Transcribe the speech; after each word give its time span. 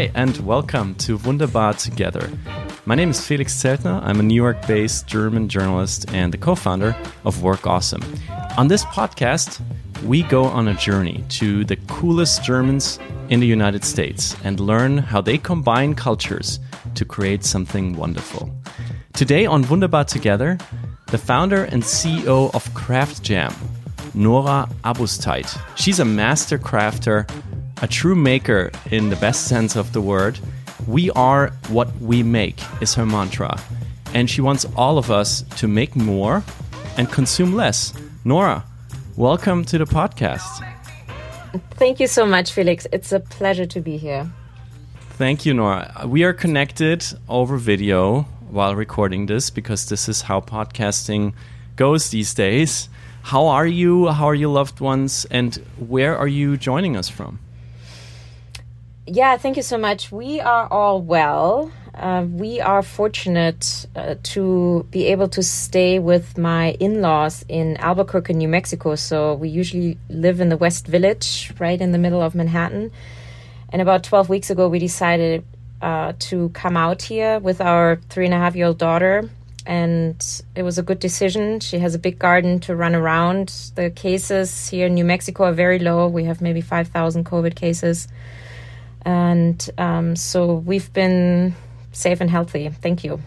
Hi, 0.00 0.10
and 0.14 0.34
welcome 0.38 0.94
to 0.94 1.18
Wunderbar 1.18 1.74
Together. 1.74 2.30
My 2.86 2.94
name 2.94 3.10
is 3.10 3.20
Felix 3.26 3.52
Zeltner. 3.52 4.02
I'm 4.02 4.18
a 4.18 4.22
New 4.22 4.34
York 4.34 4.66
based 4.66 5.06
German 5.06 5.46
journalist 5.46 6.10
and 6.14 6.32
the 6.32 6.38
co 6.38 6.54
founder 6.54 6.96
of 7.26 7.42
Work 7.42 7.66
Awesome. 7.66 8.02
On 8.56 8.68
this 8.68 8.82
podcast, 8.86 9.60
we 10.06 10.22
go 10.22 10.44
on 10.44 10.68
a 10.68 10.74
journey 10.74 11.22
to 11.40 11.66
the 11.66 11.76
coolest 11.86 12.42
Germans 12.42 12.98
in 13.28 13.40
the 13.40 13.46
United 13.46 13.84
States 13.84 14.34
and 14.42 14.58
learn 14.58 14.96
how 14.96 15.20
they 15.20 15.36
combine 15.36 15.94
cultures 15.94 16.60
to 16.94 17.04
create 17.04 17.44
something 17.44 17.94
wonderful. 17.94 18.50
Today 19.12 19.44
on 19.44 19.68
Wunderbar 19.68 20.04
Together, 20.04 20.56
the 21.08 21.18
founder 21.18 21.64
and 21.64 21.82
CEO 21.82 22.54
of 22.54 22.72
Craft 22.72 23.22
Jam, 23.22 23.52
Nora 24.14 24.66
Abousteit. 24.82 25.60
She's 25.76 26.00
a 26.00 26.06
master 26.06 26.58
crafter, 26.58 27.28
a 27.82 27.86
true 27.86 28.14
maker 28.14 28.70
in 28.90 29.08
the 29.08 29.16
best 29.16 29.46
sense 29.46 29.74
of 29.74 29.92
the 29.92 30.00
word. 30.00 30.38
We 30.86 31.10
are 31.12 31.48
what 31.68 31.94
we 32.00 32.22
make 32.22 32.60
is 32.82 32.94
her 32.94 33.06
mantra. 33.06 33.58
And 34.12 34.28
she 34.28 34.40
wants 34.40 34.66
all 34.76 34.98
of 34.98 35.10
us 35.10 35.42
to 35.56 35.68
make 35.68 35.96
more 35.96 36.42
and 36.98 37.10
consume 37.10 37.54
less. 37.54 37.94
Nora, 38.24 38.64
welcome 39.16 39.64
to 39.66 39.78
the 39.78 39.86
podcast. 39.86 40.66
Thank 41.72 42.00
you 42.00 42.06
so 42.06 42.26
much, 42.26 42.52
Felix. 42.52 42.86
It's 42.92 43.12
a 43.12 43.20
pleasure 43.20 43.66
to 43.66 43.80
be 43.80 43.96
here. 43.96 44.30
Thank 45.12 45.46
you, 45.46 45.54
Nora. 45.54 46.04
We 46.06 46.24
are 46.24 46.32
connected 46.32 47.04
over 47.28 47.56
video 47.56 48.22
while 48.50 48.74
recording 48.74 49.26
this 49.26 49.48
because 49.48 49.88
this 49.88 50.08
is 50.08 50.22
how 50.22 50.40
podcasting 50.40 51.32
goes 51.76 52.10
these 52.10 52.34
days. 52.34 52.88
How 53.22 53.46
are 53.46 53.66
you? 53.66 54.08
How 54.08 54.26
are 54.26 54.34
your 54.34 54.50
loved 54.50 54.80
ones? 54.80 55.26
And 55.30 55.54
where 55.78 56.16
are 56.16 56.28
you 56.28 56.56
joining 56.56 56.96
us 56.96 57.08
from? 57.08 57.38
Yeah, 59.12 59.36
thank 59.38 59.56
you 59.56 59.64
so 59.64 59.76
much. 59.76 60.12
We 60.12 60.38
are 60.38 60.68
all 60.68 61.02
well. 61.02 61.72
Uh, 61.92 62.24
we 62.30 62.60
are 62.60 62.80
fortunate 62.80 63.88
uh, 63.96 64.14
to 64.22 64.86
be 64.92 65.06
able 65.06 65.26
to 65.30 65.42
stay 65.42 65.98
with 65.98 66.38
my 66.38 66.76
in 66.78 67.02
laws 67.02 67.44
in 67.48 67.76
Albuquerque, 67.78 68.34
New 68.34 68.46
Mexico. 68.46 68.94
So 68.94 69.34
we 69.34 69.48
usually 69.48 69.98
live 70.08 70.40
in 70.40 70.48
the 70.48 70.56
West 70.56 70.86
Village, 70.86 71.52
right 71.58 71.80
in 71.80 71.90
the 71.90 71.98
middle 71.98 72.22
of 72.22 72.36
Manhattan. 72.36 72.92
And 73.70 73.82
about 73.82 74.04
12 74.04 74.28
weeks 74.28 74.48
ago, 74.48 74.68
we 74.68 74.78
decided 74.78 75.44
uh, 75.82 76.12
to 76.30 76.50
come 76.50 76.76
out 76.76 77.02
here 77.02 77.40
with 77.40 77.60
our 77.60 77.96
three 78.10 78.26
and 78.26 78.34
a 78.34 78.38
half 78.38 78.54
year 78.54 78.66
old 78.66 78.78
daughter. 78.78 79.28
And 79.66 80.24
it 80.54 80.62
was 80.62 80.78
a 80.78 80.84
good 80.84 81.00
decision. 81.00 81.58
She 81.58 81.80
has 81.80 81.96
a 81.96 81.98
big 81.98 82.20
garden 82.20 82.60
to 82.60 82.76
run 82.76 82.94
around. 82.94 83.72
The 83.74 83.90
cases 83.90 84.68
here 84.68 84.86
in 84.86 84.94
New 84.94 85.04
Mexico 85.04 85.46
are 85.46 85.52
very 85.52 85.80
low. 85.80 86.06
We 86.06 86.26
have 86.26 86.40
maybe 86.40 86.60
5,000 86.60 87.24
COVID 87.26 87.56
cases. 87.56 88.06
And 89.02 89.68
um, 89.78 90.16
so 90.16 90.54
we've 90.54 90.92
been 90.92 91.54
safe 91.92 92.20
and 92.20 92.30
healthy. 92.30 92.68
Thank 92.68 93.04
you. 93.04 93.20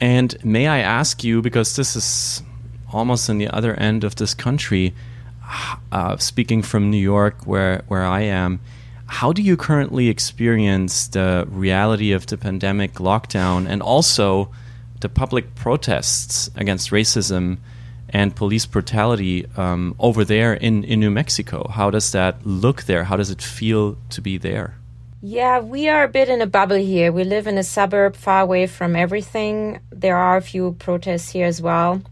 And 0.00 0.36
may 0.44 0.66
I 0.66 0.78
ask 0.78 1.24
you, 1.24 1.42
because 1.42 1.76
this 1.76 1.96
is 1.96 2.42
almost 2.92 3.28
on 3.28 3.38
the 3.38 3.48
other 3.48 3.74
end 3.74 4.04
of 4.04 4.16
this 4.16 4.34
country, 4.34 4.94
uh, 5.92 6.16
speaking 6.18 6.62
from 6.62 6.90
New 6.90 6.98
York, 6.98 7.46
where, 7.46 7.82
where 7.88 8.04
I 8.04 8.22
am, 8.22 8.60
how 9.06 9.32
do 9.32 9.42
you 9.42 9.56
currently 9.56 10.08
experience 10.08 11.08
the 11.08 11.46
reality 11.50 12.12
of 12.12 12.26
the 12.26 12.36
pandemic 12.36 12.94
lockdown 12.94 13.66
and 13.66 13.82
also 13.82 14.50
the 15.00 15.08
public 15.08 15.54
protests 15.54 16.50
against 16.56 16.90
racism 16.90 17.58
and 18.10 18.36
police 18.36 18.66
brutality 18.66 19.46
um, 19.56 19.94
over 19.98 20.24
there 20.24 20.54
in, 20.54 20.84
in 20.84 21.00
New 21.00 21.10
Mexico? 21.10 21.68
How 21.68 21.90
does 21.90 22.12
that 22.12 22.46
look 22.46 22.84
there? 22.84 23.04
How 23.04 23.16
does 23.16 23.30
it 23.30 23.42
feel 23.42 23.96
to 24.10 24.20
be 24.20 24.38
there? 24.38 24.77
Yeah, 25.20 25.58
we 25.58 25.88
are 25.88 26.04
a 26.04 26.08
bit 26.08 26.28
in 26.28 26.40
a 26.42 26.46
bubble 26.46 26.76
here. 26.76 27.10
We 27.10 27.24
live 27.24 27.48
in 27.48 27.58
a 27.58 27.64
suburb 27.64 28.14
far 28.14 28.42
away 28.42 28.68
from 28.68 28.94
everything. 28.94 29.80
There 29.90 30.16
are 30.16 30.36
a 30.36 30.40
few 30.40 30.76
protests 30.78 31.30
here 31.30 31.46
as 31.46 31.60
well. 31.60 32.02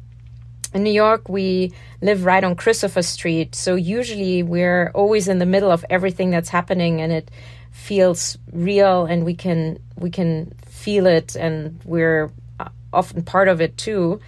In 0.75 0.83
New 0.83 0.91
York, 0.91 1.29
we 1.29 1.73
live 2.03 2.25
right 2.25 2.43
on 2.43 2.57
Christopher 2.57 3.03
Street. 3.03 3.55
So 3.55 3.77
usually 3.77 4.43
we're 4.43 4.91
always 4.93 5.29
in 5.29 5.39
the 5.39 5.47
middle 5.47 5.71
of 5.71 5.85
everything 5.89 6.31
that's 6.31 6.49
happening 6.49 7.01
and 7.01 7.13
it 7.13 7.31
feels 7.71 8.39
real 8.53 9.07
and 9.07 9.25
we 9.25 9.35
can 9.35 9.79
we 9.97 10.11
can 10.11 10.53
feel 10.67 11.07
it 11.07 11.37
and 11.37 11.81
we're 11.85 12.33
uh, 12.59 12.71
often 12.93 13.23
part 13.23 13.47
of 13.47 13.61
it 13.61 13.77
too. 13.77 14.21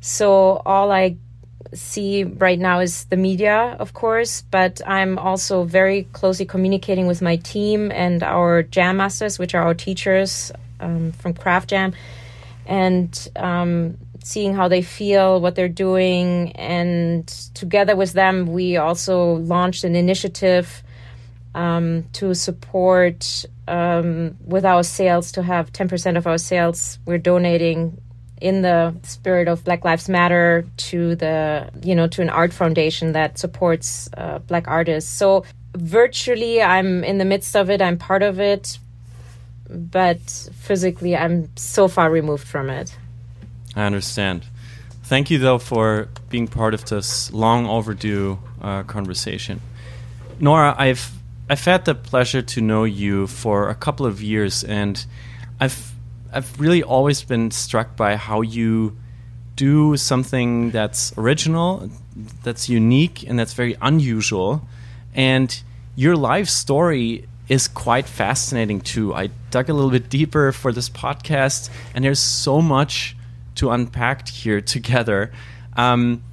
So 0.00 0.60
all 0.66 0.90
I 0.90 1.18
see 1.74 2.24
right 2.24 2.58
now 2.58 2.80
is 2.80 3.04
the 3.06 3.16
media, 3.16 3.76
of 3.78 3.92
course, 3.92 4.42
but 4.50 4.80
I'm 4.86 5.18
also 5.18 5.64
very 5.64 6.04
closely 6.12 6.46
communicating 6.46 7.06
with 7.06 7.20
my 7.20 7.36
team 7.36 7.90
and 7.92 8.22
our 8.22 8.62
jam 8.62 8.98
masters, 8.98 9.38
which 9.38 9.54
are 9.54 9.62
our 9.62 9.74
teachers 9.74 10.52
um, 10.80 11.12
from 11.12 11.34
Craft 11.34 11.70
Jam, 11.70 11.94
and 12.66 13.28
um, 13.36 13.98
seeing 14.22 14.54
how 14.54 14.68
they 14.68 14.82
feel, 14.82 15.40
what 15.40 15.54
they're 15.54 15.68
doing. 15.68 16.52
And 16.52 17.26
together 17.54 17.96
with 17.96 18.12
them, 18.12 18.46
we 18.46 18.76
also 18.76 19.34
launched 19.34 19.84
an 19.84 19.96
initiative 19.96 20.82
um, 21.54 22.04
to 22.14 22.34
support 22.34 23.44
um, 23.68 24.36
with 24.44 24.64
our 24.64 24.82
sales 24.82 25.32
to 25.32 25.42
have 25.42 25.72
10% 25.72 26.16
of 26.16 26.26
our 26.26 26.38
sales 26.38 26.98
we're 27.06 27.18
donating 27.18 28.00
in 28.44 28.60
the 28.60 28.94
spirit 29.04 29.48
of 29.48 29.64
Black 29.64 29.86
Lives 29.86 30.06
Matter 30.06 30.66
to 30.76 31.16
the 31.16 31.70
you 31.82 31.94
know 31.94 32.06
to 32.08 32.20
an 32.20 32.28
art 32.28 32.52
foundation 32.52 33.12
that 33.12 33.38
supports 33.38 34.10
uh, 34.18 34.38
black 34.40 34.68
artists. 34.68 35.10
So 35.10 35.44
virtually, 35.74 36.62
I'm 36.62 37.02
in 37.04 37.16
the 37.16 37.24
midst 37.24 37.56
of 37.56 37.70
it. 37.70 37.80
I'm 37.80 37.96
part 37.96 38.22
of 38.22 38.38
it, 38.38 38.78
but 39.70 40.20
physically, 40.20 41.16
I'm 41.16 41.48
so 41.56 41.88
far 41.88 42.10
removed 42.10 42.46
from 42.46 42.68
it. 42.68 42.94
I 43.74 43.84
understand. 43.86 44.44
Thank 45.04 45.30
you 45.30 45.38
though 45.38 45.58
for 45.58 46.08
being 46.28 46.46
part 46.46 46.74
of 46.74 46.84
this 46.84 47.32
long 47.32 47.66
overdue 47.66 48.38
uh, 48.60 48.82
conversation, 48.82 49.62
Nora. 50.38 50.74
I've 50.76 51.12
I've 51.48 51.64
had 51.64 51.86
the 51.86 51.94
pleasure 51.94 52.42
to 52.42 52.60
know 52.60 52.84
you 52.84 53.26
for 53.26 53.70
a 53.70 53.74
couple 53.74 54.04
of 54.04 54.20
years, 54.20 54.64
and 54.64 55.02
I've 55.58 55.93
I've 56.34 56.60
really 56.60 56.82
always 56.82 57.22
been 57.22 57.50
struck 57.50 57.96
by 57.96 58.16
how 58.16 58.40
you 58.40 58.96
do 59.56 59.96
something 59.96 60.72
that's 60.72 61.16
original, 61.16 61.88
that's 62.42 62.68
unique, 62.68 63.22
and 63.28 63.38
that's 63.38 63.54
very 63.54 63.76
unusual. 63.80 64.66
And 65.14 65.56
your 65.94 66.16
life 66.16 66.48
story 66.48 67.28
is 67.48 67.68
quite 67.68 68.06
fascinating 68.06 68.80
too. 68.80 69.14
I 69.14 69.30
dug 69.50 69.68
a 69.68 69.74
little 69.74 69.90
bit 69.90 70.08
deeper 70.08 70.50
for 70.50 70.72
this 70.72 70.88
podcast, 70.88 71.70
and 71.94 72.04
there's 72.04 72.18
so 72.18 72.60
much 72.60 73.16
to 73.56 73.70
unpack 73.70 74.28
here 74.28 74.60
together. 74.74 75.32
Um, 75.76 76.24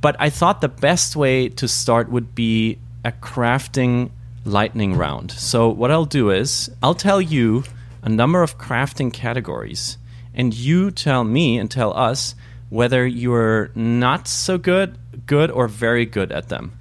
but 0.00 0.16
I 0.18 0.30
thought 0.30 0.62
the 0.62 0.68
best 0.68 1.16
way 1.16 1.50
to 1.50 1.68
start 1.68 2.10
would 2.10 2.34
be 2.34 2.78
a 3.04 3.12
crafting 3.12 4.10
lightning 4.46 4.96
round. 4.96 5.32
So, 5.32 5.68
what 5.68 5.90
I'll 5.90 6.06
do 6.06 6.30
is 6.30 6.70
I'll 6.82 6.94
tell 6.94 7.20
you 7.20 7.64
a 8.02 8.08
number 8.08 8.42
of 8.42 8.58
crafting 8.58 9.12
categories, 9.12 9.98
and 10.34 10.54
you 10.54 10.90
tell 10.90 11.24
me 11.24 11.58
and 11.58 11.70
tell 11.70 11.96
us 11.96 12.34
whether 12.68 13.06
you're 13.06 13.70
not 13.74 14.28
so 14.28 14.56
good, 14.56 14.96
good, 15.26 15.50
or 15.50 15.68
very 15.68 16.06
good 16.06 16.32
at 16.32 16.48
them. 16.48 16.72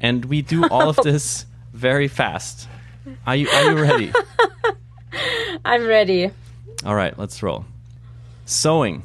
And 0.00 0.24
we 0.24 0.42
do 0.42 0.66
all 0.68 0.88
of 0.88 0.96
this 1.04 1.46
very 1.72 2.08
fast. 2.08 2.68
Are 3.26 3.36
you, 3.36 3.48
are 3.48 3.70
you 3.70 3.80
ready? 3.80 4.12
I'm 5.64 5.86
ready. 5.86 6.30
All 6.84 6.94
right, 6.94 7.16
let's 7.18 7.42
roll. 7.42 7.64
Sewing. 8.44 9.02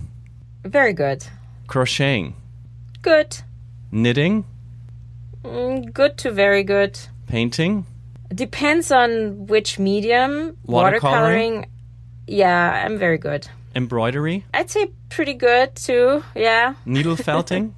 Very 0.64 0.94
good. 0.94 1.26
Crocheting. 1.68 2.36
Good. 3.02 3.38
Knitting. 3.92 4.46
Mm, 5.44 5.92
good 5.94 6.18
to 6.20 6.32
very 6.32 6.64
good. 6.64 7.00
Painting. 7.28 7.86
Depends 8.34 8.92
on 8.92 9.48
which 9.48 9.78
medium. 9.80 10.58
Watercoloring? 10.68 11.66
Yeah, 12.28 12.86
I'm 12.86 12.98
very 12.98 13.18
good. 13.18 13.48
Embroidery. 13.76 14.46
I'd 14.54 14.70
say 14.70 14.92
pretty 15.10 15.34
good 15.34 15.76
too. 15.76 16.24
Yeah. 16.36 16.76
Needle 16.86 17.16
felting. 17.28 17.76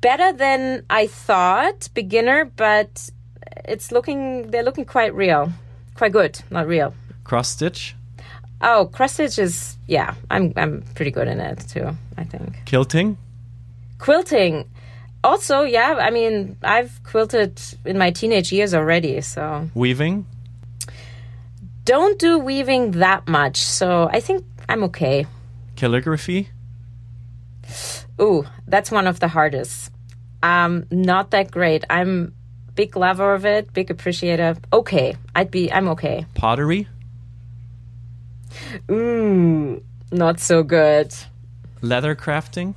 Better 0.00 0.32
than 0.32 0.84
I 0.90 1.06
thought. 1.06 1.88
Beginner, 1.94 2.46
but 2.56 3.10
it's 3.64 3.92
looking. 3.92 4.50
They're 4.50 4.64
looking 4.64 4.84
quite 4.84 5.14
real. 5.14 5.52
Quite 5.94 6.12
good. 6.12 6.40
Not 6.50 6.66
real. 6.66 6.94
Cross 7.24 7.50
stitch. 7.50 7.94
Oh, 8.60 8.86
cross 8.92 9.14
stitch 9.14 9.38
is 9.38 9.76
yeah. 9.86 10.14
I'm 10.30 10.52
I'm 10.56 10.82
pretty 10.94 11.10
good 11.10 11.28
in 11.28 11.40
it 11.40 11.60
too. 11.68 11.96
I 12.16 12.24
think. 12.24 12.64
Quilting. 12.66 13.16
Quilting 13.98 14.68
also, 15.24 15.62
yeah, 15.62 15.96
I 16.00 16.10
mean, 16.10 16.56
I've 16.62 17.00
quilted 17.04 17.60
in 17.84 17.98
my 17.98 18.10
teenage 18.10 18.52
years 18.52 18.74
already, 18.74 19.20
so. 19.20 19.68
Weaving? 19.74 20.26
Don't 21.84 22.18
do 22.18 22.38
weaving 22.38 22.92
that 22.92 23.26
much, 23.28 23.58
so 23.64 24.08
I 24.12 24.20
think 24.20 24.44
I'm 24.68 24.84
okay. 24.84 25.26
Calligraphy? 25.76 26.48
Ooh, 28.20 28.44
that's 28.68 28.90
one 28.90 29.06
of 29.06 29.20
the 29.20 29.28
hardest. 29.28 29.90
Um, 30.42 30.86
not 30.90 31.30
that 31.30 31.50
great. 31.50 31.84
I'm 31.90 32.34
big 32.74 32.96
lover 32.96 33.34
of 33.34 33.44
it, 33.44 33.72
big 33.72 33.90
appreciator. 33.90 34.56
Okay, 34.72 35.16
I'd 35.34 35.50
be. 35.50 35.72
I'm 35.72 35.88
okay. 35.88 36.26
Pottery, 36.34 36.88
Ooh, 38.90 39.82
not 40.10 40.40
so 40.40 40.62
good. 40.62 41.14
leather 41.80 42.14
crafting, 42.14 42.74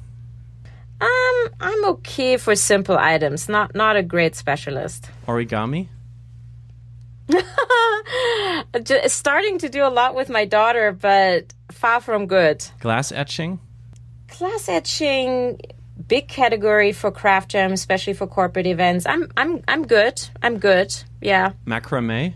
Um, 1.06 1.50
I'm 1.60 1.86
okay 1.96 2.38
for 2.38 2.56
simple 2.56 2.98
items. 2.98 3.48
Not 3.50 3.76
not 3.76 3.96
a 3.96 4.04
great 4.04 4.36
specialist. 4.36 5.10
origami, 5.28 5.88
Starting 9.08 9.58
to 9.60 9.70
do 9.70 9.86
a 9.86 9.90
lot 9.90 10.16
with 10.16 10.30
my 10.30 10.46
daughter, 10.46 10.92
but 10.92 11.54
far 11.72 12.02
from 12.02 12.28
good. 12.28 12.66
glass 12.80 13.12
etching, 13.12 13.60
Glass 14.38 14.68
etching, 14.70 15.60
big 16.08 16.28
category 16.28 16.92
for 16.92 17.12
craft 17.12 17.52
jam, 17.52 17.72
especially 17.72 18.14
for 18.14 18.28
corporate 18.28 18.68
events. 18.68 19.06
I'm 19.06 19.30
I'm 19.38 19.62
I'm 19.68 19.86
good. 19.88 20.22
I'm 20.42 20.60
good. 20.60 20.94
Yeah. 21.22 21.54
macrame, 21.66 22.34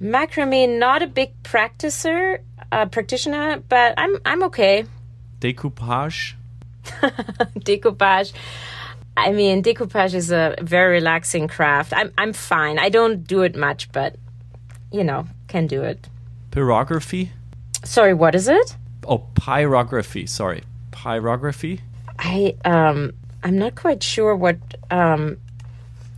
Macrame, 0.00 0.78
not 0.78 1.02
a 1.02 1.06
big 1.06 1.30
practicer, 1.42 2.38
uh, 2.72 2.86
practitioner, 2.86 3.62
but 3.68 3.94
I'm 3.96 4.16
I'm 4.24 4.42
okay. 4.44 4.84
decoupage, 5.40 6.34
decoupage. 7.58 8.32
I 9.16 9.32
mean, 9.32 9.62
decoupage 9.62 10.14
is 10.14 10.30
a 10.32 10.54
very 10.60 10.92
relaxing 10.94 11.48
craft. 11.48 11.92
I'm 11.94 12.12
I'm 12.16 12.32
fine. 12.32 12.78
I 12.78 12.88
don't 12.88 13.24
do 13.26 13.42
it 13.42 13.56
much, 13.56 13.92
but 13.92 14.16
you 14.90 15.04
know, 15.04 15.26
can 15.48 15.66
do 15.66 15.82
it. 15.82 16.08
pyrography. 16.50 17.30
Sorry, 17.84 18.14
what 18.14 18.34
is 18.34 18.48
it? 18.48 18.76
Oh, 19.06 19.24
pyrography. 19.34 20.28
Sorry, 20.28 20.62
pyrography. 20.92 21.80
I 22.18 22.54
um 22.64 23.12
I'm 23.42 23.58
not 23.58 23.74
quite 23.74 24.02
sure 24.02 24.34
what 24.36 24.56
um 24.90 25.36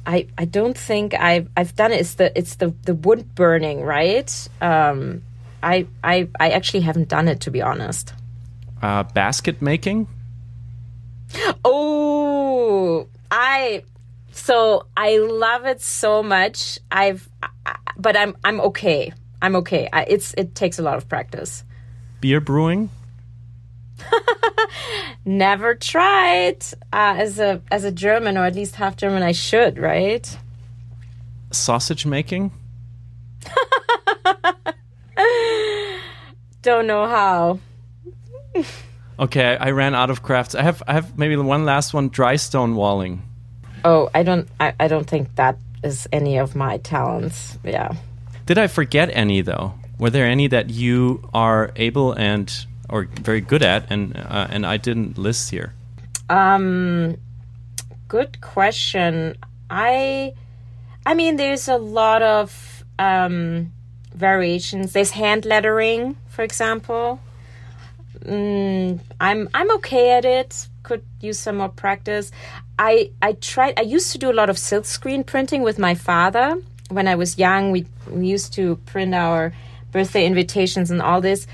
I 0.06 0.26
I 0.36 0.44
don't 0.44 0.76
think 0.76 1.14
I've 1.14 1.48
I've 1.56 1.74
done 1.74 1.92
it. 1.92 2.00
It's 2.00 2.14
the 2.14 2.36
it's 2.38 2.56
the 2.56 2.74
the 2.84 2.94
wood 2.94 3.34
burning, 3.34 3.80
right? 3.82 4.48
Um 4.60 5.22
I 5.62 5.86
I 6.04 6.28
I 6.38 6.50
actually 6.50 6.82
haven't 6.82 7.08
done 7.08 7.26
it 7.28 7.40
to 7.40 7.50
be 7.50 7.62
honest. 7.62 8.12
Uh, 8.82 9.02
basket 9.14 9.62
making, 9.62 10.06
Oh, 11.64 13.08
I 13.30 13.84
so 14.32 14.86
I 14.96 15.16
love 15.18 15.64
it 15.66 15.80
so 15.80 16.22
much. 16.22 16.78
I've 16.90 17.28
I, 17.42 17.76
but 17.96 18.16
I'm 18.16 18.36
I'm 18.44 18.60
okay. 18.60 19.12
I'm 19.42 19.56
okay. 19.56 19.88
I, 19.92 20.04
it's 20.04 20.34
it 20.34 20.54
takes 20.54 20.78
a 20.78 20.82
lot 20.82 20.96
of 20.96 21.08
practice. 21.08 21.64
beer 22.20 22.40
brewing, 22.40 22.90
Never 25.24 25.74
tried 25.74 26.64
uh, 26.92 27.14
as 27.18 27.38
a 27.38 27.62
as 27.70 27.84
a 27.84 27.92
German 27.92 28.36
or 28.36 28.44
at 28.44 28.54
least 28.54 28.76
half 28.76 28.96
German. 28.96 29.22
I 29.22 29.32
should, 29.32 29.78
right? 29.78 30.38
sausage 31.50 32.04
making, 32.04 32.50
Don't 36.62 36.86
know 36.86 37.06
how. 37.06 37.58
Okay, 39.18 39.56
I 39.56 39.70
ran 39.70 39.94
out 39.94 40.10
of 40.10 40.22
crafts. 40.22 40.54
I 40.54 40.62
have 40.62 40.82
I 40.86 40.94
have 40.94 41.18
maybe 41.18 41.36
one 41.36 41.64
last 41.64 41.94
one. 41.94 42.08
Dry 42.08 42.36
stone 42.36 42.74
walling. 42.74 43.22
Oh, 43.84 44.10
I 44.14 44.22
don't. 44.22 44.48
I, 44.58 44.74
I 44.80 44.88
don't 44.88 45.06
think 45.06 45.34
that 45.36 45.58
is 45.82 46.08
any 46.12 46.38
of 46.38 46.56
my 46.56 46.78
talents. 46.78 47.58
Yeah. 47.62 47.94
Did 48.46 48.58
I 48.58 48.66
forget 48.66 49.10
any 49.12 49.40
though? 49.42 49.74
Were 49.98 50.10
there 50.10 50.26
any 50.26 50.48
that 50.48 50.70
you 50.70 51.28
are 51.32 51.70
able 51.76 52.12
and 52.12 52.52
or 52.88 53.04
very 53.22 53.40
good 53.40 53.62
at 53.62 53.90
and 53.90 54.16
uh, 54.16 54.48
and 54.50 54.66
I 54.66 54.76
didn't 54.76 55.16
list 55.16 55.50
here? 55.50 55.72
Um, 56.28 57.16
good 58.08 58.40
question. 58.40 59.36
I, 59.70 60.34
I 61.06 61.14
mean, 61.14 61.36
there's 61.36 61.68
a 61.68 61.76
lot 61.76 62.22
of 62.22 62.84
um, 62.98 63.72
variations. 64.14 64.92
There's 64.92 65.10
hand 65.10 65.44
lettering, 65.44 66.16
for 66.28 66.42
example. 66.42 67.20
Mm, 68.24 69.00
I'm 69.20 69.48
I'm 69.54 69.70
okay 69.76 70.10
at 70.16 70.24
it. 70.24 70.68
Could 70.82 71.02
use 71.20 71.38
some 71.38 71.58
more 71.58 71.68
practice. 71.68 72.30
I 72.78 73.10
I 73.22 73.32
tried. 73.32 73.78
I 73.78 73.82
used 73.82 74.12
to 74.12 74.18
do 74.18 74.30
a 74.30 74.36
lot 74.36 74.50
of 74.50 74.56
silkscreen 74.56 75.24
printing 75.24 75.62
with 75.62 75.78
my 75.78 75.94
father 75.94 76.60
when 76.90 77.08
I 77.08 77.14
was 77.14 77.38
young. 77.38 77.70
We 77.70 77.86
we 78.10 78.26
used 78.26 78.52
to 78.54 78.76
print 78.86 79.14
our 79.14 79.52
birthday 79.92 80.26
invitations 80.26 80.90
and 80.90 81.00
all 81.00 81.20
this 81.20 81.46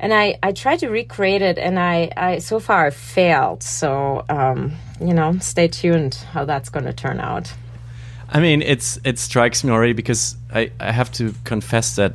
and 0.00 0.14
I, 0.14 0.38
I 0.42 0.52
tried 0.52 0.78
to 0.78 0.88
recreate 0.88 1.42
it 1.42 1.58
and 1.58 1.78
I, 1.78 2.10
I 2.16 2.38
so 2.38 2.60
far 2.60 2.90
failed 2.90 3.62
so 3.62 4.24
um, 4.30 4.72
you 5.00 5.12
know 5.12 5.36
stay 5.38 5.68
tuned 5.68 6.14
how 6.32 6.46
that's 6.46 6.70
going 6.70 6.86
to 6.86 6.94
turn 6.94 7.20
out 7.20 7.52
I 8.30 8.40
mean, 8.40 8.60
it's 8.60 8.98
it 9.04 9.18
strikes 9.18 9.64
me 9.64 9.70
already 9.70 9.94
because 9.94 10.36
I, 10.52 10.70
I 10.78 10.92
have 10.92 11.10
to 11.12 11.34
confess 11.44 11.96
that 11.96 12.14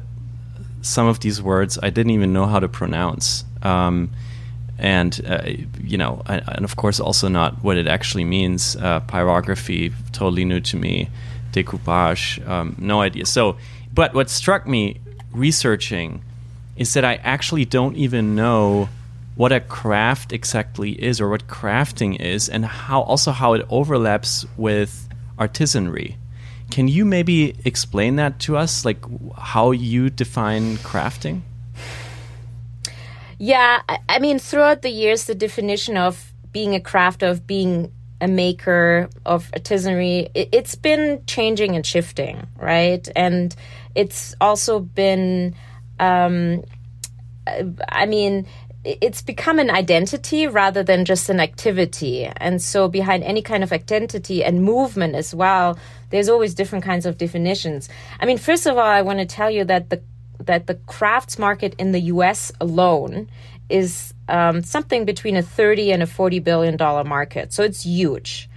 some 0.82 1.08
of 1.08 1.20
these 1.22 1.42
words 1.42 1.80
I 1.82 1.90
didn't 1.90 2.12
even 2.12 2.34
know 2.34 2.46
how 2.46 2.60
to 2.60 2.68
pronounce, 2.68 3.46
um, 3.64 4.12
and 4.78 5.22
uh, 5.28 5.44
you 5.82 5.98
know, 5.98 6.22
and 6.28 6.66
of 6.66 6.76
course 6.76 7.00
also 7.00 7.28
not 7.28 7.64
what 7.64 7.78
it 7.78 7.88
actually 7.88 8.26
means. 8.26 8.76
Uh, 8.76 9.00
pyrography, 9.02 9.94
totally 10.12 10.46
new 10.46 10.60
to 10.60 10.78
me. 10.78 11.10
Decoupage, 11.52 12.46
um, 12.48 12.76
no 12.80 13.02
idea. 13.02 13.26
So, 13.26 13.58
but 13.94 14.14
what 14.14 14.30
struck 14.30 14.68
me 14.68 15.00
researching 15.32 16.22
is 16.76 16.94
that 16.94 17.06
I 17.06 17.16
actually 17.16 17.66
don't 17.66 17.96
even 17.96 18.36
know 18.36 18.90
what 19.36 19.52
a 19.52 19.60
craft 19.60 20.32
exactly 20.32 20.92
is 20.92 21.20
or 21.20 21.30
what 21.30 21.48
crafting 21.48 22.20
is 22.20 22.50
and 22.50 22.66
how 22.66 23.02
also 23.02 23.32
how 23.32 23.54
it 23.54 23.66
overlaps 23.70 24.46
with 24.58 25.08
artisanry. 25.38 26.16
Can 26.72 26.88
you 26.88 27.06
maybe 27.06 27.56
explain 27.66 28.16
that 28.18 28.40
to 28.42 28.58
us 28.58 28.86
like 28.86 28.98
how 29.38 29.72
you 29.72 30.10
define 30.10 30.78
crafting? 30.78 31.42
Yeah 33.38 33.82
I, 34.10 34.20
mean 34.20 34.40
throughout 34.40 34.82
the 34.82 34.90
years 34.90 35.26
the 35.26 35.36
definition 35.36 35.98
of 35.98 36.34
being 36.52 36.76
a 36.76 36.80
craft, 36.80 37.24
of 37.24 37.48
being 37.48 37.92
a 38.22 38.28
maker 38.28 39.10
of 39.26 39.50
artisanry 39.52 40.30
it, 40.34 40.50
it's 40.52 40.76
been 40.76 41.24
changing 41.26 41.76
and 41.76 41.86
shifting 41.86 42.48
right 42.58 43.08
and 43.16 43.56
it's 43.96 44.36
also 44.40 44.80
been 44.80 45.56
um, 46.00 46.64
I 47.90 48.06
mean, 48.06 48.48
it's 48.84 49.22
become 49.22 49.60
an 49.60 49.70
identity 49.70 50.48
rather 50.48 50.84
than 50.84 51.06
just 51.06 51.30
an 51.30 51.40
activity. 51.40 52.26
And 52.26 52.62
so, 52.62 52.88
behind 52.88 53.24
any 53.24 53.42
kind 53.42 53.64
of 53.64 53.72
identity 53.72 54.44
and 54.44 54.64
movement 54.64 55.16
as 55.16 55.34
well, 55.34 55.78
there's 56.10 56.30
always 56.30 56.54
different 56.54 56.84
kinds 56.84 57.06
of 57.06 57.18
definitions. 57.18 57.90
I 58.20 58.26
mean, 58.26 58.38
first 58.38 58.66
of 58.66 58.78
all, 58.78 58.84
I 58.84 59.02
want 59.02 59.20
to 59.20 59.26
tell 59.26 59.50
you 59.50 59.64
that 59.66 59.90
the 59.90 60.02
that 60.46 60.68
the 60.68 60.76
crafts 60.76 61.38
market 61.40 61.76
in 61.78 61.92
the 61.92 62.00
U.S. 62.02 62.52
alone 62.62 63.30
is 63.70 64.14
um, 64.30 64.62
something 64.64 65.06
between 65.06 65.36
a 65.36 65.42
30 65.42 65.92
and 65.92 66.04
a 66.04 66.08
40 66.08 66.40
billion 66.40 66.78
dollar 66.78 67.04
market. 67.04 67.54
So 67.54 67.64
it's 67.64 67.84
huge, 67.84 68.50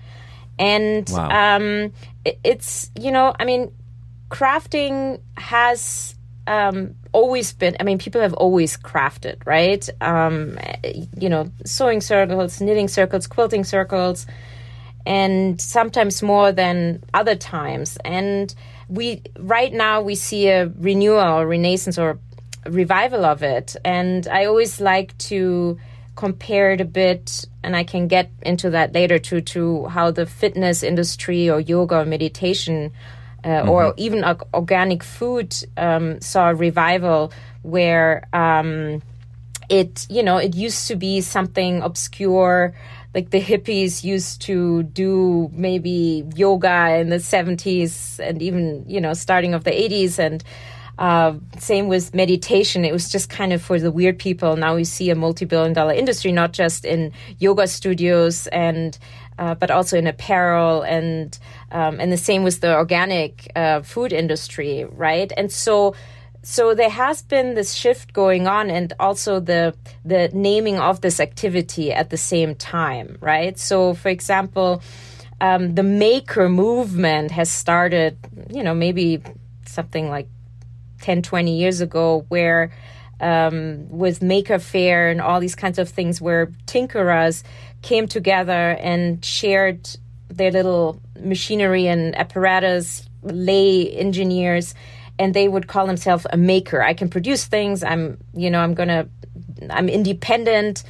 and 0.59 1.09
Wow. 1.11 1.57
um, 1.57 1.93
it, 2.25 2.39
it's 2.45 2.91
you 2.99 3.11
know, 3.13 3.35
I 3.39 3.45
mean, 3.45 3.73
crafting 4.31 5.21
has 5.37 6.15
um, 6.47 6.95
always 7.13 7.53
been. 7.53 7.77
I 7.81 7.83
mean, 7.83 7.99
people 7.99 8.21
have 8.21 8.35
always 8.35 8.77
crafted, 8.77 9.37
right? 9.47 9.89
Um, 10.01 10.59
you 11.19 11.29
know, 11.29 11.51
sewing 11.65 12.01
circles, 12.01 12.61
knitting 12.61 12.89
circles, 12.89 13.27
quilting 13.27 13.65
circles, 13.65 14.27
and 15.05 15.61
sometimes 15.61 16.23
more 16.23 16.53
than 16.53 17.03
other 17.15 17.35
times. 17.37 17.97
And 18.05 18.55
we 18.89 19.23
right 19.39 19.73
now 19.73 20.03
we 20.03 20.15
see 20.15 20.49
a 20.49 20.69
renewal, 20.69 21.41
or 21.41 21.47
renaissance, 21.47 21.99
or 21.99 22.19
revival 22.67 23.25
of 23.25 23.43
it. 23.43 23.77
And 23.85 24.27
I 24.29 24.45
always 24.47 24.81
like 24.81 25.17
to 25.19 25.79
compare 26.15 26.73
it 26.73 26.81
a 26.81 26.85
bit, 26.85 27.47
and 27.63 27.77
I 27.77 27.85
can 27.85 28.09
get 28.09 28.31
into 28.43 28.71
that 28.71 28.93
later 28.93 29.19
to 29.19 29.41
to 29.41 29.87
how 29.87 30.11
the 30.11 30.27
fitness 30.27 30.83
industry 30.83 31.51
or 31.51 31.61
yoga 31.61 32.01
or 32.01 32.05
meditation 32.05 32.93
uh, 33.45 33.67
or 33.69 33.95
even 33.97 34.25
or- 34.25 34.47
organic 34.55 35.03
food 35.03 35.55
um, 35.77 36.21
saw 36.21 36.51
a 36.51 36.55
revival 36.55 37.33
where 37.63 38.27
um, 38.33 39.03
it 39.69 40.07
you 40.11 40.23
know 40.23 40.37
it 40.39 40.55
used 40.55 40.89
to 40.89 40.97
be 40.97 41.21
something 41.21 41.83
obscure 41.83 42.75
like 43.17 43.31
the 43.31 43.41
hippies 43.41 44.05
used 44.05 44.43
to 44.43 44.83
do 44.83 45.51
maybe 45.55 46.23
yoga 46.37 46.99
in 47.01 47.09
the 47.09 47.17
70s 47.17 48.21
and 48.21 48.43
even 48.43 48.85
you 48.87 49.01
know 49.01 49.15
starting 49.15 49.55
of 49.55 49.65
the 49.65 49.71
80s 49.71 50.19
and 50.19 50.45
uh, 50.99 51.35
same 51.59 51.89
with 51.89 52.15
meditation. 52.15 52.83
It 52.85 52.93
was 52.93 53.11
just 53.11 53.29
kind 53.29 53.53
of 53.53 53.61
for 53.61 53.79
the 53.79 53.91
weird 53.91 54.19
people. 54.19 54.57
Now 54.57 54.77
we 54.77 54.85
see 54.85 55.11
a 55.11 55.15
multi-billion 55.15 55.73
dollar 55.75 55.93
industry 55.93 56.33
not 56.33 56.53
just 56.53 56.85
in 56.85 57.13
yoga 57.39 57.67
studios 57.67 58.47
and 58.49 58.99
uh, 59.39 59.55
but 59.55 59.71
also 59.71 59.99
in 59.99 60.07
apparel 60.07 60.83
and 60.83 61.39
um, 61.73 62.01
and 62.01 62.13
the 62.13 62.17
same 62.19 62.45
with 62.45 62.61
the 62.61 62.75
organic 62.75 63.51
uh, 63.57 63.81
food 63.81 64.13
industry 64.13 64.85
right? 64.85 65.33
And 65.39 65.51
so 65.51 65.95
so 66.47 66.75
there 66.75 66.91
has 66.91 67.23
been 67.23 67.55
this 67.55 67.75
shift 67.75 68.13
going 68.13 68.47
on 68.47 68.71
and 68.71 68.93
also 69.01 69.41
the 69.41 69.75
the 70.05 70.31
naming 70.33 70.79
of 70.79 71.01
this 71.01 71.19
activity 71.19 71.93
at 71.93 72.11
the 72.11 72.17
same 72.17 72.55
time 72.55 73.19
right? 73.21 73.59
So 73.59 73.95
for 73.95 74.09
example 74.09 74.83
um, 75.41 75.75
the 75.75 75.83
maker 75.83 76.49
movement 76.49 77.31
has 77.31 77.51
started, 77.51 78.17
you 78.51 78.63
know, 78.63 78.75
maybe 78.75 79.23
something 79.67 80.09
like 80.09 80.29
10, 81.03 81.23
20 81.23 81.59
years 81.59 81.81
ago, 81.81 82.25
where 82.29 82.71
um, 83.21 83.89
with 83.91 84.23
Maker 84.23 84.59
Faire 84.59 85.11
and 85.11 85.21
all 85.21 85.41
these 85.41 85.55
kinds 85.55 85.79
of 85.79 85.89
things, 85.89 86.21
where 86.21 86.47
tinkerers 86.67 87.43
came 87.83 88.09
together 88.09 88.77
and 88.81 89.25
shared 89.25 89.89
their 90.29 90.51
little 90.51 91.01
machinery 91.21 91.87
and 91.87 92.17
apparatus, 92.17 93.09
lay 93.23 93.91
engineers, 93.91 94.75
and 95.19 95.35
they 95.35 95.49
would 95.49 95.67
call 95.67 95.87
themselves 95.87 96.27
a 96.31 96.37
maker. 96.37 96.83
I 96.83 96.95
can 96.95 97.09
produce 97.09 97.47
things. 97.47 97.83
I'm, 97.83 98.19
you 98.35 98.51
know, 98.51 98.61
I'm 98.61 98.75
gonna, 98.75 99.09
I'm 99.71 99.89
independent 99.89 100.85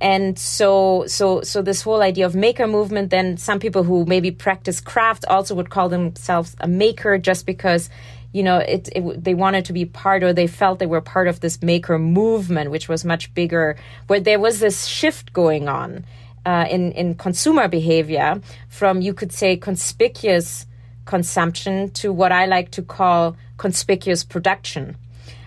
and 0.00 0.38
so 0.38 1.04
so 1.06 1.40
so 1.42 1.62
this 1.62 1.82
whole 1.82 2.02
idea 2.02 2.26
of 2.26 2.34
maker 2.34 2.66
movement 2.66 3.10
then 3.10 3.36
some 3.36 3.58
people 3.58 3.82
who 3.82 4.04
maybe 4.04 4.30
practice 4.30 4.80
craft 4.80 5.24
also 5.26 5.54
would 5.54 5.70
call 5.70 5.88
themselves 5.88 6.54
a 6.60 6.68
maker 6.68 7.18
just 7.18 7.46
because 7.46 7.88
you 8.32 8.42
know 8.42 8.58
it, 8.58 8.88
it, 8.94 9.24
they 9.24 9.34
wanted 9.34 9.64
to 9.64 9.72
be 9.72 9.84
part 9.84 10.22
or 10.22 10.32
they 10.32 10.46
felt 10.46 10.78
they 10.78 10.86
were 10.86 11.00
part 11.00 11.28
of 11.28 11.40
this 11.40 11.62
maker 11.62 11.98
movement 11.98 12.70
which 12.70 12.88
was 12.88 13.04
much 13.04 13.32
bigger 13.34 13.76
where 14.06 14.20
there 14.20 14.38
was 14.38 14.60
this 14.60 14.86
shift 14.86 15.32
going 15.32 15.68
on 15.68 16.04
uh, 16.44 16.66
in 16.70 16.92
in 16.92 17.14
consumer 17.14 17.68
behavior 17.68 18.40
from 18.68 19.00
you 19.00 19.14
could 19.14 19.32
say 19.32 19.56
conspicuous 19.56 20.66
consumption 21.06 21.90
to 21.90 22.12
what 22.12 22.30
I 22.30 22.46
like 22.46 22.70
to 22.72 22.82
call 22.82 23.36
conspicuous 23.56 24.22
production 24.22 24.96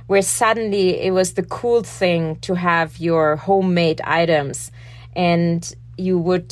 where 0.09 0.23
suddenly 0.23 0.99
it 0.99 1.11
was 1.11 1.35
the 1.35 1.43
cool 1.43 1.83
thing 1.83 2.35
to 2.37 2.55
have 2.55 2.97
your 2.97 3.35
homemade 3.35 4.01
items. 4.01 4.71
And 5.15 5.71
you 5.97 6.17
would 6.17 6.51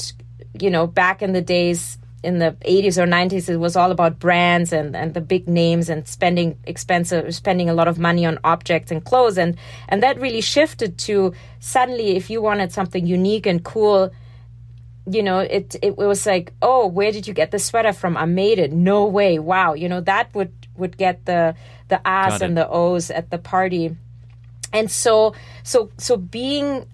you 0.60 0.70
know 0.70 0.86
back 0.86 1.24
in 1.24 1.34
the 1.34 1.42
days 1.42 1.98
in 2.24 2.38
the 2.38 2.56
80s 2.62 2.98
or 2.98 3.08
90s 3.08 3.50
it 3.50 3.58
was 3.58 3.76
all 3.76 3.92
about 3.92 4.20
brands 4.20 4.72
and, 4.72 4.96
and 4.96 5.14
the 5.16 5.22
big 5.22 5.48
names 5.48 5.90
and 5.90 6.08
spending 6.08 6.56
expensive 6.66 7.34
spending 7.34 7.68
a 7.68 7.74
lot 7.74 7.88
of 7.88 7.98
money 7.98 8.28
on 8.28 8.38
objects 8.44 8.92
and 8.92 9.04
clothes. 9.04 9.40
And 9.40 9.58
and 9.90 10.04
that 10.04 10.20
really 10.20 10.42
shifted 10.42 11.00
to 11.00 11.34
suddenly 11.60 12.16
if 12.16 12.30
you 12.30 12.44
wanted 12.44 12.72
something 12.72 13.08
unique 13.08 13.48
and 13.48 13.64
cool 13.64 14.12
you 15.10 15.24
know 15.24 15.40
it 15.40 15.76
it 15.82 15.98
was 15.98 16.26
like 16.26 16.54
oh 16.62 16.88
where 16.88 17.12
did 17.12 17.28
you 17.28 17.34
get 17.34 17.52
the 17.52 17.60
sweater 17.60 17.94
from? 17.94 18.18
I 18.18 18.26
made 18.26 18.60
it. 18.60 18.72
No 18.72 19.06
way. 19.06 19.40
Wow. 19.40 19.74
You 19.74 19.90
know 19.90 20.02
that 20.02 20.34
would 20.36 20.52
would 20.76 20.98
get 20.98 21.26
the 21.26 21.56
the 21.88 22.02
A's 22.06 22.42
and 22.42 22.58
the 22.58 22.68
O's 22.68 23.10
at 23.10 23.30
the 23.30 23.38
party. 23.38 23.96
And 24.74 24.92
so 24.92 25.34
so 25.64 25.90
so 25.98 26.18
being 26.18 26.86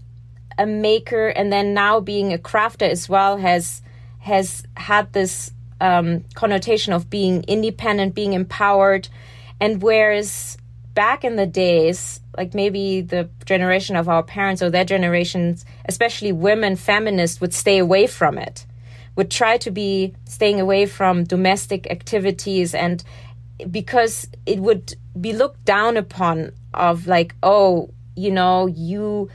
a 0.58 0.66
maker 0.66 1.30
and 1.30 1.52
then 1.52 1.74
now 1.74 2.00
being 2.00 2.34
a 2.34 2.38
crafter 2.38 2.88
as 2.88 3.10
well 3.10 3.38
has 3.38 3.82
has 4.20 4.64
had 4.78 5.12
this 5.14 5.52
um, 5.82 6.24
connotation 6.34 6.94
of 6.94 7.10
being 7.10 7.44
independent, 7.44 8.16
being 8.16 8.34
empowered, 8.34 9.10
and 9.60 9.82
whereas 9.82 10.58
back 10.94 11.26
in 11.26 11.36
the 11.36 11.46
days, 11.46 12.22
like 12.38 12.54
maybe 12.54 13.02
the 13.02 13.30
generation 13.46 13.96
of 13.96 14.10
our 14.10 14.24
parents 14.24 14.62
or 14.62 14.70
their 14.70 14.86
generations, 14.86 15.66
especially 15.86 16.32
women 16.32 16.76
feminists, 16.76 17.40
would 17.42 17.54
stay 17.54 17.78
away 17.78 18.08
from 18.08 18.38
it, 18.38 18.66
would 19.16 19.30
try 19.30 19.58
to 19.58 19.72
be 19.72 20.14
staying 20.26 20.60
away 20.60 20.86
from 20.86 21.24
domestic 21.24 21.90
activities 21.92 22.74
and 22.74 23.04
because 23.70 24.28
it 24.46 24.60
would 24.60 24.96
be 25.20 25.34
looked 25.34 25.64
down 25.64 25.96
upon 25.96 26.52
of 26.74 27.06
like 27.06 27.36
oh 27.44 27.90
you 28.16 28.32
know 28.32 28.66
you 28.68 29.30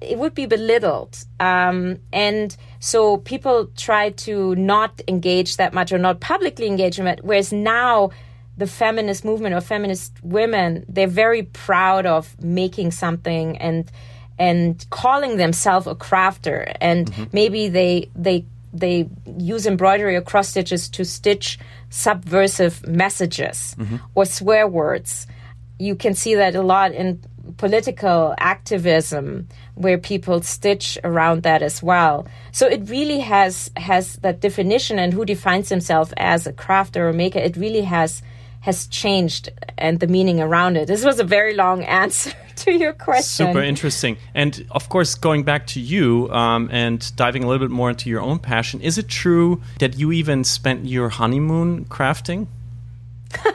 it 0.00 0.18
would 0.18 0.34
be 0.34 0.46
belittled. 0.46 1.24
Um, 1.40 1.98
and 2.12 2.56
so 2.78 3.16
people 3.16 3.66
try 3.76 4.10
to 4.10 4.54
not 4.54 5.00
engage 5.08 5.56
that 5.56 5.74
much 5.74 5.90
or 5.90 5.98
not 5.98 6.20
publicly 6.20 6.66
engage 6.66 6.98
in 6.98 7.06
it 7.06 7.24
whereas 7.24 7.52
now 7.52 8.10
the 8.58 8.66
feminist 8.66 9.24
movement 9.24 9.54
or 9.54 9.60
feminist 9.60 10.12
women 10.22 10.84
they're 10.88 11.06
very 11.06 11.44
proud 11.44 12.04
of 12.04 12.38
making 12.42 12.90
something 12.90 13.56
and 13.58 13.90
and 14.38 14.86
calling 14.90 15.36
themselves 15.36 15.86
a 15.86 15.94
crafter 15.94 16.76
and 16.80 17.10
mm-hmm. 17.10 17.24
maybe 17.32 17.68
they 17.68 18.10
they 18.14 18.44
they 18.72 19.08
use 19.38 19.66
embroidery 19.66 20.16
or 20.16 20.20
cross 20.20 20.48
stitches 20.48 20.88
to 20.90 21.04
stitch 21.04 21.58
subversive 21.90 22.86
messages 22.86 23.74
mm-hmm. 23.78 23.96
or 24.14 24.24
swear 24.24 24.68
words. 24.68 25.26
You 25.78 25.94
can 25.94 26.14
see 26.14 26.34
that 26.34 26.54
a 26.54 26.62
lot 26.62 26.92
in 26.92 27.22
political 27.56 28.34
activism 28.38 29.48
where 29.74 29.96
people 29.96 30.42
stitch 30.42 30.98
around 31.02 31.44
that 31.44 31.62
as 31.62 31.82
well. 31.82 32.26
So 32.52 32.66
it 32.66 32.88
really 32.90 33.20
has 33.20 33.70
has 33.76 34.16
that 34.16 34.40
definition 34.40 34.98
and 34.98 35.12
who 35.12 35.24
defines 35.24 35.68
himself 35.68 36.12
as 36.16 36.46
a 36.46 36.52
crafter 36.52 37.08
or 37.08 37.12
maker, 37.12 37.38
it 37.38 37.56
really 37.56 37.82
has 37.82 38.22
has 38.60 38.86
changed 38.88 39.50
and 39.76 40.00
the 40.00 40.06
meaning 40.06 40.40
around 40.40 40.76
it. 40.76 40.86
This 40.86 41.04
was 41.04 41.20
a 41.20 41.24
very 41.24 41.54
long 41.54 41.84
answer 42.02 42.32
to 42.56 42.72
your 42.72 42.92
question. 42.92 43.46
Super 43.46 43.62
interesting. 43.62 44.16
And 44.34 44.66
of 44.70 44.88
course, 44.88 45.14
going 45.14 45.44
back 45.44 45.66
to 45.68 45.80
you 45.80 46.30
um, 46.30 46.68
and 46.72 47.14
diving 47.16 47.44
a 47.44 47.48
little 47.48 47.66
bit 47.66 47.72
more 47.72 47.90
into 47.90 48.10
your 48.10 48.20
own 48.20 48.38
passion, 48.38 48.80
is 48.80 48.98
it 48.98 49.08
true 49.08 49.62
that 49.78 49.98
you 49.98 50.12
even 50.12 50.44
spent 50.44 50.86
your 50.86 51.08
honeymoon 51.08 51.84
crafting? 51.86 52.48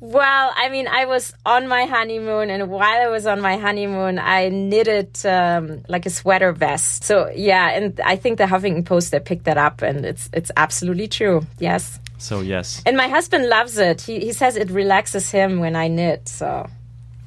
well, 0.00 0.52
I 0.56 0.68
mean, 0.70 0.86
I 0.86 1.06
was 1.06 1.34
on 1.44 1.66
my 1.66 1.86
honeymoon, 1.86 2.50
and 2.50 2.70
while 2.70 3.02
I 3.02 3.08
was 3.08 3.26
on 3.26 3.40
my 3.40 3.56
honeymoon, 3.56 4.18
I 4.18 4.48
knitted 4.48 5.18
um, 5.26 5.82
like 5.88 6.06
a 6.06 6.10
sweater 6.10 6.52
vest. 6.52 7.02
So 7.02 7.30
yeah, 7.34 7.70
and 7.70 8.00
I 8.00 8.14
think 8.14 8.38
the 8.38 8.44
Huffington 8.44 8.86
Post 8.86 9.10
they 9.10 9.18
picked 9.18 9.44
that 9.44 9.58
up, 9.58 9.82
and 9.82 10.04
it's 10.04 10.30
it's 10.32 10.52
absolutely 10.56 11.08
true. 11.08 11.44
Yes. 11.58 11.98
So 12.18 12.40
yes. 12.40 12.82
And 12.84 12.96
my 12.96 13.08
husband 13.08 13.48
loves 13.48 13.78
it. 13.78 14.02
He 14.02 14.20
he 14.20 14.32
says 14.32 14.56
it 14.56 14.70
relaxes 14.70 15.30
him 15.30 15.60
when 15.60 15.76
I 15.76 15.88
knit. 15.88 16.28
So, 16.28 16.68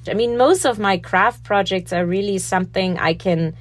I 0.07 0.13
mean, 0.13 0.37
most 0.37 0.65
of 0.65 0.77
my 0.79 0.97
craft 0.97 1.43
projects 1.43 1.93
are 1.93 2.05
really 2.05 2.37
something 2.37 2.99
I 2.99 3.13
can 3.13 3.55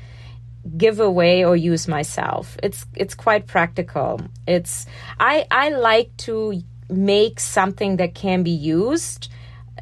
give 0.76 1.00
away 1.00 1.44
or 1.44 1.56
use 1.56 1.88
myself. 1.88 2.56
It's 2.62 2.84
it's 2.94 3.14
quite 3.14 3.46
practical. 3.46 4.20
It's 4.46 4.86
I 5.18 5.46
I 5.50 5.70
like 5.70 6.16
to 6.18 6.62
make 6.88 7.40
something 7.40 7.96
that 7.96 8.14
can 8.14 8.42
be 8.42 8.50
used. 8.50 9.28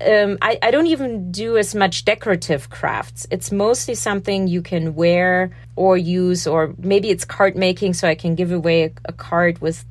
Um, 0.00 0.38
I, 0.40 0.58
I 0.62 0.70
don't 0.70 0.86
even 0.86 1.32
do 1.32 1.56
as 1.56 1.74
much 1.74 2.04
decorative 2.04 2.70
crafts. 2.70 3.26
It's 3.32 3.50
mostly 3.50 3.96
something 3.96 4.46
you 4.46 4.62
can 4.62 4.94
wear 4.94 5.50
or 5.74 5.96
use, 5.96 6.46
or 6.46 6.72
maybe 6.78 7.10
it's 7.10 7.24
card 7.24 7.56
making, 7.56 7.94
so 7.94 8.06
I 8.06 8.14
can 8.14 8.36
give 8.36 8.52
away 8.52 8.84
a, 8.84 8.90
a 9.06 9.12
card 9.12 9.60
with 9.60 9.84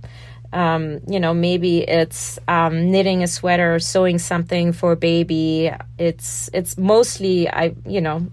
um, 0.53 0.99
you 1.07 1.19
know, 1.19 1.33
maybe 1.33 1.79
it's 1.79 2.39
um, 2.47 2.91
knitting 2.91 3.23
a 3.23 3.27
sweater, 3.27 3.79
sewing 3.79 4.19
something 4.19 4.73
for 4.73 4.93
a 4.93 4.95
baby. 4.95 5.71
It's 5.97 6.49
it's 6.53 6.77
mostly 6.77 7.49
I, 7.49 7.75
you 7.85 8.01
know, 8.01 8.27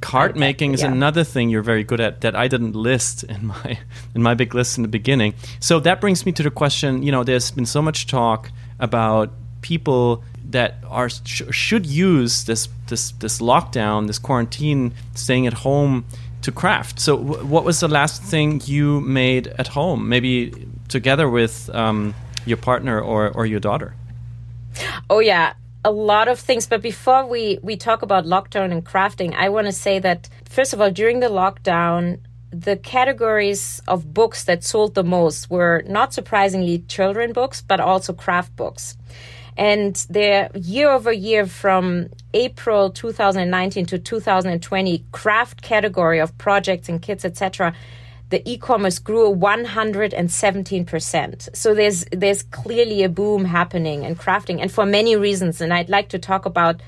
card 0.00 0.36
making 0.36 0.74
is 0.74 0.82
yeah. 0.82 0.92
another 0.92 1.24
thing 1.24 1.48
you're 1.48 1.62
very 1.62 1.84
good 1.84 2.00
at 2.00 2.20
that 2.22 2.34
I 2.34 2.48
didn't 2.48 2.74
list 2.74 3.24
in 3.24 3.46
my 3.46 3.78
in 4.14 4.22
my 4.22 4.34
big 4.34 4.54
list 4.54 4.76
in 4.76 4.82
the 4.82 4.88
beginning. 4.88 5.34
So 5.60 5.80
that 5.80 6.00
brings 6.00 6.26
me 6.26 6.32
to 6.32 6.42
the 6.42 6.50
question. 6.50 7.02
You 7.02 7.12
know, 7.12 7.24
there's 7.24 7.50
been 7.50 7.66
so 7.66 7.82
much 7.82 8.06
talk 8.06 8.50
about 8.78 9.30
people 9.62 10.22
that 10.50 10.76
are 10.88 11.08
sh- 11.08 11.42
should 11.50 11.86
use 11.86 12.44
this 12.44 12.68
this 12.88 13.12
this 13.12 13.40
lockdown, 13.40 14.06
this 14.06 14.18
quarantine, 14.18 14.92
staying 15.14 15.46
at 15.46 15.54
home 15.54 16.04
to 16.42 16.52
craft. 16.52 17.00
So, 17.00 17.16
w- 17.16 17.44
what 17.44 17.64
was 17.64 17.80
the 17.80 17.88
last 17.88 18.22
thing 18.22 18.60
you 18.64 19.00
made 19.00 19.48
at 19.58 19.68
home? 19.68 20.08
Maybe 20.08 20.52
together 20.88 21.28
with 21.28 21.70
um, 21.74 22.14
your 22.44 22.56
partner 22.56 23.00
or, 23.00 23.30
or 23.30 23.46
your 23.46 23.60
daughter? 23.60 23.94
Oh, 25.10 25.20
yeah. 25.20 25.54
A 25.84 25.90
lot 25.90 26.28
of 26.28 26.38
things. 26.38 26.66
But 26.66 26.82
before 26.82 27.26
we, 27.26 27.58
we 27.62 27.76
talk 27.76 28.02
about 28.02 28.24
lockdown 28.24 28.72
and 28.72 28.84
crafting, 28.84 29.34
I 29.34 29.48
want 29.48 29.66
to 29.66 29.72
say 29.72 29.98
that, 30.00 30.28
first 30.48 30.72
of 30.72 30.80
all, 30.80 30.90
during 30.90 31.20
the 31.20 31.28
lockdown, 31.28 32.18
the 32.50 32.76
categories 32.76 33.80
of 33.86 34.14
books 34.14 34.44
that 34.44 34.64
sold 34.64 34.94
the 34.94 35.04
most 35.04 35.50
were 35.50 35.84
not 35.86 36.12
surprisingly 36.12 36.78
children 36.88 37.32
books, 37.32 37.60
but 37.60 37.80
also 37.80 38.12
craft 38.12 38.54
books. 38.56 38.96
And 39.58 39.94
they're 40.10 40.50
year 40.54 40.90
over 40.90 41.12
year 41.12 41.46
from 41.46 42.08
April 42.34 42.90
2019 42.90 43.86
to 43.86 43.98
2020, 43.98 45.04
craft 45.12 45.62
category 45.62 46.20
of 46.20 46.36
projects 46.36 46.88
and 46.88 47.00
kits, 47.00 47.24
etc 47.24 47.74
the 48.30 48.42
e-commerce 48.50 48.98
grew 48.98 49.32
117%. 49.34 51.56
So 51.56 51.74
there's 51.74 52.04
there's 52.10 52.42
clearly 52.42 53.04
a 53.04 53.08
boom 53.08 53.44
happening 53.44 54.02
in 54.04 54.16
crafting 54.16 54.60
and 54.60 54.72
for 54.72 54.84
many 54.84 55.14
reasons 55.16 55.60
and 55.60 55.72
I'd 55.72 55.88
like 55.88 56.08
to 56.10 56.18
talk 56.18 56.44
about 56.46 56.80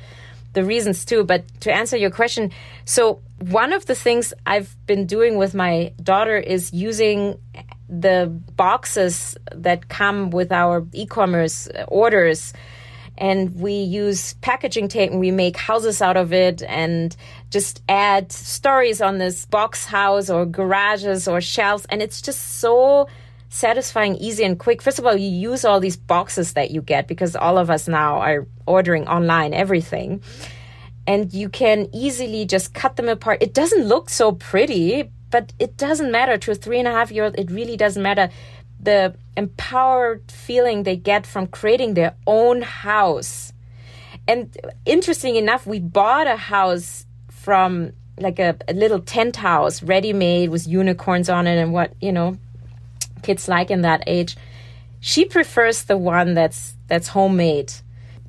the 0.55 0.65
reasons 0.65 1.05
too, 1.05 1.25
but 1.25 1.45
to 1.61 1.73
answer 1.73 1.97
your 1.97 2.11
question, 2.11 2.51
so 2.85 3.21
one 3.39 3.73
of 3.73 3.87
the 3.87 3.95
things 3.95 4.35
I've 4.47 4.75
been 4.87 5.07
doing 5.07 5.37
with 5.37 5.55
my 5.55 5.93
daughter 6.03 6.37
is 6.37 6.73
using 6.73 7.39
the 7.89 8.27
boxes 8.57 9.37
that 9.55 9.89
come 9.89 10.31
with 10.31 10.51
our 10.51 10.85
e-commerce 10.93 11.69
orders 11.87 12.53
and 13.19 13.61
we 13.61 13.73
use 13.73 14.35
packaging 14.35 14.89
tape 14.89 15.11
and 15.11 15.21
we 15.21 15.33
make 15.33 15.57
houses 15.57 16.01
out 16.01 16.17
of 16.17 16.33
it 16.33 16.63
and 16.63 17.17
just 17.51 17.83
add 17.89 18.31
stories 18.31 19.03
on 19.03 19.19
this 19.19 19.45
box 19.45 19.85
house 19.85 20.31
or 20.31 20.47
garages 20.47 21.27
or 21.27 21.41
shelves. 21.41 21.85
And 21.91 22.01
it's 22.01 22.23
just 22.23 22.61
so 22.61 23.09
satisfying 23.49 24.15
easy 24.17 24.45
and 24.45 24.59
quick. 24.59 24.81
First 24.81 25.01
of 25.01 25.07
all 25.07 25.17
you 25.17 25.29
use 25.29 25.65
all 25.65 25.81
these 25.81 25.97
boxes 25.97 26.53
that 26.53 26.71
you 26.71 26.81
get 26.81 27.09
because 27.09 27.35
all 27.35 27.59
of 27.59 27.71
us 27.71 27.89
now 27.89 28.19
are 28.19 28.47
ordering 28.67 29.09
online 29.09 29.53
everything. 29.53 30.23
And 31.07 31.33
you 31.33 31.49
can 31.49 31.89
easily 31.93 32.45
just 32.45 32.73
cut 32.73 32.97
them 32.97 33.09
apart. 33.09 33.43
It 33.43 33.53
doesn't 33.53 33.85
look 33.85 34.11
so 34.11 34.33
pretty 34.33 35.11
but 35.31 35.53
it 35.59 35.77
doesn't 35.77 36.11
matter. 36.11 36.39
To 36.39 36.53
a 36.53 36.55
three 36.55 36.79
and 36.79 36.89
a 36.89 36.93
half 36.93 37.11
year 37.11 37.25
old 37.25 37.39
it 37.39 37.51
really 37.51 37.77
doesn't 37.77 38.03
matter 38.03 38.31
the 38.89 39.15
empowered 39.37 40.23
feeling 40.33 40.85
they 40.85 40.97
get 40.97 41.27
from 41.27 41.47
creating 41.47 41.93
their 41.93 42.15
own 42.27 42.63
house. 42.63 43.53
And 44.27 44.57
interesting 44.87 45.37
enough, 45.37 45.67
we 45.67 45.79
bought 45.79 46.27
a 46.27 46.37
house 46.37 47.05
from 47.29 47.93
like 48.19 48.39
a, 48.39 48.57
a 48.67 48.73
little 48.73 49.01
tent 49.01 49.37
house, 49.37 49.83
ready 49.83 50.15
made 50.15 50.49
with 50.49 50.67
unicorns 50.67 51.29
on 51.29 51.47
it 51.47 51.59
and 51.59 51.75
what, 51.75 51.93
you 52.01 52.13
know, 52.13 52.39
kids 53.23 53.47
like 53.47 53.71
in 53.71 53.83
that 53.83 54.05
age. 54.07 54.39
She 55.01 55.27
prefers 55.27 55.85
the 55.85 55.99
one 55.99 56.33
that's 56.33 56.75
that's 56.87 57.09
homemade. 57.09 57.75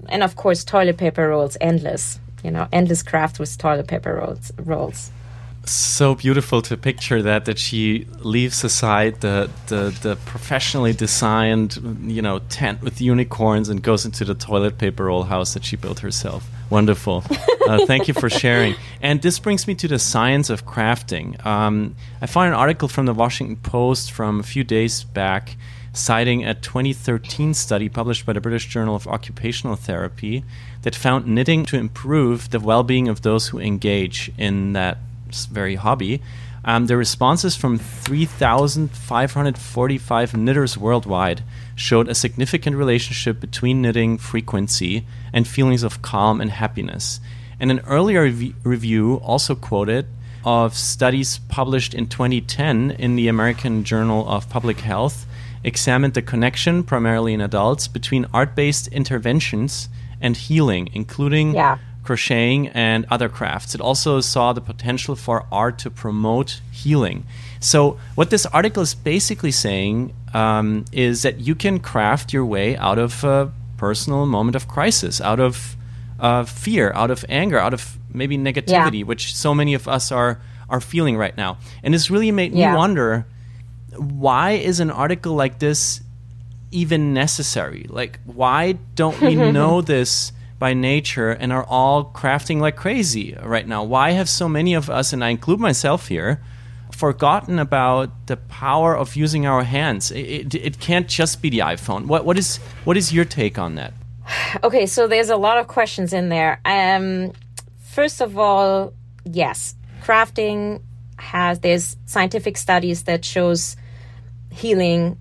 And 0.09 0.23
of 0.23 0.35
course 0.35 0.65
toilet 0.65 0.97
paper 0.97 1.29
rolls 1.29 1.55
endless. 1.61 2.19
You 2.43 2.51
know, 2.51 2.67
endless 2.73 3.01
craft 3.01 3.39
with 3.39 3.57
toilet 3.57 3.87
paper 3.87 4.15
rolls 4.15 4.51
rolls 4.57 5.11
so 5.65 6.15
beautiful 6.15 6.61
to 6.63 6.77
picture 6.77 7.21
that 7.21 7.45
that 7.45 7.59
she 7.59 8.05
leaves 8.19 8.63
aside 8.63 9.21
the, 9.21 9.49
the 9.67 9.95
the 10.01 10.15
professionally 10.25 10.93
designed 10.93 11.77
you 12.03 12.21
know 12.21 12.39
tent 12.49 12.81
with 12.81 13.01
unicorns 13.01 13.69
and 13.69 13.81
goes 13.81 14.05
into 14.05 14.25
the 14.25 14.35
toilet 14.35 14.77
paper 14.77 15.05
roll 15.05 15.23
house 15.23 15.53
that 15.53 15.63
she 15.63 15.75
built 15.75 15.99
herself. 15.99 16.49
Wonderful. 16.69 17.23
Uh, 17.69 17.85
thank 17.85 18.07
you 18.07 18.15
for 18.15 18.31
sharing. 18.31 18.73
And 18.99 19.21
this 19.21 19.37
brings 19.37 19.67
me 19.67 19.75
to 19.75 19.87
the 19.87 19.99
science 19.99 20.49
of 20.49 20.65
crafting. 20.65 21.45
Um, 21.45 21.95
I 22.19 22.25
found 22.25 22.47
an 22.47 22.55
article 22.55 22.87
from 22.87 23.05
the 23.05 23.13
Washington 23.13 23.57
Post 23.57 24.11
from 24.11 24.39
a 24.39 24.43
few 24.43 24.63
days 24.63 25.03
back 25.03 25.55
citing 25.93 26.45
a 26.45 26.53
2013 26.53 27.53
study 27.53 27.89
published 27.89 28.25
by 28.25 28.33
the 28.33 28.41
British 28.41 28.67
Journal 28.67 28.95
of 28.95 29.07
Occupational 29.07 29.75
Therapy 29.75 30.43
that 30.81 30.95
found 30.95 31.27
knitting 31.27 31.65
to 31.65 31.77
improve 31.77 32.49
the 32.49 32.59
well 32.59 32.83
being 32.83 33.07
of 33.07 33.21
those 33.21 33.49
who 33.49 33.59
engage 33.59 34.31
in 34.37 34.73
that 34.73 34.97
very 35.36 35.75
hobby. 35.75 36.21
Um, 36.63 36.88
the 36.88 36.95
responses 36.98 37.55
from 37.55 37.77
3,545 37.77 40.33
knitters 40.36 40.75
worldwide 40.77 41.43
showed 41.75 42.09
a 42.09 42.15
significant 42.15 42.75
relationship 42.75 43.39
between 43.39 43.81
knitting 43.81 44.17
frequency 44.17 45.05
and 45.31 45.48
feelings 45.48 45.83
of 45.83 46.01
calm 46.01 46.41
and 46.41 46.51
happiness. 46.51 47.21
And 47.59 47.71
an 47.71 47.79
earlier 47.88 48.24
rev- 48.24 48.55
review 48.63 49.21
also 49.24 49.55
quoted 49.55 50.07
of 50.43 50.75
studies 50.75 51.39
published 51.50 51.93
in 51.93 52.07
2010 52.07 52.91
in 52.91 53.15
the 53.15 53.27
American 53.27 53.83
Journal 53.83 54.27
of 54.27 54.50
Public 54.50 54.79
Health 54.79 55.25
examined 55.63 56.13
the 56.13 56.21
connection, 56.21 56.83
primarily 56.83 57.33
in 57.33 57.41
adults, 57.41 57.88
between 57.88 58.25
art 58.33 58.55
based 58.55 58.88
interventions 58.88 59.89
and 60.21 60.36
healing, 60.36 60.89
including 60.93 61.53
yeah 61.53 61.77
crocheting, 62.09 62.69
and 62.69 63.05
other 63.11 63.29
crafts. 63.29 63.75
It 63.75 63.81
also 63.81 64.19
saw 64.19 64.51
the 64.51 64.61
potential 64.61 65.15
for 65.15 65.45
art 65.51 65.77
to 65.79 65.91
promote 65.91 66.59
healing. 66.71 67.23
So, 67.59 67.99
what 68.15 68.31
this 68.31 68.47
article 68.47 68.81
is 68.81 68.95
basically 68.95 69.51
saying 69.51 70.11
um, 70.33 70.85
is 70.91 71.21
that 71.21 71.39
you 71.39 71.53
can 71.53 71.79
craft 71.79 72.33
your 72.33 72.45
way 72.45 72.75
out 72.77 72.97
of 72.97 73.23
a 73.23 73.51
personal 73.77 74.25
moment 74.25 74.55
of 74.55 74.67
crisis, 74.67 75.21
out 75.21 75.39
of 75.39 75.77
uh, 76.19 76.45
fear, 76.45 76.91
out 76.95 77.11
of 77.11 77.23
anger, 77.29 77.59
out 77.59 77.75
of 77.75 77.99
maybe 78.11 78.39
negativity, 78.39 79.01
yeah. 79.01 79.05
which 79.05 79.36
so 79.36 79.53
many 79.53 79.75
of 79.75 79.88
us 79.88 80.12
are 80.12 80.41
are 80.67 80.81
feeling 80.81 81.15
right 81.15 81.38
now. 81.38 81.60
And 81.84 81.93
this 81.93 82.10
really 82.10 82.31
made 82.31 82.53
yeah. 82.53 82.71
me 82.71 82.77
wonder 82.77 83.27
why 83.97 84.51
is 84.53 84.79
an 84.79 84.89
article 84.89 85.36
like 85.36 85.60
this 85.60 86.01
even 86.71 87.13
necessary? 87.13 87.86
Like, 87.88 88.19
why 88.25 88.79
don't 88.95 89.21
we 89.21 89.36
know 89.51 89.81
this? 89.81 90.31
By 90.60 90.74
nature 90.74 91.32
and 91.32 91.52
are 91.52 91.63
all 91.63 92.12
crafting 92.12 92.60
like 92.60 92.76
crazy 92.76 93.36
right 93.41 93.67
now. 93.67 93.84
Why 93.84 94.12
have 94.12 94.30
so 94.30 94.48
many 94.50 94.74
of 94.74 94.89
us, 94.89 95.13
and 95.13 95.24
I 95.24 95.30
include 95.30 95.60
myself 95.60 96.10
here, 96.10 96.41
forgotten 96.91 97.58
about 97.60 98.28
the 98.28 98.38
power 98.38 98.95
of 98.95 99.15
using 99.15 99.48
our 99.48 99.63
hands? 99.63 100.12
It, 100.12 100.54
it, 100.54 100.56
it 100.56 100.80
can't 100.80 101.08
just 101.08 101.41
be 101.41 101.50
the 101.50 101.60
iPhone. 101.60 102.06
What, 102.06 102.26
what, 102.26 102.38
is, 102.38 102.58
what 102.84 102.98
is 102.98 103.13
your 103.13 103.26
take 103.26 103.58
on 103.58 103.76
that? 103.76 103.93
Okay, 104.63 104.86
so 104.86 105.08
there's 105.08 105.30
a 105.30 105.38
lot 105.38 105.58
of 105.58 105.67
questions 105.67 106.13
in 106.13 106.30
there. 106.30 106.60
Um, 106.65 107.34
first 107.80 108.22
of 108.22 108.38
all, 108.38 108.93
yes, 109.26 109.76
crafting 110.04 110.82
has 111.17 111.60
there's 111.60 111.98
scientific 112.06 112.58
studies 112.58 113.04
that 113.04 113.26
shows 113.26 113.76
healing. 114.52 115.17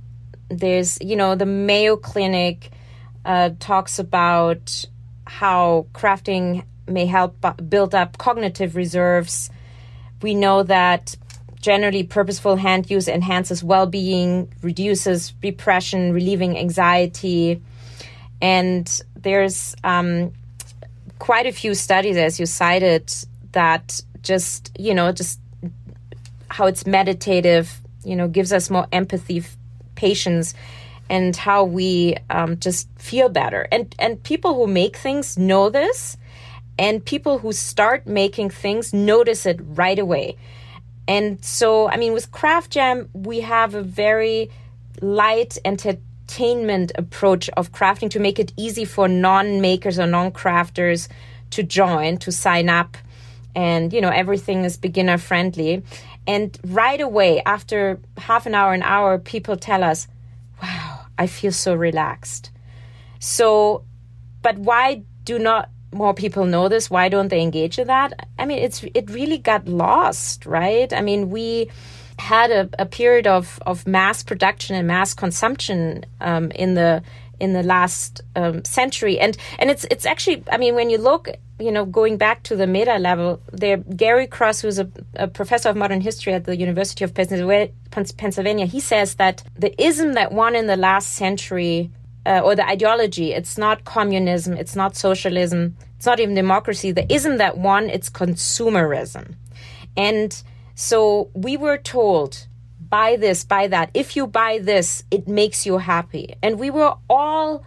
There's 0.49 0.99
you 1.01 1.17
know 1.17 1.35
the 1.35 1.47
Mayo 1.47 1.97
Clinic 1.97 2.71
uh, 3.25 3.51
talks 3.59 3.99
about 3.99 4.85
how 5.29 5.87
crafting 5.93 6.65
may 6.87 7.07
help 7.07 7.37
build 7.69 7.95
up 7.95 8.17
cognitive 8.19 8.75
reserves. 8.75 9.51
We 10.23 10.35
know 10.35 10.63
that 10.63 11.17
generally 11.61 12.03
purposeful 12.03 12.57
hand 12.57 12.91
use 12.91 13.09
enhances 13.09 13.63
well 13.63 13.87
being, 13.87 14.53
reduces 14.63 15.35
repression, 15.43 16.13
relieving 16.13 16.57
anxiety. 16.57 17.63
And 18.41 19.01
there's 19.17 19.77
um, 19.85 20.33
quite 21.19 21.47
a 21.47 21.53
few 21.53 21.75
studies, 21.75 22.17
as 22.17 22.41
you 22.41 22.47
cited, 22.47 23.13
that 23.53 24.01
just, 24.23 24.75
you 24.79 24.95
know, 24.95 25.13
just 25.13 25.41
how 26.49 26.67
it's 26.67 26.87
meditative, 26.87 27.81
you 28.03 28.17
know, 28.17 28.29
gives 28.29 28.53
us 28.53 28.71
more 28.71 28.87
empathy, 28.93 29.45
patience 29.95 30.55
and 31.11 31.35
how 31.37 31.65
we 31.65 32.17
um, 32.31 32.59
just 32.59 32.89
feel 32.99 33.29
better. 33.29 33.67
And 33.73 33.95
and 33.99 34.23
people 34.23 34.55
who 34.55 34.67
make 34.67 34.97
things 34.97 35.39
know 35.39 35.71
this, 35.71 36.17
and 36.79 37.05
people 37.05 37.39
who 37.39 37.53
start 37.53 38.07
making 38.07 38.51
things 38.51 38.93
notice 38.93 39.47
it 39.47 39.61
right 39.63 39.99
away. 39.99 40.37
And 41.07 41.43
so, 41.43 41.89
I 41.89 41.97
mean, 41.97 42.13
with 42.13 42.31
Craft 42.31 42.73
Jam, 42.73 43.09
we 43.15 43.41
have 43.41 43.75
a 43.75 43.83
very 43.83 44.51
light 45.01 45.57
entertainment 45.65 46.93
approach 46.97 47.49
of 47.51 47.73
crafting 47.73 48.11
to 48.11 48.21
make 48.21 48.39
it 48.39 48.53
easy 48.57 48.85
for 48.85 49.09
non-makers 49.09 49.99
or 49.99 50.07
non-crafters 50.07 51.09
to 51.51 51.63
join, 51.63 52.19
to 52.19 52.31
sign 52.31 52.69
up, 52.69 52.99
and 53.55 53.93
you 53.93 54.01
know 54.03 54.11
everything 54.11 54.65
is 54.65 54.77
beginner 54.77 55.17
friendly. 55.17 55.83
And 56.27 56.59
right 56.67 57.01
away, 57.01 57.43
after 57.47 57.99
half 58.19 58.45
an 58.45 58.55
hour, 58.55 58.75
an 58.75 58.83
hour, 58.83 59.19
people 59.19 59.57
tell 59.57 59.83
us. 59.83 60.07
I 61.19 61.27
feel 61.27 61.53
so 61.53 61.75
relaxed. 61.75 62.51
So, 63.19 63.85
but 64.43 64.59
why 64.59 65.03
do 65.25 65.39
not 65.39 65.71
more 65.93 66.15
people 66.15 66.45
know 66.45 66.69
this? 66.69 66.91
Why 66.91 67.09
don't 67.09 67.29
they 67.29 67.41
engage 67.41 67.79
in 67.79 67.89
that? 67.89 68.29
I 68.39 68.47
mean, 68.47 68.59
it's 68.59 68.85
it 68.95 69.11
really 69.11 69.39
got 69.39 69.67
lost, 69.67 70.47
right? 70.47 70.93
I 70.93 71.01
mean, 71.01 71.31
we 71.31 71.69
had 72.19 72.51
a, 72.51 72.69
a 72.79 72.87
period 72.87 73.27
of, 73.27 73.59
of 73.67 73.87
mass 73.87 74.23
production 74.23 74.77
and 74.77 74.87
mass 74.87 75.15
consumption 75.15 76.05
um, 76.21 76.51
in 76.53 76.75
the 76.75 77.03
in 77.41 77.53
the 77.53 77.63
last 77.63 78.23
um, 78.37 78.65
century, 78.65 79.19
and 79.19 79.37
and 79.59 79.71
it's 79.71 79.85
it's 79.91 80.07
actually, 80.07 80.43
I 80.51 80.57
mean, 80.57 80.75
when 80.75 80.91
you 80.91 80.99
look 80.99 81.29
you 81.61 81.73
know, 81.73 81.85
going 81.85 82.17
back 82.17 82.43
to 82.45 82.57
the 82.57 82.67
meta 82.67 82.99
level, 82.99 83.41
there, 83.53 83.79
Gary 83.79 84.27
Cross, 84.27 84.61
who's 84.61 84.79
a, 84.79 84.89
a, 85.15 85.27
professor 85.27 85.69
of 85.69 85.77
modern 85.77 86.01
history 86.01 86.33
at 86.33 86.45
the 86.45 86.57
University 86.57 87.05
of 87.05 87.13
Pennsylvania, 87.15 88.67
he 88.67 88.81
says 88.81 89.17
that 89.17 89.43
the 89.57 89.75
ism 89.83 90.13
that 90.15 90.31
won 90.31 90.55
in 90.55 90.69
the 90.69 90.77
last 90.77 91.15
century, 91.15 91.91
uh, 92.27 92.41
or 92.45 92.55
the 92.55 92.67
ideology, 92.69 93.33
it's 93.33 93.59
not 93.59 93.85
communism, 93.85 94.57
it's 94.57 94.77
not 94.77 94.97
socialism, 94.97 95.77
it's 95.97 96.07
not 96.07 96.21
even 96.21 96.35
democracy. 96.35 96.93
The 96.93 97.13
ism 97.13 97.39
that 97.39 97.59
won, 97.59 97.91
it's 97.91 98.09
consumerism. 98.09 99.35
And 99.97 100.41
so 100.77 101.31
we 101.35 101.57
were 101.57 101.79
told, 101.79 102.47
buy 102.91 103.17
this, 103.17 103.45
buy 103.45 103.67
that. 103.69 103.91
If 103.95 104.17
you 104.17 104.27
buy 104.27 104.59
this, 104.59 105.05
it 105.11 105.29
makes 105.29 105.67
you 105.67 105.79
happy. 105.79 106.35
And 106.43 106.59
we 106.59 106.71
were 106.71 106.95
all 107.09 107.65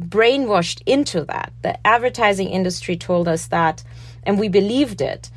brainwashed 0.00 0.82
into 0.86 1.24
that. 1.24 1.52
The 1.62 1.86
advertising 1.86 2.48
industry 2.48 2.96
told 2.96 3.28
us 3.28 3.46
that, 3.48 3.84
and 4.24 4.38
we 4.38 4.48
believed 4.48 5.00
it. 5.00 5.30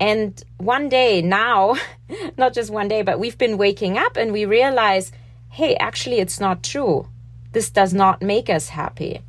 And 0.00 0.42
one 0.58 0.88
day 0.88 1.22
now, 1.22 1.76
not 2.36 2.54
just 2.54 2.70
one 2.70 2.88
day, 2.88 3.02
but 3.02 3.18
we've 3.18 3.38
been 3.38 3.58
waking 3.58 3.98
up 3.98 4.16
and 4.16 4.32
we 4.32 4.44
realize 4.44 5.12
hey, 5.50 5.76
actually, 5.76 6.18
it's 6.18 6.40
not 6.40 6.64
true. 6.64 7.06
This 7.52 7.70
does 7.70 7.94
not 7.94 8.20
make 8.20 8.50
us 8.50 8.70
happy. 8.70 9.20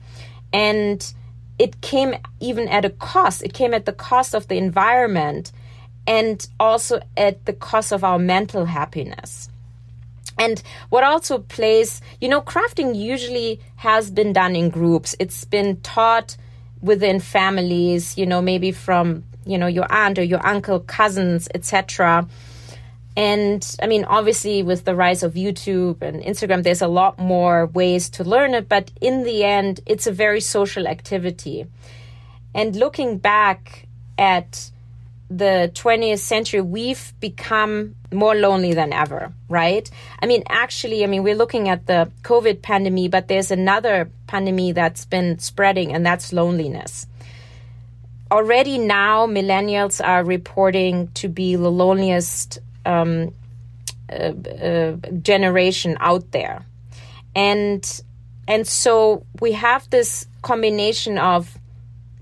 And 0.51 1.13
it 1.59 1.81
came 1.81 2.15
even 2.39 2.67
at 2.67 2.83
a 2.83 2.89
cost. 2.89 3.43
It 3.43 3.53
came 3.53 3.75
at 3.75 3.85
the 3.85 3.93
cost 3.93 4.33
of 4.33 4.47
the 4.47 4.57
environment 4.57 5.51
and 6.07 6.47
also 6.59 6.99
at 7.17 7.45
the 7.45 7.53
cost 7.53 7.91
of 7.91 8.03
our 8.03 8.19
mental 8.19 8.65
happiness. 8.65 9.49
And 10.37 10.61
what 10.89 11.03
also 11.03 11.39
plays, 11.39 12.01
you 12.19 12.27
know, 12.27 12.41
crafting 12.41 12.95
usually 12.95 13.59
has 13.77 14.11
been 14.11 14.33
done 14.33 14.55
in 14.55 14.69
groups. 14.69 15.15
It's 15.19 15.45
been 15.45 15.77
taught 15.81 16.35
within 16.81 17.19
families, 17.19 18.17
you 18.17 18.25
know, 18.25 18.41
maybe 18.41 18.71
from, 18.71 19.23
you 19.45 19.57
know, 19.57 19.67
your 19.67 19.91
aunt 19.91 20.19
or 20.19 20.23
your 20.23 20.45
uncle, 20.45 20.81
cousins, 20.81 21.47
etc. 21.55 22.27
And 23.15 23.75
I 23.81 23.87
mean, 23.87 24.03
obviously, 24.03 24.61
with 24.61 24.83
the 24.83 24.93
rise 24.93 25.23
of 25.23 25.35
YouTube 25.35 26.01
and 26.01 26.21
Instagram, 26.21 26.63
there's 26.63 26.81
a 26.81 26.87
lot 26.87 27.17
more 27.17 27.67
ways 27.67 28.09
to 28.11 28.25
learn 28.25 28.53
it. 28.53 28.67
But 28.67 28.91
in 28.99 29.23
the 29.23 29.45
end, 29.45 29.79
it's 29.85 30.05
a 30.05 30.11
very 30.11 30.41
social 30.41 30.85
activity. 30.85 31.65
And 32.53 32.75
looking 32.75 33.17
back 33.17 33.87
at 34.17 34.71
the 35.29 35.71
20th 35.73 36.19
century, 36.19 36.61
we've 36.61 37.13
become 37.19 37.95
more 38.11 38.35
lonely 38.35 38.73
than 38.73 38.93
ever, 38.93 39.33
right? 39.49 39.89
I 40.21 40.27
mean, 40.27 40.43
actually, 40.47 41.03
I 41.03 41.07
mean, 41.07 41.23
we're 41.23 41.35
looking 41.35 41.67
at 41.67 41.87
the 41.87 42.11
COVID 42.21 42.61
pandemic, 42.61 43.11
but 43.11 43.27
there's 43.27 43.51
another 43.51 44.09
pandemic 44.27 44.75
that's 44.75 45.05
been 45.05 45.39
spreading, 45.39 45.93
and 45.93 46.05
that's 46.05 46.31
loneliness. 46.31 47.07
Already 48.31 48.77
now, 48.77 49.25
millennials 49.25 50.05
are 50.05 50.23
reporting 50.23 51.09
to 51.15 51.27
be 51.27 51.55
the 51.55 51.71
loneliest 51.71 52.59
um, 52.85 53.33
uh, 54.11 54.33
uh, 54.61 54.95
generation 55.21 55.97
out 55.99 56.31
there, 56.31 56.65
and 57.35 58.01
and 58.47 58.67
so 58.67 59.25
we 59.39 59.53
have 59.53 59.89
this 59.89 60.27
combination 60.43 61.17
of 61.17 61.57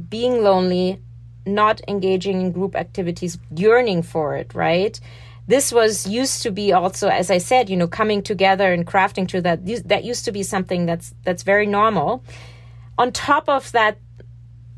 being 0.09 0.43
lonely 0.43 0.99
not 1.45 1.81
engaging 1.87 2.41
in 2.41 2.51
group 2.51 2.75
activities, 2.75 3.37
yearning 3.55 4.01
for 4.01 4.35
it, 4.35 4.53
right? 4.53 4.99
This 5.47 5.73
was 5.73 6.07
used 6.07 6.41
to 6.43 6.51
be 6.51 6.71
also, 6.71 7.09
as 7.09 7.29
I 7.29 7.37
said, 7.37 7.69
you 7.69 7.75
know, 7.75 7.87
coming 7.87 8.21
together 8.21 8.71
and 8.71 8.87
crafting 8.87 9.27
to 9.29 9.41
that. 9.41 9.65
That 9.89 10.05
used 10.05 10.25
to 10.25 10.31
be 10.31 10.43
something 10.43 10.85
that's 10.85 11.13
that's 11.23 11.43
very 11.43 11.65
normal. 11.65 12.23
On 12.97 13.11
top 13.11 13.49
of 13.49 13.71
that, 13.73 13.97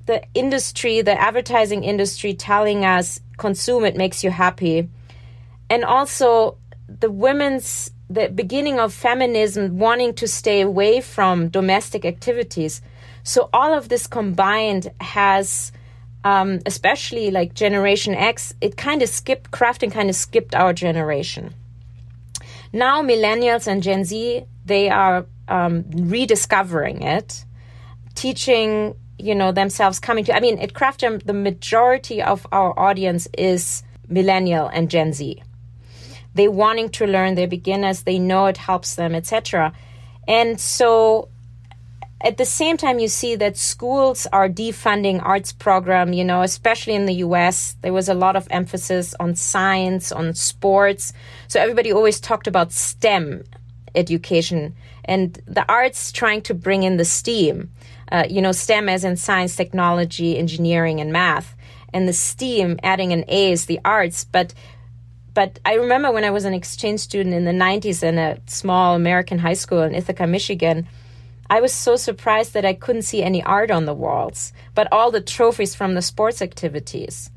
the 0.07 0.23
industry, 0.33 1.01
the 1.01 1.19
advertising 1.19 1.83
industry, 1.83 2.33
telling 2.33 2.83
us 2.83 3.19
consume 3.37 3.85
it 3.85 3.95
makes 3.95 4.23
you 4.23 4.31
happy, 4.31 4.89
and 5.69 5.83
also 5.83 6.57
the 6.87 7.11
women's 7.11 7.91
the 8.09 8.29
beginning 8.29 8.79
of 8.79 8.93
feminism 8.93 9.77
wanting 9.77 10.13
to 10.13 10.27
stay 10.27 10.61
away 10.61 11.01
from 11.01 11.49
domestic 11.49 12.05
activities. 12.05 12.81
So 13.23 13.49
all 13.51 13.73
of 13.73 13.89
this 13.89 14.05
combined 14.07 14.91
has 15.01 15.71
um, 16.25 16.59
especially 16.65 17.29
like 17.29 17.53
Generation 17.53 18.15
X, 18.15 18.53
it 18.59 18.75
kind 18.75 19.03
of 19.03 19.09
skipped, 19.09 19.51
crafting 19.51 19.91
kind 19.91 20.09
of 20.09 20.15
skipped 20.15 20.55
our 20.55 20.73
generation. 20.73 21.53
Now, 22.73 23.03
millennials 23.03 23.67
and 23.67 23.81
Gen 23.81 24.03
Z, 24.03 24.43
they 24.65 24.89
are 24.89 25.27
um, 25.47 25.85
rediscovering 25.91 27.03
it, 27.03 27.45
teaching, 28.15 28.95
you 29.19 29.35
know, 29.35 29.51
themselves 29.51 29.99
coming 29.99 30.25
to, 30.25 30.35
I 30.35 30.39
mean, 30.39 30.57
at 30.57 30.73
Crafter, 30.73 31.23
the 31.23 31.33
majority 31.33 32.23
of 32.23 32.47
our 32.51 32.77
audience 32.77 33.27
is 33.37 33.83
millennial 34.09 34.67
and 34.67 34.89
Gen 34.89 35.13
Z. 35.13 35.43
They 36.33 36.47
wanting 36.47 36.89
to 36.89 37.05
learn, 37.05 37.35
they're 37.35 37.47
beginners, 37.47 38.01
they 38.01 38.17
know 38.17 38.47
it 38.47 38.57
helps 38.57 38.95
them, 38.95 39.13
etc. 39.13 39.73
And 40.27 40.59
so 40.59 41.29
at 42.21 42.37
the 42.37 42.45
same 42.45 42.77
time 42.77 42.99
you 42.99 43.07
see 43.07 43.35
that 43.35 43.57
schools 43.57 44.25
are 44.31 44.49
defunding 44.49 45.21
arts 45.23 45.51
program 45.51 46.13
you 46.13 46.23
know 46.23 46.41
especially 46.41 46.93
in 46.93 47.05
the 47.05 47.15
us 47.15 47.75
there 47.81 47.93
was 47.93 48.09
a 48.09 48.13
lot 48.13 48.35
of 48.35 48.47
emphasis 48.49 49.13
on 49.19 49.35
science 49.35 50.11
on 50.11 50.33
sports. 50.33 51.13
So 51.47 51.59
everybody 51.59 51.91
always 51.91 52.19
talked 52.19 52.47
about 52.47 52.71
stem 52.71 53.43
education 53.93 54.75
and 55.05 55.39
the 55.45 55.65
arts 55.71 56.11
trying 56.11 56.41
to 56.41 56.53
bring 56.53 56.83
in 56.83 56.97
the 56.97 57.05
steam 57.05 57.69
uh, 58.11 58.25
you 58.29 58.41
know 58.41 58.51
stem 58.51 58.89
as 58.89 59.03
in 59.03 59.15
science 59.15 59.55
technology 59.55 60.37
engineering 60.37 60.99
and 60.99 61.11
math 61.11 61.55
and 61.95 62.09
the 62.09 62.13
steam 62.13 62.77
adding 62.83 63.13
an 63.13 63.23
a 63.29 63.51
is 63.53 63.65
the 63.65 63.79
arts. 63.85 64.25
But 64.25 64.53
but 65.33 65.59
I 65.65 65.75
remember 65.75 66.11
when 66.11 66.25
I 66.25 66.29
was 66.29 66.45
an 66.45 66.53
exchange 66.53 66.99
student 66.99 67.33
in 67.33 67.45
the 67.45 67.51
90s 67.51 68.03
in 68.03 68.17
a 68.17 68.37
small 68.47 68.95
American 68.95 69.39
high 69.39 69.53
school 69.53 69.81
in 69.81 69.95
Ithaca, 69.95 70.27
Michigan, 70.27 70.87
I 71.49 71.61
was 71.61 71.73
so 71.73 71.95
surprised 71.95 72.53
that 72.53 72.65
I 72.65 72.73
couldn't 72.73 73.03
see 73.03 73.21
any 73.21 73.43
art 73.43 73.71
on 73.71 73.85
the 73.85 73.93
walls, 73.93 74.51
but 74.73 74.87
all 74.91 75.11
the 75.11 75.21
trophies 75.21 75.75
from 75.75 75.93
the 75.93 76.01
sports 76.01 76.41
activities. 76.41 77.29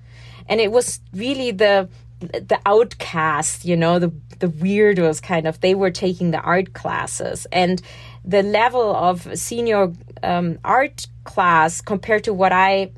And 0.49 0.61
it 0.61 0.73
was 0.73 1.01
really 1.13 1.51
the 1.51 1.89
the 2.21 2.59
outcast, 2.67 3.65
you 3.65 3.77
know, 3.77 3.99
the 3.99 4.13
the 4.39 4.49
weirdos 4.49 5.23
kind 5.23 5.47
of. 5.47 5.61
They 5.61 5.75
were 5.75 5.91
taking 5.91 6.31
the 6.31 6.41
art 6.41 6.73
classes, 6.73 7.47
and 7.53 7.83
the 8.25 8.43
level 8.43 8.95
of 8.95 9.39
senior 9.39 9.93
um, 10.23 10.59
art 10.65 11.07
class 11.25 11.81
compared 11.81 12.25
to 12.25 12.33
what 12.33 12.53
I 12.53 12.91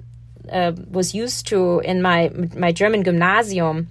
uh, 0.51 0.73
was 0.90 1.14
used 1.14 1.49
to 1.49 1.81
in 1.81 2.03
my 2.03 2.31
my 2.57 2.73
German 2.73 3.03
gymnasium 3.03 3.88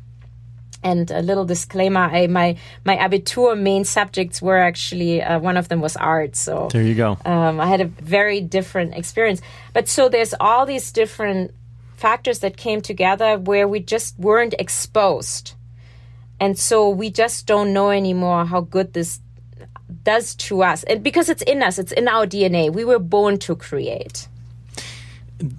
and 0.83 1.11
a 1.11 1.21
little 1.21 1.45
disclaimer 1.45 2.01
I, 2.01 2.27
my 2.27 2.55
my 2.85 2.95
abitur 2.97 3.59
main 3.59 3.83
subjects 3.83 4.41
were 4.41 4.57
actually 4.57 5.21
uh, 5.21 5.39
one 5.39 5.57
of 5.57 5.67
them 5.67 5.81
was 5.81 5.97
art 5.97 6.35
so 6.35 6.69
there 6.71 6.83
you 6.83 6.95
go. 6.95 7.17
um, 7.25 7.59
i 7.59 7.65
had 7.65 7.81
a 7.81 7.85
very 7.85 8.41
different 8.41 8.93
experience. 8.95 9.41
But 9.73 9.87
so 9.87 10.09
there's 10.09 10.33
all 10.39 10.65
these 10.65 10.91
different 10.91 11.53
factors 11.95 12.39
that 12.39 12.57
came 12.57 12.81
together 12.81 13.37
where 13.37 13.67
we 13.67 13.79
just 13.79 14.17
weren't 14.17 14.55
exposed. 14.57 15.53
And 16.39 16.57
so 16.57 16.89
we 16.89 17.09
just 17.09 17.45
don't 17.45 17.73
know 17.73 17.89
anymore 17.89 18.45
how 18.45 18.61
good 18.61 18.93
this 18.93 19.19
does 20.03 20.35
to 20.35 20.63
us. 20.63 20.83
And 20.83 21.03
because 21.03 21.29
it's 21.29 21.41
in 21.43 21.61
us 21.61 21.77
it's 21.77 21.91
in 21.91 22.07
our 22.07 22.25
dna 22.25 22.71
we 22.71 22.85
were 22.85 22.99
born 22.99 23.37
to 23.39 23.55
create 23.55 24.27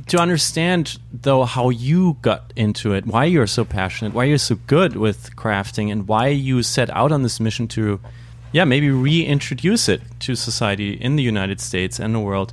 to 0.09 0.19
understand 0.19 0.99
though 1.12 1.45
how 1.45 1.71
you 1.71 2.16
got 2.21 2.53
into 2.55 2.93
it 2.93 3.07
why 3.07 3.25
you're 3.25 3.47
so 3.47 3.64
passionate 3.64 4.12
why 4.12 4.25
you're 4.25 4.38
so 4.38 4.55
good 4.66 4.97
with 4.97 5.35
crafting 5.37 5.90
and 5.90 6.07
why 6.07 6.27
you 6.29 6.62
set 6.62 6.90
out 6.90 7.12
on 7.12 7.23
this 7.23 7.40
mission 7.40 7.66
to 7.66 7.99
yeah 8.53 8.64
maybe 8.64 8.90
reintroduce 8.90 9.88
it 9.88 10.03
to 10.19 10.35
society 10.35 10.93
in 10.93 11.16
the 11.16 11.23
united 11.23 11.61
states 11.61 11.99
and 11.99 12.14
the 12.14 12.21
world 12.21 12.53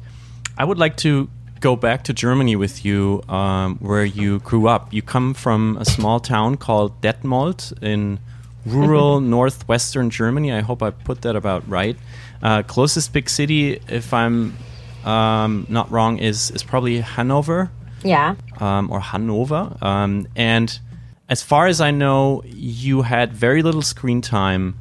i 0.57 0.63
would 0.63 0.77
like 0.77 0.95
to 0.95 1.29
go 1.59 1.75
back 1.75 2.03
to 2.03 2.13
germany 2.13 2.55
with 2.55 2.85
you 2.85 3.21
um, 3.27 3.77
where 3.77 4.05
you 4.05 4.39
grew 4.39 4.67
up. 4.67 4.93
You 4.93 5.01
come 5.01 5.33
from 5.33 5.77
a 5.77 5.85
small 5.85 6.19
town 6.19 6.57
called 6.57 7.01
detmold 7.01 7.81
in 7.81 8.19
rural 8.65 9.19
northwestern 9.21 10.09
germany. 10.09 10.51
I 10.51 10.61
hope 10.61 10.83
i 10.83 10.89
put 10.91 11.21
that 11.21 11.35
about 11.35 11.67
right. 11.67 11.97
Uh, 12.41 12.61
closest 12.63 13.13
big 13.13 13.29
city 13.29 13.79
if 13.89 14.13
i'm 14.13 14.55
um, 15.07 15.65
not 15.69 15.89
wrong, 15.89 16.17
is 16.17 16.51
is 16.51 16.63
probably 16.63 16.99
Hanover. 16.99 17.71
Yeah. 18.03 18.35
Um, 18.59 18.91
or 18.91 18.99
Hanover. 18.99 19.75
Um, 19.81 20.27
and 20.35 20.79
as 21.29 21.41
far 21.41 21.67
as 21.67 21.81
I 21.81 21.91
know, 21.91 22.43
you 22.45 23.01
had 23.01 23.33
very 23.33 23.63
little 23.63 23.81
screen 23.81 24.21
time 24.21 24.75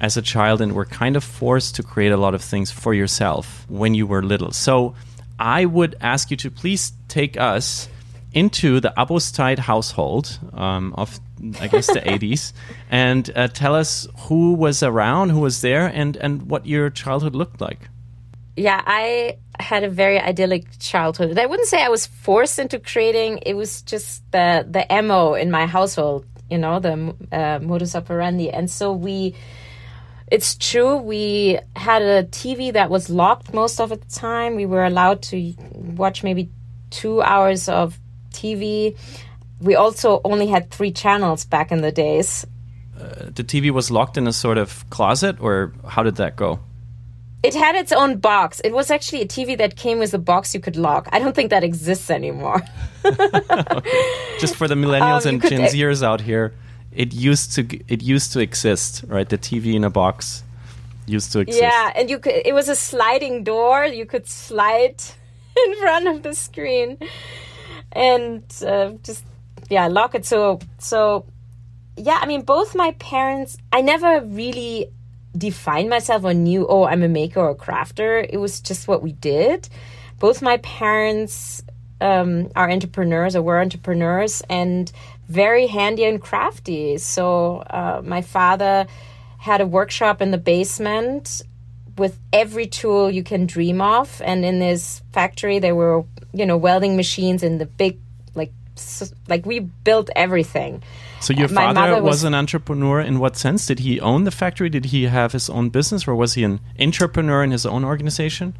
as 0.00 0.16
a 0.16 0.22
child 0.22 0.60
and 0.60 0.72
were 0.72 0.84
kind 0.84 1.16
of 1.16 1.22
forced 1.22 1.76
to 1.76 1.82
create 1.82 2.12
a 2.12 2.16
lot 2.16 2.34
of 2.34 2.42
things 2.42 2.70
for 2.70 2.92
yourself 2.92 3.64
when 3.68 3.94
you 3.94 4.06
were 4.06 4.22
little. 4.22 4.50
So 4.50 4.94
I 5.38 5.64
would 5.64 5.94
ask 6.00 6.30
you 6.30 6.36
to 6.38 6.50
please 6.50 6.92
take 7.08 7.38
us 7.38 7.88
into 8.32 8.80
the 8.80 8.92
Abousteit 8.96 9.58
household 9.58 10.38
um, 10.54 10.92
of, 10.94 11.20
I 11.60 11.68
guess, 11.68 11.86
the 11.86 12.00
80s 12.18 12.52
and 12.90 13.30
uh, 13.34 13.48
tell 13.48 13.74
us 13.76 14.08
who 14.26 14.54
was 14.54 14.82
around, 14.82 15.30
who 15.30 15.40
was 15.40 15.60
there, 15.60 15.86
and, 15.86 16.16
and 16.16 16.50
what 16.50 16.66
your 16.66 16.90
childhood 16.90 17.36
looked 17.36 17.60
like 17.60 17.88
yeah, 18.56 18.82
I 18.86 19.38
had 19.60 19.84
a 19.84 19.88
very 19.88 20.18
idyllic 20.18 20.78
childhood. 20.78 21.38
I 21.38 21.46
wouldn't 21.46 21.68
say 21.68 21.82
I 21.82 21.88
was 21.88 22.06
forced 22.06 22.58
into 22.58 22.78
creating. 22.78 23.38
It 23.38 23.54
was 23.54 23.82
just 23.82 24.22
the 24.32 24.66
the 24.68 25.02
mo 25.02 25.34
in 25.34 25.50
my 25.50 25.66
household, 25.66 26.24
you 26.50 26.58
know, 26.58 26.80
the 26.80 27.14
uh, 27.32 27.58
modus 27.60 27.94
operandi. 27.94 28.50
And 28.50 28.70
so 28.70 28.92
we, 28.92 29.34
it's 30.30 30.54
true, 30.54 30.96
we 30.96 31.58
had 31.76 32.02
a 32.02 32.24
TV 32.24 32.72
that 32.72 32.90
was 32.90 33.10
locked 33.10 33.52
most 33.52 33.80
of 33.80 33.90
the 33.90 33.96
time. 33.96 34.56
We 34.56 34.66
were 34.66 34.84
allowed 34.84 35.22
to 35.30 35.54
watch 35.74 36.22
maybe 36.22 36.50
two 36.90 37.22
hours 37.22 37.68
of 37.68 37.98
TV. 38.32 38.96
We 39.60 39.74
also 39.76 40.20
only 40.24 40.46
had 40.46 40.70
three 40.70 40.92
channels 40.92 41.44
back 41.44 41.72
in 41.72 41.82
the 41.82 41.92
days. 41.92 42.46
Uh, 42.98 43.30
the 43.34 43.44
TV 43.44 43.70
was 43.70 43.90
locked 43.90 44.16
in 44.16 44.26
a 44.26 44.32
sort 44.32 44.58
of 44.58 44.88
closet, 44.90 45.36
or 45.40 45.72
how 45.88 46.02
did 46.02 46.16
that 46.16 46.36
go? 46.36 46.60
It 47.42 47.54
had 47.54 47.74
its 47.74 47.90
own 47.90 48.18
box. 48.18 48.60
It 48.60 48.72
was 48.72 48.90
actually 48.90 49.22
a 49.22 49.26
TV 49.26 49.58
that 49.58 49.76
came 49.76 49.98
with 49.98 50.14
a 50.14 50.18
box 50.18 50.54
you 50.54 50.60
could 50.60 50.76
lock. 50.76 51.08
I 51.10 51.18
don't 51.18 51.34
think 51.34 51.50
that 51.50 51.64
exists 51.64 52.08
anymore. 52.10 52.62
Just 54.38 54.54
for 54.54 54.68
the 54.68 54.76
millennials 54.76 55.26
um, 55.26 55.34
and 55.34 55.42
Gen 55.42 55.60
Zers 55.62 56.04
out 56.04 56.20
here, 56.20 56.54
it 56.92 57.12
used 57.12 57.52
to 57.54 57.62
it 57.88 58.02
used 58.02 58.32
to 58.34 58.40
exist, 58.40 59.04
right? 59.08 59.28
The 59.28 59.38
TV 59.38 59.74
in 59.74 59.82
a 59.82 59.90
box 59.90 60.44
used 61.06 61.32
to 61.32 61.40
exist. 61.40 61.60
Yeah, 61.60 61.92
and 61.96 62.08
you 62.08 62.18
could. 62.20 62.34
It 62.44 62.54
was 62.54 62.68
a 62.68 62.76
sliding 62.76 63.42
door. 63.42 63.84
You 63.86 64.06
could 64.06 64.28
slide 64.28 65.02
in 65.66 65.74
front 65.76 66.06
of 66.06 66.22
the 66.22 66.34
screen, 66.34 66.98
and 67.90 68.44
uh, 68.64 68.92
just 69.02 69.24
yeah, 69.68 69.88
lock 69.88 70.14
it. 70.14 70.24
So 70.24 70.60
so 70.78 71.26
yeah, 71.96 72.18
I 72.22 72.26
mean, 72.26 72.42
both 72.42 72.74
my 72.74 72.92
parents. 72.92 73.56
I 73.72 73.80
never 73.80 74.20
really 74.20 74.90
define 75.36 75.88
myself 75.88 76.24
or 76.24 76.34
knew, 76.34 76.66
oh, 76.68 76.84
I'm 76.84 77.02
a 77.02 77.08
maker 77.08 77.40
or 77.40 77.50
a 77.50 77.54
crafter. 77.54 78.26
It 78.28 78.38
was 78.38 78.60
just 78.60 78.88
what 78.88 79.02
we 79.02 79.12
did. 79.12 79.68
Both 80.18 80.42
my 80.42 80.58
parents 80.58 81.62
um, 82.00 82.50
are 82.54 82.70
entrepreneurs 82.70 83.34
or 83.36 83.42
were 83.42 83.60
entrepreneurs 83.60 84.42
and 84.48 84.90
very 85.28 85.66
handy 85.66 86.04
and 86.04 86.20
crafty. 86.20 86.98
So 86.98 87.58
uh, 87.58 88.02
my 88.04 88.22
father 88.22 88.86
had 89.38 89.60
a 89.60 89.66
workshop 89.66 90.20
in 90.20 90.30
the 90.30 90.38
basement 90.38 91.42
with 91.96 92.18
every 92.32 92.66
tool 92.66 93.10
you 93.10 93.22
can 93.22 93.46
dream 93.46 93.80
of. 93.80 94.20
And 94.24 94.44
in 94.44 94.58
this 94.58 95.02
factory, 95.12 95.58
there 95.58 95.74
were, 95.74 96.04
you 96.32 96.46
know, 96.46 96.56
welding 96.56 96.96
machines 96.96 97.42
and 97.42 97.60
the 97.60 97.66
big, 97.66 97.98
like, 99.28 99.46
we 99.46 99.60
built 99.60 100.10
everything. 100.16 100.82
So 101.20 101.32
your 101.32 101.48
My 101.48 101.72
father 101.72 102.02
was, 102.02 102.02
was- 102.02 102.24
an 102.24 102.34
entrepreneur 102.34 103.00
in 103.00 103.18
what 103.18 103.36
sense? 103.36 103.66
Did 103.66 103.80
he 103.80 104.00
own 104.00 104.24
the 104.24 104.30
factory? 104.30 104.68
Did 104.68 104.86
he 104.86 105.04
have 105.04 105.32
his 105.32 105.48
own 105.50 105.68
business, 105.70 106.08
or 106.08 106.14
was 106.14 106.34
he 106.34 106.44
an 106.44 106.60
entrepreneur 106.78 107.42
in 107.44 107.50
his 107.50 107.64
own 107.66 107.84
organization? 107.84 108.54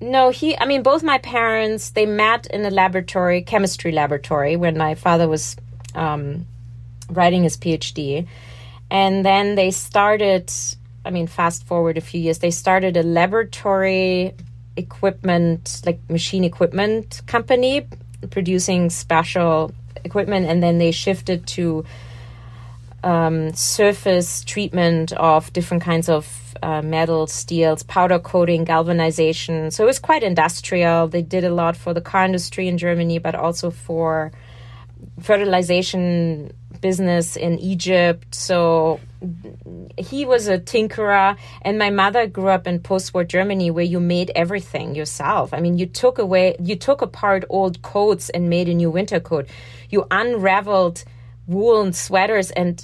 No, 0.00 0.30
he, 0.30 0.56
I 0.58 0.66
mean, 0.66 0.82
both 0.82 1.02
my 1.02 1.18
parents, 1.18 1.90
they 1.90 2.04
met 2.04 2.46
in 2.48 2.64
a 2.64 2.70
laboratory, 2.70 3.40
chemistry 3.42 3.92
laboratory, 3.92 4.56
when 4.56 4.76
my 4.76 4.94
father 4.94 5.26
was 5.26 5.56
um, 5.94 6.46
writing 7.08 7.42
his 7.42 7.56
PhD. 7.56 8.26
And 8.90 9.24
then 9.24 9.54
they 9.54 9.70
started, 9.70 10.52
I 11.04 11.10
mean, 11.10 11.26
fast 11.26 11.66
forward 11.66 11.96
a 11.96 12.02
few 12.02 12.20
years, 12.20 12.38
they 12.40 12.50
started 12.50 12.96
a 12.96 13.02
laboratory 13.02 14.34
equipment, 14.76 15.80
like 15.86 15.98
machine 16.10 16.44
equipment 16.44 17.22
company 17.26 17.88
producing 18.30 18.90
special 18.90 19.72
equipment. 20.04 20.46
And 20.46 20.62
then 20.62 20.78
they 20.78 20.92
shifted 20.92 21.46
to 21.48 21.84
um, 23.02 23.52
surface 23.54 24.42
treatment 24.44 25.12
of 25.12 25.52
different 25.52 25.82
kinds 25.82 26.08
of 26.08 26.54
uh, 26.62 26.82
metals, 26.82 27.32
steels, 27.32 27.82
powder 27.82 28.18
coating, 28.18 28.64
galvanization. 28.64 29.70
So 29.70 29.84
it 29.84 29.86
was 29.86 29.98
quite 29.98 30.22
industrial. 30.22 31.08
They 31.08 31.22
did 31.22 31.44
a 31.44 31.54
lot 31.54 31.76
for 31.76 31.94
the 31.94 32.00
car 32.00 32.24
industry 32.24 32.66
in 32.68 32.78
Germany, 32.78 33.18
but 33.18 33.34
also 33.34 33.70
for 33.70 34.32
fertilization 35.20 36.52
business 36.88 37.28
in 37.34 37.58
Egypt. 37.58 38.32
So 38.32 39.00
he 40.10 40.20
was 40.32 40.46
a 40.46 40.58
tinkerer, 40.72 41.36
and 41.62 41.74
my 41.84 41.90
mother 42.02 42.22
grew 42.36 42.50
up 42.56 42.64
in 42.70 42.78
post-war 42.78 43.24
Germany, 43.24 43.68
where 43.76 43.90
you 43.94 44.00
made 44.16 44.30
everything 44.42 44.94
yourself. 44.94 45.46
I 45.56 45.58
mean, 45.64 45.74
you 45.78 45.86
took 46.02 46.16
away, 46.26 46.44
you 46.60 46.76
took 46.76 47.00
apart 47.08 47.42
old 47.58 47.76
coats 47.82 48.24
and 48.34 48.42
made 48.56 48.68
a 48.68 48.74
new 48.82 48.90
winter 48.98 49.20
coat. 49.30 49.46
You 49.92 50.00
unraveled 50.22 50.98
woolen 51.48 51.92
sweaters 51.92 52.48
and 52.60 52.74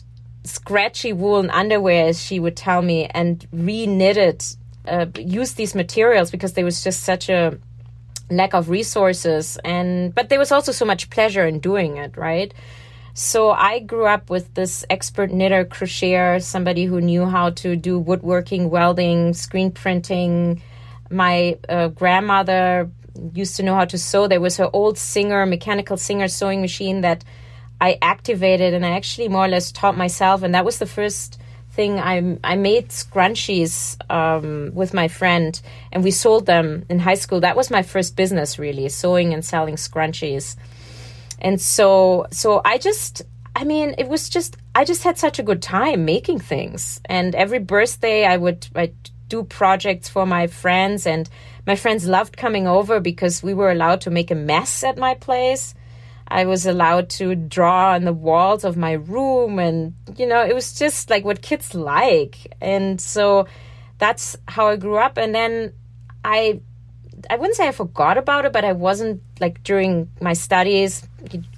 scratchy 0.43 1.13
woolen 1.13 1.49
underwear, 1.51 2.09
as 2.09 2.19
she 2.27 2.37
would 2.45 2.57
tell 2.57 2.83
me, 2.83 2.99
and 3.21 3.35
re-knitted, 3.53 4.39
uh, 4.95 5.07
used 5.41 5.57
these 5.57 5.75
materials 5.83 6.29
because 6.35 6.53
there 6.55 6.65
was 6.65 6.83
just 6.83 7.01
such 7.05 7.29
a 7.29 7.57
lack 8.31 8.55
of 8.55 8.71
resources 8.71 9.45
and 9.65 10.15
but 10.17 10.29
there 10.31 10.39
was 10.39 10.51
also 10.51 10.73
so 10.73 10.87
much 10.93 11.11
pleasure 11.11 11.47
in 11.47 11.61
doing 11.61 11.99
it 11.99 12.17
right 12.17 12.55
so 13.15 13.51
i 13.51 13.79
grew 13.79 14.07
up 14.07 14.31
with 14.31 14.53
this 14.55 14.85
expert 14.89 15.31
knitter 15.31 15.65
crocheter 15.65 16.43
somebody 16.43 16.85
who 16.85 17.01
knew 17.01 17.27
how 17.27 17.51
to 17.51 17.77
do 17.77 17.99
woodworking 17.99 18.71
welding 18.71 19.35
screen 19.35 19.71
printing 19.71 20.63
my 21.11 21.59
uh, 21.69 21.89
grandmother 21.89 22.91
used 23.35 23.57
to 23.57 23.63
know 23.63 23.75
how 23.75 23.85
to 23.85 23.99
sew 23.99 24.27
there 24.27 24.41
was 24.41 24.57
her 24.57 24.71
old 24.73 24.97
singer 24.97 25.45
mechanical 25.45 25.97
singer 25.97 26.29
sewing 26.29 26.61
machine 26.61 27.03
that 27.03 27.23
i 27.81 27.99
activated 28.01 28.73
and 28.73 28.87
i 28.87 28.91
actually 28.91 29.29
more 29.29 29.45
or 29.45 29.49
less 29.49 29.71
taught 29.73 29.97
myself 29.97 30.43
and 30.43 30.55
that 30.55 30.65
was 30.65 30.79
the 30.79 30.87
first 30.87 31.39
thing 31.73 31.99
I 31.99 32.39
I 32.45 32.57
made 32.57 32.91
scrunchies 32.91 33.97
um, 34.11 34.73
with 34.75 34.93
my 34.93 35.09
friend, 35.09 35.59
and 35.91 36.05
we 36.05 36.11
sold 36.11 36.47
them 36.47 36.85
in 36.89 36.99
high 36.99 37.15
school. 37.15 37.41
That 37.41 37.57
was 37.57 37.71
my 37.71 37.83
first 37.83 38.15
business, 38.15 38.59
really, 38.59 38.89
sewing 38.89 39.33
and 39.33 39.45
selling 39.45 39.77
scrunchies. 39.77 40.57
And 41.43 41.61
so, 41.61 42.27
so 42.31 42.63
I 42.65 42.79
just, 42.79 43.23
I 43.55 43.65
mean, 43.65 43.95
it 43.99 44.09
was 44.09 44.31
just, 44.31 44.57
I 44.75 44.85
just 44.85 45.03
had 45.03 45.19
such 45.19 45.39
a 45.39 45.43
good 45.43 45.61
time 45.61 46.07
making 46.07 46.39
things. 46.39 47.01
And 47.05 47.35
every 47.35 47.59
birthday, 47.59 48.25
I 48.25 48.39
would, 48.39 48.69
I 48.75 48.93
do 49.29 49.43
projects 49.43 50.09
for 50.09 50.27
my 50.27 50.47
friends, 50.47 51.07
and 51.07 51.29
my 51.67 51.75
friends 51.75 52.07
loved 52.07 52.37
coming 52.37 52.67
over 52.69 53.01
because 53.01 53.43
we 53.43 53.55
were 53.55 53.71
allowed 53.71 54.03
to 54.03 54.11
make 54.11 54.31
a 54.31 54.35
mess 54.35 54.85
at 54.85 54.99
my 54.99 55.15
place. 55.15 55.75
I 56.29 56.45
was 56.45 56.67
allowed 56.67 57.09
to 57.11 57.35
draw 57.35 57.95
on 57.95 58.05
the 58.05 58.13
walls 58.13 58.63
of 58.63 58.77
my 58.77 58.93
room, 58.93 59.59
and 59.59 59.95
you 60.17 60.27
know, 60.27 60.45
it 60.45 60.55
was 60.55 60.79
just 60.79 61.11
like 61.11 61.25
what 61.25 61.43
kids 61.43 61.75
like. 61.75 62.55
And 62.61 63.01
so 63.01 63.47
that's 63.99 64.37
how 64.47 64.69
I 64.69 64.77
grew 64.77 64.97
up. 64.97 65.17
And 65.19 65.35
then 65.35 65.73
I, 66.25 66.61
I 67.33 67.37
wouldn't 67.37 67.57
say 67.57 67.67
I 67.67 67.73
forgot 67.73 68.19
about 68.19 68.45
it, 68.45 68.53
but 68.53 68.63
I 68.65 68.73
wasn't 68.73 69.23
like 69.41 69.63
during 69.63 70.11
my 70.21 70.35
studies, 70.35 71.03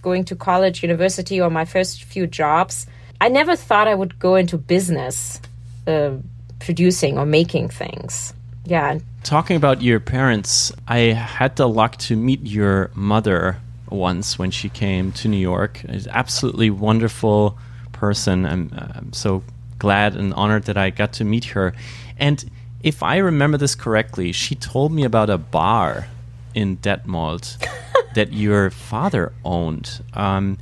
going 0.03 0.25
to 0.27 0.37
college, 0.37 0.83
university, 0.85 1.41
or 1.41 1.51
my 1.51 1.65
first 1.65 2.05
few 2.05 2.29
jobs. 2.29 2.87
I 3.21 3.29
never 3.29 3.57
thought 3.57 3.89
I 3.89 3.95
would 3.97 4.19
go 4.21 4.37
into 4.37 4.57
business, 4.57 5.41
uh, 5.89 6.13
producing 6.61 7.19
or 7.19 7.27
making 7.27 7.71
things. 7.71 8.35
Yeah, 8.65 8.99
Talking 9.25 9.57
about 9.57 9.81
your 9.81 10.01
parents, 10.01 10.71
I 10.87 10.99
had 10.99 11.57
the 11.57 11.67
luck 11.67 11.97
to 12.09 12.15
meet 12.15 12.43
your 12.45 12.91
mother 12.95 13.57
once 13.89 14.39
when 14.39 14.51
she 14.51 14.69
came 14.69 15.13
to 15.13 15.29
New 15.29 15.39
York. 15.39 15.81
She's 15.91 16.07
absolutely 16.07 16.69
wonderful 16.69 17.59
person. 17.93 18.45
I'm, 18.45 18.71
uh, 18.77 18.87
I'm 18.97 19.13
so 19.15 19.43
glad 19.79 20.15
and 20.15 20.35
honored 20.35 20.65
that 20.65 20.77
I 20.77 20.91
got 20.91 21.15
to 21.15 21.25
meet 21.25 21.47
her. 21.47 21.73
And 22.19 22.45
if 22.85 23.03
I 23.03 23.17
remember 23.17 23.57
this 23.57 23.75
correctly, 23.75 24.31
she 24.31 24.55
told 24.55 24.93
me 24.93 25.05
about 25.05 25.31
a 25.31 25.39
bar 25.39 26.07
in 26.55 26.77
Detmold 26.77 27.57
that 28.15 28.35
your 28.35 28.71
father 28.71 29.33
owned. 29.43 30.05
Um, 30.13 30.59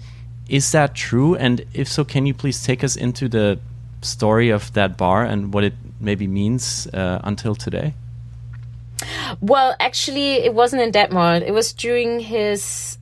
is 0.49 0.71
that 0.71 0.95
true? 0.95 1.35
And 1.35 1.67
if 1.75 1.89
so, 1.89 2.05
can 2.05 2.25
you 2.25 2.33
please 2.33 2.63
take 2.63 2.85
us 2.85 2.95
into 2.95 3.29
the 3.29 3.59
story 4.03 4.51
of 4.51 4.73
that 4.75 4.97
bar 4.97 5.25
and 5.25 5.53
what 5.53 5.65
it 5.65 5.75
maybe 5.99 6.29
means 6.29 6.87
uh, 6.95 7.21
until 7.25 7.57
today? 7.57 7.95
Well, 9.41 9.75
actually, 9.81 10.35
it 10.45 10.55
wasn't 10.55 10.83
in 10.83 10.93
Detmold. 10.93 11.43
It 11.43 11.51
was 11.51 11.73
during 11.73 12.21
his 12.21 12.99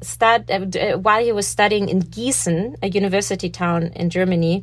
stud 0.00 0.48
uh, 0.48 0.96
while 0.96 1.22
he 1.24 1.32
was 1.32 1.48
studying 1.48 1.88
in 1.88 2.02
Gießen, 2.02 2.76
a 2.84 2.88
university 2.88 3.50
town 3.50 3.90
in 3.96 4.10
Germany, 4.10 4.62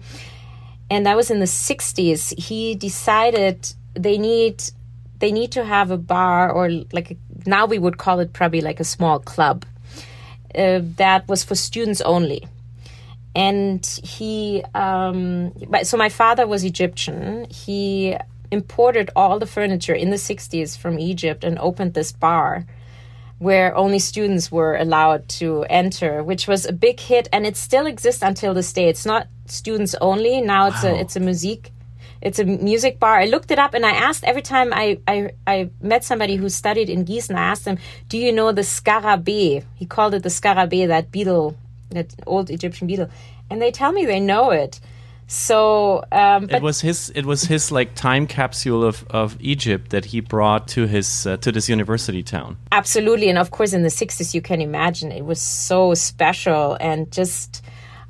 and 0.90 1.06
that 1.06 1.18
was 1.18 1.30
in 1.30 1.40
the 1.40 1.46
'60s. 1.46 2.40
He 2.40 2.74
decided 2.74 3.74
they 3.98 4.18
need 4.18 4.64
they 5.20 5.32
need 5.32 5.52
to 5.54 5.64
have 5.64 5.90
a 5.92 5.98
bar 5.98 6.52
or 6.52 6.70
like 6.92 7.12
a, 7.12 7.18
now 7.46 7.66
we 7.66 7.80
would 7.80 7.98
call 7.98 8.20
it 8.20 8.34
probably 8.34 8.62
like 8.62 8.80
a 8.80 8.84
small 8.84 9.20
club 9.20 9.66
uh, 10.56 10.80
that 10.98 11.28
was 11.28 11.44
for 11.44 11.56
students 11.56 12.02
only. 12.02 12.44
And 13.36 13.86
he, 14.04 14.64
um, 14.74 15.52
but 15.70 15.86
so 15.88 15.98
my 15.98 16.10
father 16.10 16.48
was 16.48 16.64
Egyptian. 16.64 17.46
He 17.50 18.16
imported 18.52 19.10
all 19.16 19.38
the 19.40 19.46
furniture 19.46 19.94
in 19.94 20.10
the 20.10 20.16
60s 20.18 20.78
from 20.78 20.98
Egypt 21.00 21.44
and 21.44 21.60
opened 21.60 21.94
this 21.94 22.12
bar 22.12 22.66
where 23.40 23.76
only 23.76 24.00
students 24.00 24.52
were 24.52 24.76
allowed 24.76 25.30
to 25.30 25.64
enter, 25.70 26.24
which 26.24 26.48
was 26.48 26.66
a 26.66 26.74
big 26.74 27.00
hit, 27.00 27.30
and 27.32 27.46
it 27.46 27.56
still 27.56 27.86
exists 27.86 28.24
until 28.24 28.56
this 28.56 28.74
day. 28.74 28.90
It's 28.90 29.06
not 29.06 29.28
students 29.46 29.94
only 30.02 30.42
now. 30.42 30.68
It's 30.68 30.84
Wow. 30.84 30.96
a 30.96 31.00
it's 31.00 31.16
a 31.16 31.20
music, 31.20 31.72
it's 32.22 32.40
a 32.40 32.46
music 32.46 33.00
bar. 33.00 33.20
I 33.20 33.26
looked 33.26 33.52
it 33.52 33.60
up, 33.60 33.74
and 33.74 33.86
I 33.86 33.92
asked 33.92 34.24
every 34.24 34.42
time 34.42 34.74
I 34.74 35.00
I, 35.08 35.32
I 35.46 35.70
met 35.82 36.04
somebody 36.04 36.36
who 36.36 36.50
studied 36.50 36.90
in 36.90 37.06
Gießen. 37.06 37.36
I 37.36 37.44
asked 37.52 37.66
them, 37.66 37.78
"Do 38.10 38.18
you 38.18 38.32
know 38.32 38.52
the 38.52 38.64
scarabée?" 38.64 39.64
He 39.76 39.86
called 39.86 40.14
it 40.14 40.24
the 40.24 40.30
scarabée, 40.30 40.88
that 40.88 41.12
beetle, 41.12 41.56
that 41.90 42.14
old 42.26 42.50
Egyptian 42.50 42.88
beetle, 42.88 43.10
and 43.50 43.62
they 43.62 43.72
tell 43.72 43.92
me 43.92 44.06
they 44.06 44.20
know 44.20 44.52
it. 44.52 44.80
So, 45.28 46.06
um, 46.14 46.48
but 46.48 46.58
it 46.58 46.62
was 46.62 46.80
his 46.80 47.10
it 47.10 47.26
was 47.26 47.44
his 47.44 47.70
like 47.70 47.96
time 47.96 48.28
capsule 48.28 48.84
of, 48.86 49.06
of 49.10 49.36
Egypt 49.42 49.90
that 49.90 50.06
he 50.06 50.22
brought 50.22 50.70
to 50.70 50.88
his 50.88 51.28
uh, 51.28 51.36
to 51.38 51.52
this 51.52 51.68
university 51.68 52.24
town. 52.24 52.58
Absolutely. 52.72 53.28
And 53.28 53.38
of 53.38 53.52
course, 53.52 53.74
in 53.74 53.84
the 53.84 53.90
60s, 53.90 54.34
you 54.34 54.42
can 54.42 54.62
imagine 54.62 55.12
it 55.12 55.26
was 55.26 55.42
so 55.42 55.94
special 55.94 56.78
and 56.80 57.12
just. 57.12 57.64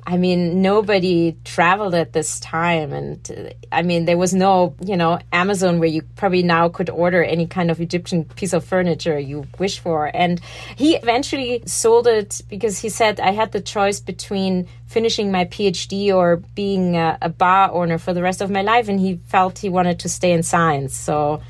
I 0.08 0.16
mean, 0.16 0.62
nobody 0.62 1.36
traveled 1.44 1.94
at 1.94 2.14
this 2.14 2.40
time. 2.40 2.94
And 2.94 3.54
I 3.70 3.82
mean, 3.82 4.06
there 4.06 4.16
was 4.16 4.32
no, 4.32 4.74
you 4.80 4.96
know, 4.96 5.18
Amazon 5.32 5.80
where 5.80 5.88
you 5.88 6.00
probably 6.16 6.42
now 6.42 6.70
could 6.70 6.88
order 6.88 7.22
any 7.22 7.46
kind 7.46 7.70
of 7.70 7.78
Egyptian 7.78 8.24
piece 8.24 8.54
of 8.54 8.64
furniture 8.64 9.18
you 9.18 9.46
wish 9.58 9.80
for. 9.80 10.10
And 10.14 10.40
he 10.76 10.96
eventually 10.96 11.62
sold 11.66 12.06
it 12.06 12.40
because 12.48 12.78
he 12.78 12.88
said, 12.88 13.20
I 13.20 13.32
had 13.32 13.52
the 13.52 13.60
choice 13.60 14.00
between 14.00 14.66
finishing 14.86 15.30
my 15.30 15.44
PhD 15.44 16.10
or 16.10 16.36
being 16.54 16.96
a, 16.96 17.18
a 17.20 17.28
bar 17.28 17.70
owner 17.70 17.98
for 17.98 18.14
the 18.14 18.22
rest 18.22 18.40
of 18.40 18.50
my 18.50 18.62
life. 18.62 18.88
And 18.88 18.98
he 18.98 19.20
felt 19.26 19.58
he 19.58 19.68
wanted 19.68 19.98
to 19.98 20.08
stay 20.08 20.32
in 20.32 20.42
science. 20.42 20.96
So 20.96 21.42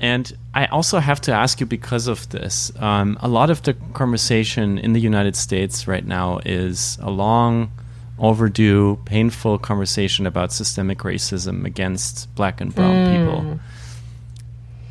And 0.00 0.34
I 0.54 0.64
also 0.64 0.98
have 0.98 1.20
to 1.22 1.32
ask 1.32 1.60
you 1.60 1.66
because 1.66 2.08
of 2.08 2.26
this. 2.30 2.72
Um, 2.78 3.18
a 3.20 3.28
lot 3.28 3.50
of 3.50 3.64
the 3.64 3.74
conversation 3.92 4.78
in 4.78 4.94
the 4.94 5.00
United 5.00 5.36
States 5.36 5.86
right 5.86 6.06
now 6.06 6.40
is 6.46 6.96
along 7.02 7.70
overdue, 8.18 8.98
painful 9.04 9.58
conversation 9.58 10.26
about 10.26 10.52
systemic 10.52 10.98
racism 10.98 11.64
against 11.64 12.32
black 12.34 12.60
and 12.60 12.74
brown 12.74 13.06
mm. 13.06 13.16
people. 13.16 13.60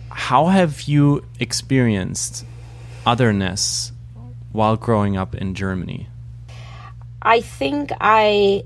How 0.09 0.47
have 0.47 0.83
you 0.83 1.23
experienced 1.39 2.45
otherness 3.05 3.91
while 4.51 4.75
growing 4.75 5.17
up 5.17 5.35
in 5.35 5.53
Germany? 5.53 6.07
I 7.21 7.41
think 7.41 7.91
I 7.99 8.63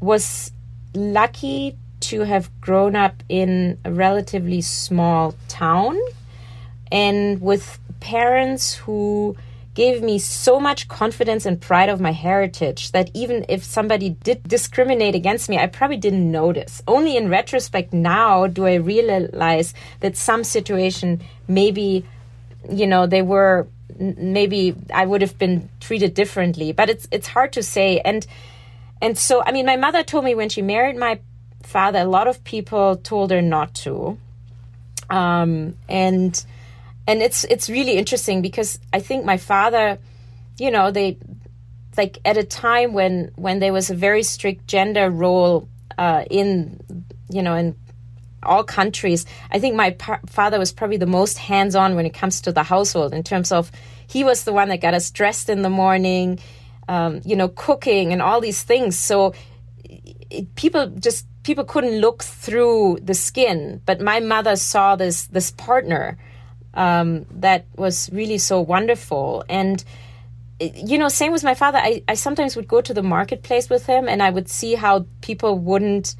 was 0.00 0.52
lucky 0.94 1.76
to 2.00 2.22
have 2.22 2.50
grown 2.60 2.96
up 2.96 3.22
in 3.28 3.78
a 3.84 3.92
relatively 3.92 4.60
small 4.60 5.34
town 5.48 5.96
and 6.90 7.40
with 7.40 7.78
parents 8.00 8.74
who 8.74 9.36
gave 9.74 10.02
me 10.02 10.18
so 10.18 10.60
much 10.60 10.88
confidence 10.88 11.46
and 11.46 11.60
pride 11.60 11.88
of 11.88 12.00
my 12.00 12.12
heritage 12.12 12.92
that 12.92 13.10
even 13.14 13.44
if 13.48 13.64
somebody 13.64 14.10
did 14.10 14.42
discriminate 14.44 15.14
against 15.14 15.48
me, 15.48 15.58
I 15.58 15.66
probably 15.66 15.96
didn't 15.96 16.30
notice. 16.30 16.82
Only 16.86 17.16
in 17.16 17.30
retrospect 17.30 17.92
now 17.92 18.46
do 18.46 18.66
I 18.66 18.74
realize 18.74 19.72
that 20.00 20.16
some 20.16 20.44
situation 20.44 21.22
maybe, 21.48 22.04
you 22.70 22.86
know, 22.86 23.06
they 23.06 23.22
were 23.22 23.66
maybe 23.98 24.74
I 24.92 25.06
would 25.06 25.22
have 25.22 25.38
been 25.38 25.68
treated 25.80 26.14
differently, 26.14 26.72
but 26.72 26.90
it's 26.90 27.08
it's 27.10 27.28
hard 27.28 27.52
to 27.54 27.62
say. 27.62 28.00
And 28.00 28.26
and 29.00 29.16
so 29.16 29.42
I 29.44 29.52
mean, 29.52 29.64
my 29.64 29.76
mother 29.76 30.02
told 30.02 30.24
me 30.24 30.34
when 30.34 30.50
she 30.50 30.60
married 30.60 30.96
my 30.96 31.18
father, 31.62 32.00
a 32.00 32.04
lot 32.04 32.28
of 32.28 32.44
people 32.44 32.96
told 32.96 33.30
her 33.30 33.40
not 33.40 33.74
to, 33.74 34.18
um, 35.08 35.76
and 35.88 36.44
and 37.06 37.22
it's 37.22 37.44
it's 37.44 37.68
really 37.68 37.96
interesting 37.96 38.42
because 38.42 38.78
I 38.92 39.00
think 39.00 39.24
my 39.24 39.36
father, 39.36 39.98
you 40.58 40.70
know, 40.70 40.90
they 40.90 41.18
like 41.96 42.18
at 42.24 42.36
a 42.36 42.44
time 42.44 42.92
when 42.92 43.32
when 43.36 43.58
there 43.58 43.72
was 43.72 43.90
a 43.90 43.94
very 43.94 44.22
strict 44.22 44.66
gender 44.66 45.10
role 45.10 45.68
uh, 45.98 46.24
in 46.30 46.80
you 47.28 47.42
know 47.42 47.54
in 47.54 47.76
all 48.42 48.64
countries. 48.64 49.26
I 49.50 49.58
think 49.58 49.76
my 49.76 49.90
pa- 49.90 50.20
father 50.26 50.58
was 50.58 50.72
probably 50.72 50.96
the 50.96 51.06
most 51.06 51.38
hands 51.38 51.76
on 51.76 51.94
when 51.94 52.06
it 52.06 52.14
comes 52.14 52.40
to 52.42 52.52
the 52.52 52.62
household 52.62 53.14
in 53.14 53.22
terms 53.22 53.52
of 53.52 53.70
he 54.06 54.24
was 54.24 54.44
the 54.44 54.52
one 54.52 54.68
that 54.68 54.80
got 54.80 54.94
us 54.94 55.10
dressed 55.10 55.48
in 55.48 55.62
the 55.62 55.70
morning, 55.70 56.38
um, 56.88 57.20
you 57.24 57.36
know, 57.36 57.48
cooking 57.48 58.12
and 58.12 58.20
all 58.20 58.40
these 58.40 58.62
things. 58.62 58.96
So 58.96 59.34
it, 59.84 60.54
people 60.54 60.86
just 60.86 61.26
people 61.42 61.64
couldn't 61.64 61.98
look 62.00 62.22
through 62.22 62.98
the 63.02 63.14
skin, 63.14 63.80
but 63.86 64.00
my 64.00 64.20
mother 64.20 64.56
saw 64.56 64.96
this 64.96 65.26
this 65.26 65.50
partner 65.50 66.18
um, 66.74 67.26
that 67.30 67.66
was 67.76 68.10
really 68.12 68.38
so 68.38 68.60
wonderful 68.60 69.44
and 69.48 69.84
you 70.60 70.96
know 70.96 71.08
same 71.08 71.32
with 71.32 71.42
my 71.42 71.54
father 71.54 71.78
I, 71.78 72.02
I 72.06 72.14
sometimes 72.14 72.54
would 72.56 72.68
go 72.68 72.80
to 72.80 72.94
the 72.94 73.02
marketplace 73.02 73.68
with 73.68 73.86
him 73.86 74.08
and 74.08 74.22
i 74.22 74.30
would 74.30 74.48
see 74.48 74.74
how 74.74 75.06
people 75.20 75.58
wouldn't 75.58 76.14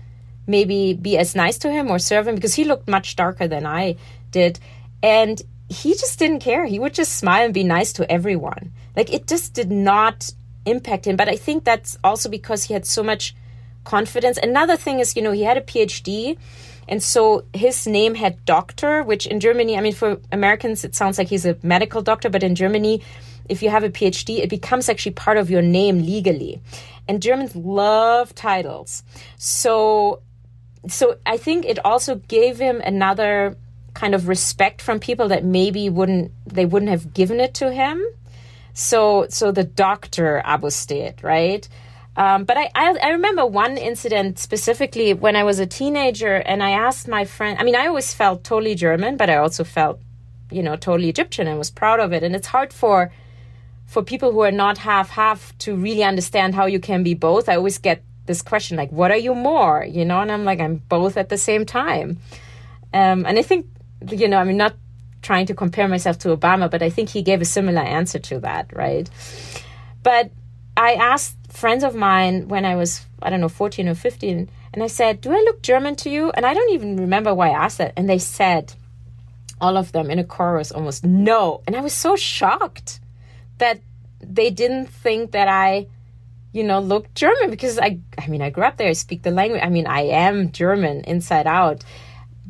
maybe 0.47 0.95
be 0.95 1.17
as 1.19 1.35
nice 1.35 1.59
to 1.59 1.71
him 1.71 1.91
or 1.91 1.99
serve 1.99 2.27
him 2.27 2.35
because 2.35 2.55
he 2.55 2.65
looked 2.65 2.89
much 2.89 3.17
darker 3.17 3.47
than 3.47 3.67
I 3.67 3.97
did. 4.31 4.59
And 5.03 5.41
he 5.69 5.93
just 5.93 6.19
didn't 6.19 6.41
care. 6.41 6.67
He 6.67 6.79
would 6.79 6.95
just 6.95 7.17
smile 7.17 7.45
and 7.45 7.55
be 7.55 7.65
nice 7.65 7.93
to 7.95 8.11
everyone. 8.11 8.73
Like 8.97 9.13
it 9.13 9.27
just 9.27 9.55
did 9.55 9.71
not 9.71 10.31
impact 10.67 11.07
him. 11.07 11.17
But 11.17 11.29
I 11.29 11.37
think 11.37 11.65
that's 11.65 11.97
also 12.03 12.29
because 12.29 12.65
he 12.65 12.75
had 12.75 12.87
so 12.87 13.03
much 13.03 13.35
confidence. 13.85 14.39
Another 14.43 14.77
thing 14.77 15.01
is, 15.01 15.17
you 15.17 15.23
know, 15.23 15.33
he 15.33 15.43
had 15.43 15.57
a 15.57 15.63
PhD. 15.63 16.37
And 16.93 17.03
so 17.03 17.47
his 17.55 17.87
name 17.87 18.15
had 18.15 18.45
doctor, 18.45 19.03
which 19.03 19.27
in 19.27 19.41
Germany, 19.41 19.79
I 19.79 19.81
mean, 19.81 19.95
for 19.95 20.21
Americans, 20.31 20.85
it 20.85 20.95
sounds 20.95 21.17
like 21.17 21.27
he's 21.27 21.47
a 21.47 21.57
medical 21.63 22.03
doctor, 22.03 22.29
but 22.29 22.43
in 22.43 22.55
Germany, 22.55 23.01
if 23.49 23.63
you 23.63 23.71
have 23.71 23.83
a 23.83 23.89
PhD, 23.89 24.41
it 24.41 24.51
becomes 24.51 24.91
actually 24.91 25.13
part 25.13 25.39
of 25.39 25.49
your 25.49 25.63
name 25.63 26.01
legally. 26.01 26.61
And 27.09 27.23
Germans 27.23 27.57
love 27.57 28.35
titles. 28.35 29.05
So 29.39 30.21
so 30.87 31.17
I 31.25 31.39
think 31.39 31.65
it 31.65 31.79
also 31.83 32.17
gave 32.17 32.59
him 32.59 32.83
another 32.83 33.57
kind 33.95 34.15
of 34.15 34.29
respect 34.29 34.83
from 34.83 35.01
people 35.01 35.29
that 35.29 35.47
maybe 35.47 35.89
wouldn't 35.89 36.31
they 36.45 36.67
wouldn't 36.67 36.91
have 36.91 37.15
given 37.15 37.41
it 37.41 37.55
to 37.55 37.73
him. 37.73 38.05
So 38.75 39.29
so 39.31 39.51
the 39.51 39.65
doctor 39.65 40.43
Abousteit, 40.45 41.23
right? 41.23 41.67
Um, 42.17 42.45
but 42.45 42.57
I, 42.59 42.71
I, 42.75 42.95
I 43.03 43.09
remember 43.11 43.47
one 43.47 43.79
incident 43.79 44.39
specifically 44.39 45.15
when 45.15 45.35
I 45.35 45.45
was 45.45 45.59
a 45.59 45.67
teenager, 45.67 46.37
and 46.37 46.63
I 46.63 46.71
asked 46.73 47.09
my 47.09 47.25
friend. 47.25 47.59
I 47.59 47.65
mean, 47.65 47.75
I 47.75 47.87
always 47.87 48.13
felt 48.13 48.45
totally 48.45 48.75
German, 48.75 49.17
but 49.17 49.31
I 49.31 49.37
also 49.37 49.65
felt, 49.65 50.01
you 50.51 50.63
know, 50.63 50.77
totally 50.77 51.09
Egyptian, 51.09 51.47
and 51.47 51.59
was 51.59 51.71
proud 51.71 52.01
of 52.01 52.13
it. 52.13 52.23
And 52.23 52.37
it's 52.37 52.49
hard 52.49 52.73
for 52.73 53.13
for 53.87 54.03
people 54.03 54.33
who 54.33 54.41
are 54.41 54.53
not 54.53 54.79
half 54.79 55.11
half 55.11 55.57
to 55.59 55.75
really 55.75 56.05
understand 56.05 56.55
how 56.55 56.67
you 56.67 56.81
can 56.81 57.03
be 57.03 57.15
both. 57.15 57.49
I 57.49 57.57
always 57.57 57.79
get 57.79 58.03
this 58.27 58.43
question 58.43 58.77
like 58.77 58.91
what 58.91 59.11
are 59.11 59.17
you 59.17 59.35
more 59.35 59.85
you 59.85 60.05
know 60.05 60.21
and 60.21 60.31
i'm 60.31 60.45
like 60.45 60.61
i'm 60.61 60.77
both 60.89 61.17
at 61.17 61.29
the 61.29 61.39
same 61.39 61.67
time 61.67 62.19
um, 62.95 63.27
and 63.27 63.39
i 63.39 63.43
think 63.43 63.67
you 64.11 64.29
know 64.29 64.39
i'm 64.39 64.57
not 64.57 64.75
trying 65.23 65.47
to 65.47 65.55
compare 65.55 65.89
myself 65.89 66.19
to 66.19 66.35
obama 66.37 66.71
but 66.71 66.83
i 66.83 66.91
think 66.91 67.09
he 67.09 67.23
gave 67.23 67.41
a 67.41 67.45
similar 67.45 67.81
answer 67.81 68.19
to 68.19 68.39
that 68.39 68.75
right 68.75 69.11
but 70.03 70.31
i 70.77 70.95
asked 70.95 71.37
friends 71.53 71.85
of 71.85 71.95
mine 71.95 72.49
when 72.49 72.65
i 72.65 72.75
was 72.75 73.07
i 73.23 73.31
don't 73.31 73.41
know 73.41 73.49
14 73.49 73.89
or 73.89 73.95
15 73.95 74.49
and 74.73 74.83
i 74.83 74.87
said 74.87 75.21
do 75.21 75.31
i 75.33 75.41
look 75.41 75.63
german 75.63 75.95
to 75.97 76.11
you 76.11 76.31
and 76.31 76.47
i 76.47 76.55
don't 76.55 76.73
even 76.73 76.97
remember 76.97 77.35
why 77.35 77.51
i 77.51 77.65
asked 77.65 77.79
that 77.79 77.93
and 77.97 78.09
they 78.09 78.19
said 78.19 78.75
all 79.61 79.77
of 79.77 79.93
them 79.93 80.11
in 80.11 80.19
a 80.19 80.25
chorus 80.25 80.73
almost 80.73 81.05
no 81.05 81.63
and 81.67 81.77
i 81.77 81.81
was 81.81 81.93
so 81.93 82.17
shocked 82.17 83.01
that 83.59 83.81
they 84.21 84.51
didn't 84.51 84.87
think 84.87 85.33
that 85.33 85.49
i 85.49 85.87
you 86.53 86.63
know, 86.63 86.81
look 86.81 87.13
German 87.15 87.51
because 87.51 87.79
I, 87.79 87.99
I 88.19 88.29
mean, 88.29 88.43
I 88.43 88.51
grew 88.51 88.65
up 88.65 88.77
there, 88.77 88.89
I 88.89 88.93
speak 88.93 89.23
the 89.23 89.31
language. 89.31 89.63
I 89.63 89.71
mean, 89.71 89.87
I 89.87 90.03
am 90.03 90.53
German 90.53 91.01
inside 91.05 91.47
out. 91.47 91.83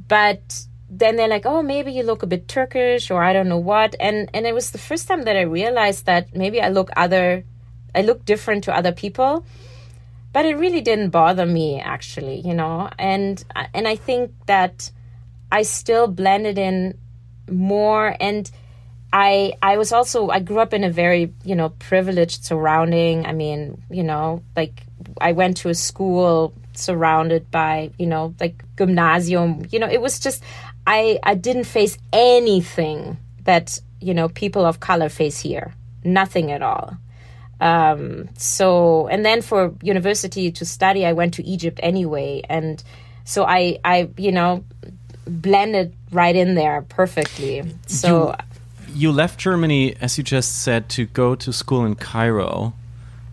But 0.09 0.67
then 0.91 1.17
they're 1.17 1.29
like, 1.29 1.47
oh, 1.47 1.63
maybe 1.63 1.93
you 1.93 2.03
look 2.03 2.23
a 2.23 2.27
bit 2.27 2.49
Turkish 2.49 3.11
or 3.11 3.23
I 3.23 3.33
don't 3.33 3.49
know 3.49 3.59
what. 3.59 3.95
And, 4.01 4.29
and 4.35 4.47
it 4.47 4.55
was 4.55 4.73
the 4.73 4.79
first 4.79 5.07
time 5.07 5.23
that 5.23 5.37
I 5.37 5.43
realized 5.43 6.07
that 6.07 6.35
maybe 6.35 6.61
I 6.61 6.69
look 6.69 6.91
other, 6.97 7.45
I 7.95 8.03
look 8.03 8.25
different 8.25 8.65
to 8.65 8.77
other 8.77 8.93
people. 8.93 9.45
But 10.33 10.47
it 10.47 10.57
really 10.57 10.81
didn't 10.81 11.11
bother 11.11 11.45
me 11.45 11.79
actually, 11.79 12.41
you 12.41 12.55
know. 12.55 12.89
And, 12.99 13.45
and 13.75 13.87
I 13.87 13.97
think 13.97 14.33
that 14.47 14.91
I 15.51 15.63
still 15.63 16.07
blended 16.07 16.57
in 16.59 16.97
more 17.51 18.17
and, 18.19 18.51
I 19.13 19.53
I 19.61 19.77
was 19.77 19.93
also 19.93 20.31
I 20.31 20.41
grew 20.41 20.59
up 20.59 20.73
in 20.73 20.85
a 20.85 20.91
very 20.91 21.33
you 21.45 21.55
know 21.55 21.69
privileged 21.69 22.45
surrounding. 22.45 23.27
I 23.27 23.33
mean 23.33 23.83
you 23.91 24.03
know 24.03 24.43
like 24.57 24.85
I 25.21 25.33
went 25.33 25.59
to 25.59 25.69
a 25.69 25.75
school 25.75 26.55
surrounded 26.73 27.51
by 27.51 27.91
you 27.99 28.07
know 28.07 28.35
like 28.41 28.65
gymnasium. 28.79 29.67
You 29.71 29.81
know 29.81 29.89
it 29.89 30.01
was 30.01 30.19
just 30.19 30.43
I 30.87 31.19
I 31.23 31.35
didn't 31.35 31.65
face 31.65 31.99
anything 32.13 33.19
that 33.45 33.79
you 34.01 34.15
know 34.15 34.29
people 34.29 34.65
of 34.65 34.81
color 34.81 35.11
face 35.11 35.39
here. 35.39 35.75
Nothing 36.05 36.51
at 36.51 36.63
all. 36.63 36.97
Um, 37.63 38.29
so 38.37 39.07
and 39.07 39.25
then 39.25 39.41
for 39.41 39.73
university 39.83 40.51
to 40.51 40.65
study, 40.65 41.07
I 41.07 41.13
went 41.13 41.35
to 41.35 41.47
Egypt 41.47 41.79
anyway, 41.83 42.43
and 42.49 42.83
so 43.25 43.45
I 43.45 43.79
I 43.85 44.11
you 44.17 44.33
know 44.33 44.65
blended 45.27 45.95
right 46.11 46.35
in 46.35 46.55
there 46.55 46.83
perfectly. 46.83 47.63
So. 47.87 48.31
You 48.31 48.37
you 48.95 49.13
left 49.13 49.39
Germany, 49.39 49.95
as 50.01 50.19
you 50.19 50.25
just 50.25 50.63
said, 50.63 50.91
to 50.91 51.07
go 51.07 51.35
to 51.37 51.53
school 51.53 51.87
in 51.87 51.95
Cairo, 51.95 52.75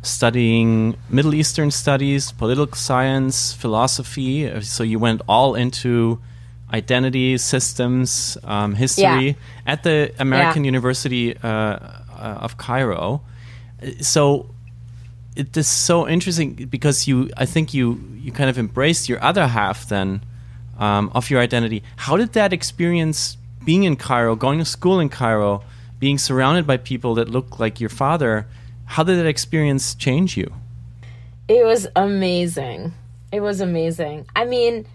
studying 0.04 0.96
Middle 1.10 1.34
Eastern 1.34 1.72
studies, 1.72 2.32
political 2.32 2.78
science, 2.78 3.52
philosophy. 3.52 4.62
So 4.62 4.84
you 4.84 5.00
went 5.00 5.22
all 5.28 5.56
into 5.56 6.22
identity 6.72 7.38
systems, 7.38 8.38
um, 8.44 8.76
history 8.76 9.28
yeah. 9.28 9.34
at 9.66 9.84
the 9.84 10.14
American 10.20 10.64
yeah. 10.64 10.68
University 10.68 11.36
uh, 11.36 11.48
uh, 11.48 12.46
of 12.46 12.58
Cairo. 12.58 13.22
So 14.02 14.50
it 15.36 15.56
is 15.56 15.68
so 15.68 16.08
interesting 16.08 16.54
because 16.54 17.08
you, 17.08 17.30
I 17.38 17.46
think 17.46 17.74
you, 17.74 18.02
you 18.16 18.32
kind 18.32 18.50
of 18.50 18.58
embraced 18.58 19.08
your 19.08 19.24
other 19.24 19.48
half 19.48 19.88
then 19.88 20.22
um, 20.78 21.12
of 21.14 21.30
your 21.30 21.40
identity. 21.40 21.84
How 21.98 22.18
did 22.18 22.34
that 22.34 22.54
experience 22.54 23.38
being 23.64 23.84
in 23.84 23.96
Cairo, 23.96 24.36
going 24.36 24.60
to 24.60 24.66
school 24.66 25.00
in 25.00 25.10
Cairo, 25.10 25.64
being 26.00 26.18
surrounded 26.18 26.66
by 26.66 26.78
people 26.78 27.16
that 27.16 27.30
look 27.30 27.60
like 27.60 27.80
your 27.80 27.90
father, 27.90 28.48
how 28.86 29.04
did 29.04 29.18
that 29.20 29.28
experience 29.28 29.94
change 29.96 30.38
you? 30.38 30.52
It 31.48 31.66
was 31.66 31.88
amazing. 31.96 32.94
It 33.32 33.42
was 33.42 33.62
amazing. 33.62 34.26
I 34.36 34.46
mean, 34.46 34.86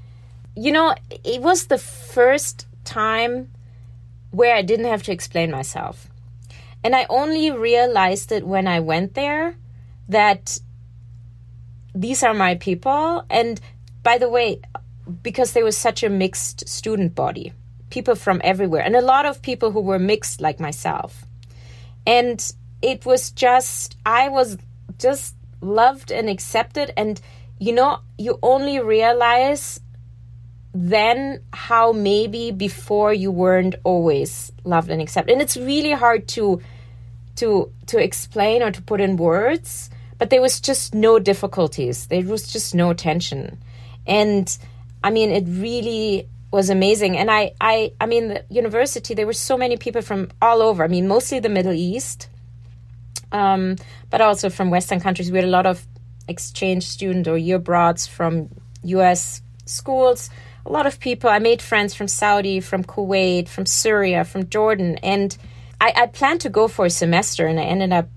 you 0.56 0.72
know, 0.72 0.94
it 1.10 1.40
was 1.42 1.66
the 1.66 1.78
first 1.78 2.66
time 2.84 3.50
where 4.30 4.54
I 4.54 4.62
didn't 4.62 4.86
have 4.86 5.02
to 5.04 5.12
explain 5.12 5.50
myself. 5.50 6.08
And 6.84 6.94
I 6.94 7.06
only 7.08 7.50
realized 7.50 8.30
it 8.30 8.46
when 8.46 8.68
I 8.68 8.80
went 8.80 9.14
there 9.14 9.56
that 10.08 10.60
these 11.94 12.22
are 12.22 12.34
my 12.34 12.56
people. 12.56 13.24
And 13.30 13.60
by 14.02 14.18
the 14.18 14.28
way, 14.28 14.60
because 15.22 15.52
there 15.52 15.64
was 15.64 15.76
such 15.76 16.02
a 16.02 16.10
mixed 16.10 16.68
student 16.68 17.14
body, 17.14 17.52
people 17.90 18.14
from 18.14 18.40
everywhere 18.44 18.82
and 18.82 18.94
a 18.94 19.00
lot 19.00 19.24
of 19.24 19.40
people 19.40 19.70
who 19.72 19.80
were 19.80 19.98
mixed 19.98 20.40
like 20.40 20.60
myself. 20.60 21.24
And 22.06 22.44
it 22.82 23.06
was 23.06 23.30
just, 23.30 23.96
I 24.04 24.28
was 24.28 24.58
just 24.98 25.34
loved 25.64 26.12
and 26.12 26.28
accepted 26.28 26.92
and 26.96 27.20
you 27.58 27.72
know 27.72 27.98
you 28.18 28.38
only 28.42 28.80
realize 28.80 29.80
then 30.74 31.40
how 31.52 31.92
maybe 31.92 32.50
before 32.50 33.14
you 33.14 33.30
weren't 33.30 33.76
always 33.84 34.52
loved 34.64 34.90
and 34.90 35.00
accepted 35.00 35.32
and 35.32 35.40
it's 35.40 35.56
really 35.56 35.92
hard 35.92 36.28
to 36.28 36.60
to 37.36 37.70
to 37.86 37.98
explain 37.98 38.62
or 38.62 38.70
to 38.70 38.82
put 38.82 39.00
in 39.00 39.16
words 39.16 39.90
but 40.18 40.30
there 40.30 40.40
was 40.40 40.60
just 40.60 40.94
no 40.94 41.18
difficulties. 41.18 42.06
There 42.06 42.22
was 42.22 42.50
just 42.50 42.74
no 42.74 42.92
tension. 42.94 43.58
And 44.06 44.56
i 45.02 45.10
mean 45.10 45.30
it 45.30 45.44
really 45.46 46.28
was 46.50 46.70
amazing. 46.70 47.16
And 47.18 47.30
i 47.30 47.52
i 47.60 47.92
i 48.00 48.06
mean 48.06 48.28
the 48.28 48.44
university 48.48 49.14
there 49.14 49.26
were 49.26 49.32
so 49.50 49.56
many 49.56 49.76
people 49.76 50.02
from 50.02 50.30
all 50.40 50.62
over. 50.62 50.84
I 50.84 50.88
mean 50.88 51.08
mostly 51.08 51.40
the 51.40 51.48
middle 51.48 51.72
east 51.72 52.28
um, 53.32 53.76
but 54.10 54.20
also 54.20 54.48
from 54.48 54.70
western 54.70 55.00
countries. 55.00 55.30
We 55.30 55.38
had 55.38 55.44
a 55.44 55.50
lot 55.50 55.66
of 55.66 55.84
exchange 56.28 56.86
student 56.86 57.26
or 57.26 57.36
year 57.36 57.56
abroads 57.56 58.06
from 58.06 58.48
us 58.84 59.42
schools. 59.66 60.30
A 60.64 60.70
lot 60.70 60.86
of 60.86 61.00
people. 61.00 61.28
I 61.28 61.38
made 61.38 61.60
friends 61.60 61.92
from 61.94 62.08
saudi 62.08 62.60
from 62.60 62.84
kuwait 62.84 63.48
from 63.48 63.66
syria 63.66 64.24
from 64.24 64.48
jordan. 64.48 64.96
And 65.02 65.36
I, 65.80 65.92
I 65.96 66.06
planned 66.06 66.40
to 66.42 66.48
go 66.50 66.68
for 66.68 66.84
a 66.86 66.90
semester 66.90 67.46
and 67.46 67.58
I 67.60 67.64
ended 67.64 67.92
up, 67.92 68.08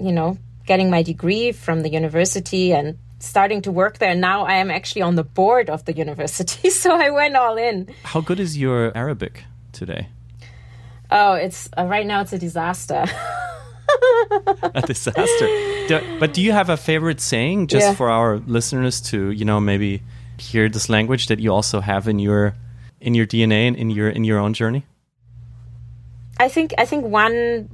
you 0.00 0.12
know, 0.12 0.38
getting 0.66 0.90
my 0.90 1.02
degree 1.02 1.52
from 1.52 1.82
the 1.82 1.88
university 1.90 2.72
and 2.72 2.98
starting 3.18 3.62
to 3.62 3.70
work 3.72 3.98
there. 3.98 4.14
Now 4.14 4.44
I 4.44 4.54
am 4.54 4.70
actually 4.70 5.02
on 5.02 5.14
the 5.16 5.24
board 5.24 5.70
of 5.70 5.84
the 5.84 5.92
university, 5.94 6.70
so 6.82 6.94
I 6.94 7.10
went 7.10 7.36
all 7.36 7.56
in. 7.56 7.88
How 8.04 8.20
good 8.20 8.40
is 8.40 8.56
your 8.58 8.96
Arabic 8.96 9.44
today? 9.72 10.08
Oh, 11.10 11.34
it's 11.34 11.68
uh, 11.78 11.84
right 11.84 12.06
now 12.06 12.20
it's 12.22 12.32
a 12.32 12.38
disaster. 12.38 13.04
a 14.74 14.82
disaster. 14.86 15.46
Do, 15.88 16.00
but 16.18 16.34
do 16.34 16.42
you 16.42 16.52
have 16.52 16.68
a 16.68 16.76
favorite 16.76 17.20
saying 17.20 17.68
just 17.68 17.86
Yeah. 17.86 17.94
for 17.94 18.10
our 18.10 18.38
listeners 18.46 19.00
to, 19.12 19.30
you 19.30 19.44
know, 19.44 19.60
maybe 19.60 20.02
hear 20.38 20.68
this 20.68 20.88
language 20.88 21.28
that 21.28 21.38
you 21.38 21.52
also 21.52 21.80
have 21.80 22.08
in 22.08 22.18
your 22.18 22.54
in 23.00 23.14
your 23.14 23.26
DNA 23.26 23.68
and 23.68 23.76
in 23.76 23.90
your 23.90 24.08
in 24.10 24.24
your 24.24 24.38
own 24.38 24.52
journey? 24.52 24.84
I 26.38 26.48
think 26.48 26.74
I 26.78 26.84
think 26.84 27.06
one 27.06 27.68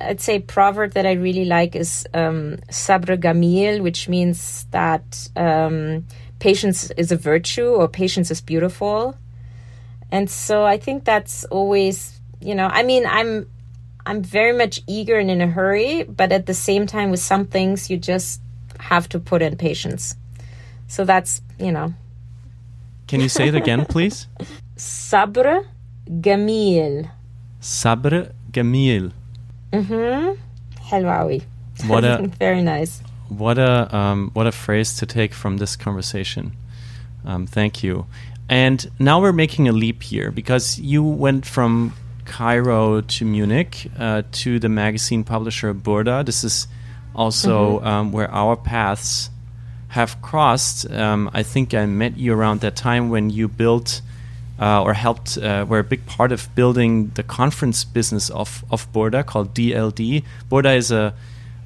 I'd 0.00 0.20
say 0.20 0.40
proverb 0.40 0.92
that 0.92 1.06
I 1.06 1.12
really 1.12 1.44
like 1.44 1.74
is 1.74 2.06
um, 2.12 2.58
sabr 2.68 3.16
gamil, 3.16 3.82
which 3.82 4.08
means 4.08 4.66
that 4.72 5.28
um, 5.36 6.06
patience 6.38 6.90
is 6.96 7.12
a 7.12 7.16
virtue 7.16 7.68
or 7.68 7.88
patience 7.88 8.30
is 8.30 8.40
beautiful. 8.40 9.16
And 10.10 10.28
so 10.28 10.64
I 10.64 10.76
think 10.76 11.04
that's 11.04 11.44
always, 11.44 12.20
you 12.40 12.54
know, 12.54 12.66
I 12.66 12.82
mean, 12.82 13.06
I'm 13.06 13.48
I'm 14.04 14.22
very 14.22 14.52
much 14.52 14.82
eager 14.86 15.18
and 15.18 15.30
in 15.30 15.40
a 15.40 15.46
hurry, 15.46 16.02
but 16.04 16.32
at 16.32 16.46
the 16.46 16.54
same 16.54 16.86
time, 16.86 17.10
with 17.10 17.20
some 17.20 17.46
things, 17.46 17.90
you 17.90 17.96
just 17.96 18.40
have 18.80 19.08
to 19.10 19.18
put 19.18 19.40
in 19.42 19.56
patience. 19.56 20.16
So 20.88 21.04
that's, 21.04 21.42
you 21.58 21.70
know, 21.70 21.94
Can 23.06 23.20
you 23.20 23.28
say 23.28 23.48
it 23.48 23.54
again, 23.54 23.86
please? 23.86 24.26
Sabre 24.76 25.64
gamil. 26.08 27.10
Sabr 27.60 28.32
Gamil. 28.50 29.12
Mm-hmm. 29.72 30.40
Helwawi. 30.80 31.42
What 31.86 32.04
a 32.04 32.26
very 32.38 32.62
nice. 32.62 33.02
What 33.28 33.58
a 33.58 33.94
um, 33.94 34.30
what 34.32 34.46
a 34.46 34.52
phrase 34.52 34.94
to 34.94 35.06
take 35.06 35.32
from 35.32 35.58
this 35.58 35.76
conversation. 35.76 36.52
Um, 37.24 37.46
thank 37.46 37.82
you. 37.82 38.06
And 38.48 38.90
now 38.98 39.20
we're 39.20 39.32
making 39.32 39.68
a 39.68 39.72
leap 39.72 40.02
here 40.02 40.32
because 40.32 40.78
you 40.80 41.04
went 41.04 41.46
from 41.46 41.94
Cairo 42.24 43.00
to 43.00 43.24
Munich 43.24 43.88
uh, 43.98 44.22
to 44.32 44.58
the 44.58 44.68
magazine 44.68 45.22
publisher 45.22 45.72
Burda. 45.72 46.26
This 46.26 46.42
is 46.42 46.66
also 47.14 47.80
um, 47.82 48.12
where 48.12 48.30
our 48.30 48.56
paths 48.56 49.30
have 49.88 50.20
crossed. 50.22 50.90
Um, 50.90 51.30
I 51.32 51.42
think 51.42 51.74
I 51.74 51.86
met 51.86 52.16
you 52.16 52.32
around 52.32 52.60
that 52.60 52.76
time 52.76 53.10
when 53.10 53.30
you 53.30 53.46
built 53.46 54.00
uh, 54.60 54.82
or 54.82 54.92
helped, 54.92 55.38
uh, 55.38 55.64
were 55.66 55.78
a 55.78 55.84
big 55.84 56.04
part 56.06 56.32
of 56.32 56.54
building 56.54 57.08
the 57.14 57.22
conference 57.22 57.82
business 57.82 58.28
of, 58.30 58.64
of 58.70 58.92
Burda 58.92 59.24
called 59.24 59.54
DLD. 59.54 60.22
Burda 60.50 60.76
is 60.76 60.92
a, 60.92 61.14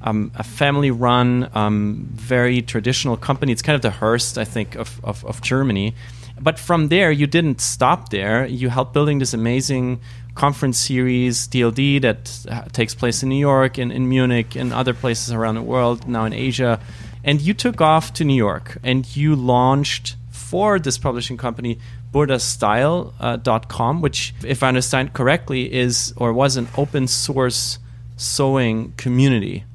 um, 0.01 0.31
a 0.35 0.43
family 0.43 0.91
run, 0.91 1.49
um, 1.53 2.07
very 2.13 2.61
traditional 2.61 3.17
company. 3.17 3.51
It's 3.51 3.61
kind 3.61 3.75
of 3.75 3.81
the 3.81 3.91
Hearst, 3.91 4.37
I 4.37 4.45
think, 4.45 4.75
of, 4.75 5.03
of, 5.03 5.25
of 5.25 5.41
Germany. 5.41 5.93
But 6.39 6.57
from 6.59 6.87
there, 6.89 7.11
you 7.11 7.27
didn't 7.27 7.59
stop 7.59 8.09
there. 8.09 8.45
You 8.45 8.69
helped 8.69 8.93
building 8.93 9.19
this 9.19 9.33
amazing 9.33 9.99
conference 10.33 10.77
series, 10.77 11.47
DLD, 11.47 12.01
that 12.01 12.45
uh, 12.49 12.63
takes 12.71 12.93
place 12.93 13.23
in 13.23 13.29
New 13.29 13.39
York 13.39 13.77
and 13.77 13.91
in 13.91 14.07
Munich 14.07 14.55
and 14.55 14.73
other 14.73 14.93
places 14.93 15.33
around 15.33 15.55
the 15.55 15.61
world, 15.61 16.07
now 16.07 16.25
in 16.25 16.33
Asia. 16.33 16.79
And 17.23 17.41
you 17.41 17.53
took 17.53 17.81
off 17.81 18.13
to 18.13 18.23
New 18.23 18.35
York 18.35 18.77
and 18.83 19.15
you 19.15 19.35
launched 19.35 20.15
for 20.29 20.77
this 20.77 20.97
publishing 20.97 21.37
company 21.37 21.79
burdastyle.com, 22.15 24.01
which, 24.01 24.33
if 24.45 24.63
I 24.63 24.69
understand 24.69 25.13
correctly, 25.13 25.71
is 25.71 26.13
or 26.15 26.31
was 26.31 26.55
an 26.55 26.69
open 26.77 27.07
source 27.07 27.77
sewing 28.15 28.93
community. 28.93 29.65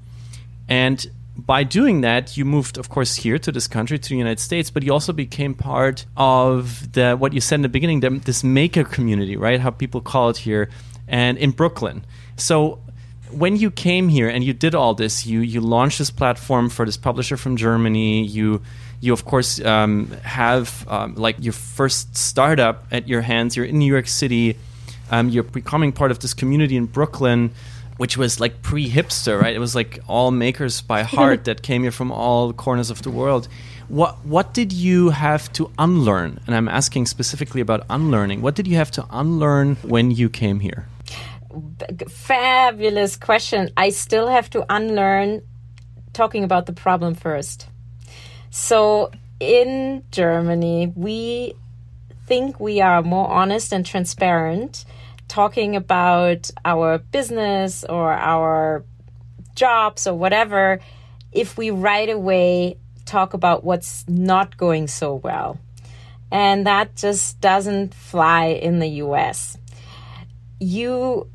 And 0.67 1.07
by 1.37 1.65
doing 1.65 2.01
that, 2.01 2.39
you 2.39 2.47
moved, 2.47 2.79
of 2.79 2.89
course, 2.89 3.17
here 3.17 3.39
to 3.39 3.53
this 3.53 3.69
country, 3.69 3.99
to 3.99 4.09
the 4.09 4.17
United 4.17 4.41
States, 4.41 4.71
but 4.71 4.83
you 4.83 4.91
also 4.91 5.13
became 5.13 5.53
part 5.53 6.07
of 6.17 6.93
the 6.93 7.15
what 7.15 7.35
you 7.35 7.43
said 7.43 7.57
in 7.57 7.63
the 7.63 7.69
beginning, 7.69 8.01
the, 8.01 8.09
this 8.11 8.43
maker 8.43 8.85
community, 8.85 9.37
right? 9.37 9.61
How 9.61 9.71
people 9.71 10.01
call 10.01 10.31
it 10.31 10.39
here, 10.39 10.71
and 11.07 11.37
in 11.37 11.51
Brooklyn. 11.51 12.07
So 12.37 12.79
when 13.31 13.57
you 13.57 13.71
came 13.71 14.09
here 14.09 14.29
and 14.29 14.43
you 14.43 14.55
did 14.55 14.75
all 14.75 14.95
this, 14.95 15.27
you 15.27 15.41
you 15.41 15.61
launched 15.61 15.99
this 15.99 16.11
platform 16.11 16.71
for 16.71 16.87
this 16.87 16.97
publisher 16.97 17.37
from 17.37 17.57
Germany. 17.57 18.25
You 18.25 18.63
you 19.01 19.13
of 19.13 19.25
course 19.25 19.61
um, 19.61 20.11
have 20.23 20.87
um, 20.89 21.15
like 21.15 21.37
your 21.41 21.53
first 21.53 22.17
startup 22.17 22.87
at 22.93 23.09
your 23.09 23.23
hands. 23.23 23.57
You're 23.57 23.67
in 23.67 23.79
New 23.79 23.91
York 23.91 24.07
City. 24.07 24.57
Um, 25.11 25.29
you're 25.29 25.43
becoming 25.43 25.93
part 25.93 26.11
of 26.11 26.21
this 26.21 26.35
community 26.35 26.77
in 26.77 26.87
Brooklyn, 26.87 27.51
which 27.97 28.17
was 28.17 28.39
like 28.39 28.63
pre-hipster, 28.63 29.41
right? 29.41 29.55
It 29.55 29.59
was 29.59 29.75
like 29.75 29.99
all 30.07 30.31
makers 30.31 30.81
by 30.83 31.03
heart 31.03 31.45
that 31.45 31.63
came 31.63 31.83
here 31.83 31.91
from 31.91 32.13
all 32.13 32.53
corners 32.53 32.91
of 32.91 33.03
the 33.03 33.11
world. 33.11 33.49
What 33.89 34.25
what 34.25 34.55
did 34.55 34.73
you 34.73 35.11
have 35.11 35.53
to 35.55 35.71
unlearn? 35.79 36.39
And 36.47 36.55
I'm 36.55 36.69
asking 36.69 37.07
specifically 37.07 37.61
about 37.61 37.85
unlearning. 37.91 38.41
What 38.43 38.55
did 38.55 38.69
you 38.69 38.77
have 38.77 38.91
to 38.93 39.07
unlearn 39.11 39.77
when 39.83 40.13
you 40.13 40.29
came 40.29 40.61
here? 40.61 40.87
Fabulous 42.09 43.17
question. 43.17 43.71
I 43.77 43.89
still 43.91 44.29
have 44.29 44.49
to 44.51 44.65
unlearn 44.69 45.43
talking 46.13 46.45
about 46.45 46.67
the 46.67 46.73
problem 46.73 47.15
first. 47.15 47.67
So 48.51 49.11
in 49.39 50.05
Germany, 50.11 50.93
we 50.95 51.55
think 52.27 52.61
we 52.61 52.81
are 52.81 53.03
more 53.03 53.29
honest 53.29 53.73
and 53.73 53.87
transparent 53.87 54.85
talking 55.29 55.77
about 55.77 56.51
our 56.65 56.99
business 56.99 57.85
or 57.85 58.13
our 58.13 58.85
jobs 59.55 60.07
or 60.07 60.15
whatever 60.15 60.81
if 61.33 61.57
we 61.57 61.71
right 61.71 62.09
away 62.09 62.77
talk 63.05 63.35
about 63.35 63.63
what's 63.63 64.05
not 64.09 64.57
going 64.57 64.89
so 64.89 65.15
well. 65.15 65.59
And 66.33 66.67
that 66.67 66.97
just 66.97 67.41
doesn't 67.41 67.95
fly 67.95 68.47
in 68.47 68.79
the 68.81 68.89
US. 69.05 69.57
You 70.59 71.29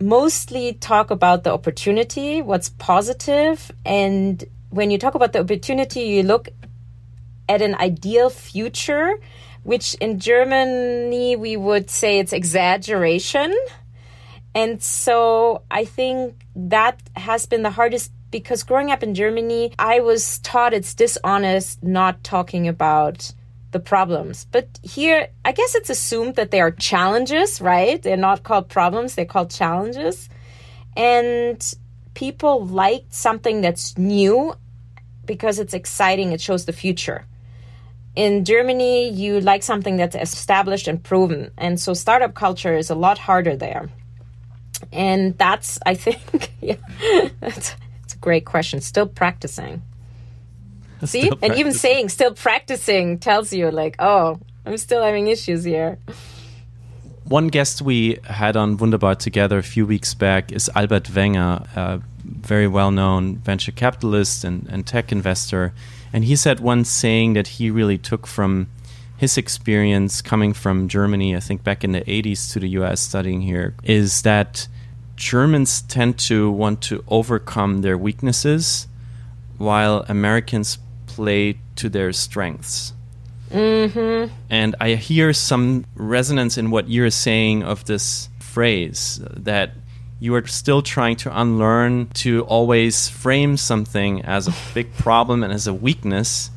mostly 0.00 0.74
talk 0.74 1.10
about 1.10 1.44
the 1.44 1.52
opportunity, 1.52 2.42
what's 2.42 2.68
positive, 2.68 3.70
and 3.84 4.44
when 4.72 4.90
you 4.90 4.98
talk 4.98 5.14
about 5.14 5.32
the 5.32 5.40
opportunity, 5.40 6.00
you 6.00 6.22
look 6.22 6.48
at 7.48 7.60
an 7.60 7.74
ideal 7.74 8.30
future, 8.30 9.18
which 9.62 9.94
in 9.94 10.18
Germany 10.18 11.36
we 11.36 11.56
would 11.56 11.90
say 11.90 12.18
it's 12.18 12.32
exaggeration. 12.32 13.54
And 14.54 14.82
so 14.82 15.62
I 15.70 15.84
think 15.84 16.46
that 16.56 17.00
has 17.16 17.46
been 17.46 17.62
the 17.62 17.70
hardest 17.70 18.12
because 18.30 18.62
growing 18.62 18.90
up 18.90 19.02
in 19.02 19.14
Germany, 19.14 19.74
I 19.78 20.00
was 20.00 20.38
taught 20.38 20.72
it's 20.72 20.94
dishonest 20.94 21.82
not 21.82 22.24
talking 22.24 22.66
about 22.66 23.30
the 23.72 23.80
problems. 23.80 24.46
But 24.50 24.80
here, 24.82 25.28
I 25.44 25.52
guess 25.52 25.74
it's 25.74 25.90
assumed 25.90 26.36
that 26.36 26.50
they 26.50 26.62
are 26.62 26.70
challenges, 26.70 27.60
right? 27.60 28.02
They're 28.02 28.16
not 28.16 28.42
called 28.42 28.70
problems, 28.70 29.14
they're 29.14 29.26
called 29.26 29.50
challenges. 29.50 30.30
And 30.96 31.62
people 32.14 32.66
like 32.66 33.04
something 33.10 33.60
that's 33.60 33.96
new 33.98 34.54
because 35.26 35.58
it's 35.58 35.74
exciting, 35.74 36.32
it 36.32 36.40
shows 36.40 36.64
the 36.64 36.72
future. 36.72 37.24
In 38.14 38.44
Germany, 38.44 39.08
you 39.08 39.40
like 39.40 39.62
something 39.62 39.96
that's 39.96 40.14
established 40.14 40.86
and 40.86 41.02
proven. 41.02 41.50
And 41.56 41.80
so 41.80 41.94
startup 41.94 42.34
culture 42.34 42.76
is 42.76 42.90
a 42.90 42.94
lot 42.94 43.18
harder 43.18 43.56
there. 43.56 43.88
And 44.92 45.36
that's, 45.38 45.78
I 45.86 45.94
think, 45.94 46.52
yeah, 46.60 46.76
that's, 47.40 47.74
that's 48.00 48.14
a 48.14 48.18
great 48.18 48.44
question. 48.44 48.80
Still 48.80 49.06
practicing. 49.06 49.82
See? 51.04 51.22
Still 51.22 51.38
and 51.42 51.54
even 51.54 51.72
saying 51.72 52.10
still 52.10 52.34
practicing 52.34 53.18
tells 53.18 53.52
you, 53.52 53.70
like, 53.70 53.96
oh, 53.98 54.38
I'm 54.66 54.76
still 54.76 55.02
having 55.02 55.28
issues 55.28 55.64
here. 55.64 55.98
One 57.24 57.48
guest 57.48 57.82
we 57.82 58.18
had 58.24 58.56
on 58.56 58.76
Wunderbar 58.76 59.14
together 59.14 59.58
a 59.58 59.62
few 59.62 59.86
weeks 59.86 60.14
back 60.14 60.52
is 60.52 60.70
Albert 60.74 61.08
Wenger, 61.14 61.64
a 61.74 62.00
very 62.24 62.66
well 62.66 62.90
known 62.90 63.36
venture 63.36 63.72
capitalist 63.72 64.44
and, 64.44 64.66
and 64.68 64.86
tech 64.86 65.12
investor. 65.12 65.72
And 66.12 66.24
he 66.24 66.36
said 66.36 66.60
one 66.60 66.84
saying 66.84 67.32
that 67.34 67.46
he 67.48 67.70
really 67.70 67.98
took 67.98 68.26
from 68.26 68.68
his 69.16 69.38
experience 69.38 70.20
coming 70.20 70.52
from 70.52 70.88
Germany, 70.88 71.36
I 71.36 71.40
think 71.40 71.62
back 71.62 71.84
in 71.84 71.92
the 71.92 72.00
80s 72.00 72.52
to 72.52 72.60
the 72.60 72.68
US 72.70 73.00
studying 73.00 73.40
here, 73.40 73.74
is 73.84 74.22
that 74.22 74.66
Germans 75.16 75.82
tend 75.82 76.18
to 76.18 76.50
want 76.50 76.82
to 76.82 77.04
overcome 77.06 77.82
their 77.82 77.96
weaknesses 77.96 78.88
while 79.58 80.04
Americans 80.08 80.78
play 81.06 81.58
to 81.76 81.88
their 81.88 82.12
strengths. 82.12 82.94
Mm-hmm. 83.52 84.34
And 84.50 84.74
I 84.80 84.94
hear 84.94 85.32
some 85.32 85.84
resonance 85.94 86.58
in 86.58 86.70
what 86.70 86.88
you're 86.88 87.10
saying 87.10 87.62
of 87.62 87.84
this 87.84 88.28
phrase 88.40 89.20
that 89.22 89.72
you 90.22 90.36
are 90.36 90.46
still 90.46 90.82
trying 90.82 91.16
to 91.16 91.40
unlearn 91.40 92.06
to 92.14 92.42
always 92.44 93.08
frame 93.08 93.56
something 93.56 94.22
as 94.22 94.46
a 94.46 94.54
big 94.72 94.94
problem 94.94 95.42
and 95.42 95.52
as 95.52 95.66
a 95.66 95.74
weakness. 95.74 96.48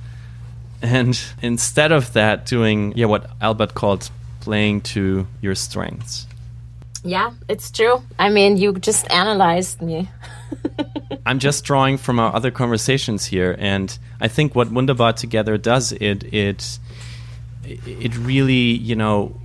And 0.83 1.19
instead 1.41 1.91
of 1.91 2.13
that, 2.13 2.45
doing 2.45 2.93
yeah, 2.95 3.07
what 3.07 3.27
Albert 3.41 3.73
called 3.73 4.11
playing 4.39 4.81
to 4.81 5.25
your 5.41 5.55
strengths. 5.55 6.27
Yeah, 7.03 7.31
it's 7.49 7.71
true. 7.71 8.03
I 8.19 8.29
mean, 8.29 8.57
you 8.57 8.73
just 8.73 9.11
analyzed 9.11 9.81
me. 9.81 10.09
I'm 11.25 11.39
just 11.39 11.63
drawing 11.63 11.97
from 11.97 12.19
our 12.19 12.35
other 12.35 12.51
conversations 12.51 13.25
here, 13.25 13.55
and 13.57 13.97
I 14.21 14.27
think 14.27 14.53
what 14.53 14.69
Wunderbar 14.69 15.13
together 15.13 15.57
does 15.57 15.91
it 15.91 16.23
it 16.31 16.77
it 17.63 18.15
really 18.17 18.77
you 18.89 18.95
know 18.95 19.35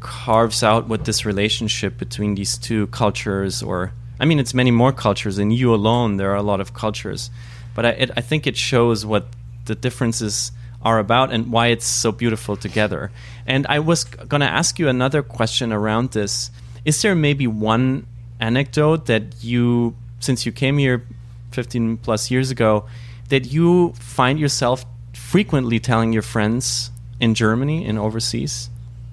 carves 0.00 0.62
out 0.62 0.88
what 0.88 1.04
this 1.04 1.24
relationship 1.24 1.98
between 1.98 2.34
these 2.34 2.58
two 2.58 2.86
cultures, 2.88 3.62
or 3.62 3.92
I 4.18 4.24
mean, 4.24 4.38
it's 4.38 4.54
many 4.54 4.70
more 4.70 4.92
cultures. 4.92 5.38
In 5.38 5.50
you 5.50 5.74
alone, 5.74 6.16
there 6.16 6.30
are 6.32 6.36
a 6.36 6.42
lot 6.42 6.60
of 6.60 6.74
cultures, 6.74 7.30
but 7.74 7.86
I, 7.86 7.90
it, 7.90 8.10
I 8.16 8.20
think 8.20 8.46
it 8.46 8.56
shows 8.56 9.06
what 9.06 9.26
the 9.66 9.74
differences 9.74 10.52
are 10.82 10.98
about 10.98 11.32
and 11.32 11.52
why 11.52 11.68
it's 11.68 11.86
so 11.86 12.10
beautiful 12.10 12.56
together. 12.56 13.10
And 13.46 13.66
I 13.66 13.80
was 13.80 14.04
going 14.04 14.40
to 14.40 14.50
ask 14.50 14.78
you 14.78 14.88
another 14.88 15.22
question 15.22 15.72
around 15.72 16.12
this. 16.12 16.50
Is 16.84 17.00
there 17.02 17.14
maybe 17.14 17.46
one 17.46 18.06
anecdote 18.40 19.06
that 19.06 19.44
you, 19.44 19.94
since 20.20 20.46
you 20.46 20.52
came 20.52 20.78
here 20.78 21.06
15 21.52 21.98
plus 21.98 22.30
years 22.30 22.50
ago, 22.50 22.86
that 23.28 23.52
you 23.52 23.92
find 24.00 24.40
yourself 24.40 24.84
frequently 25.12 25.78
telling 25.78 26.12
your 26.12 26.22
friends 26.22 26.90
in 27.20 27.34
Germany 27.34 27.84
and 27.84 27.98
overseas? 27.98 28.70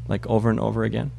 Like 0.07 0.25
over 0.27 0.49
and 0.49 0.59
over 0.59 0.83
again? 0.83 1.11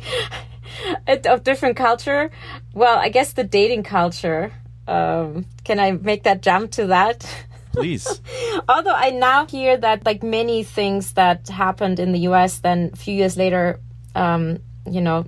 of 1.06 1.44
different 1.44 1.76
culture. 1.76 2.30
Well, 2.74 2.98
I 2.98 3.08
guess 3.08 3.32
the 3.32 3.44
dating 3.44 3.84
culture. 3.84 4.52
Um, 4.86 5.46
can 5.64 5.80
I 5.80 5.92
make 5.92 6.24
that 6.24 6.42
jump 6.42 6.72
to 6.72 6.88
that? 6.88 7.26
Please. 7.72 8.20
Although 8.68 8.94
I 8.94 9.10
now 9.10 9.46
hear 9.46 9.76
that 9.76 10.06
like 10.06 10.22
many 10.22 10.62
things 10.62 11.12
that 11.12 11.48
happened 11.48 11.98
in 11.98 12.12
the 12.12 12.20
U.S. 12.20 12.58
then 12.58 12.90
a 12.92 12.96
few 12.96 13.14
years 13.14 13.36
later, 13.36 13.80
um, 14.14 14.60
you 14.88 15.00
know, 15.00 15.26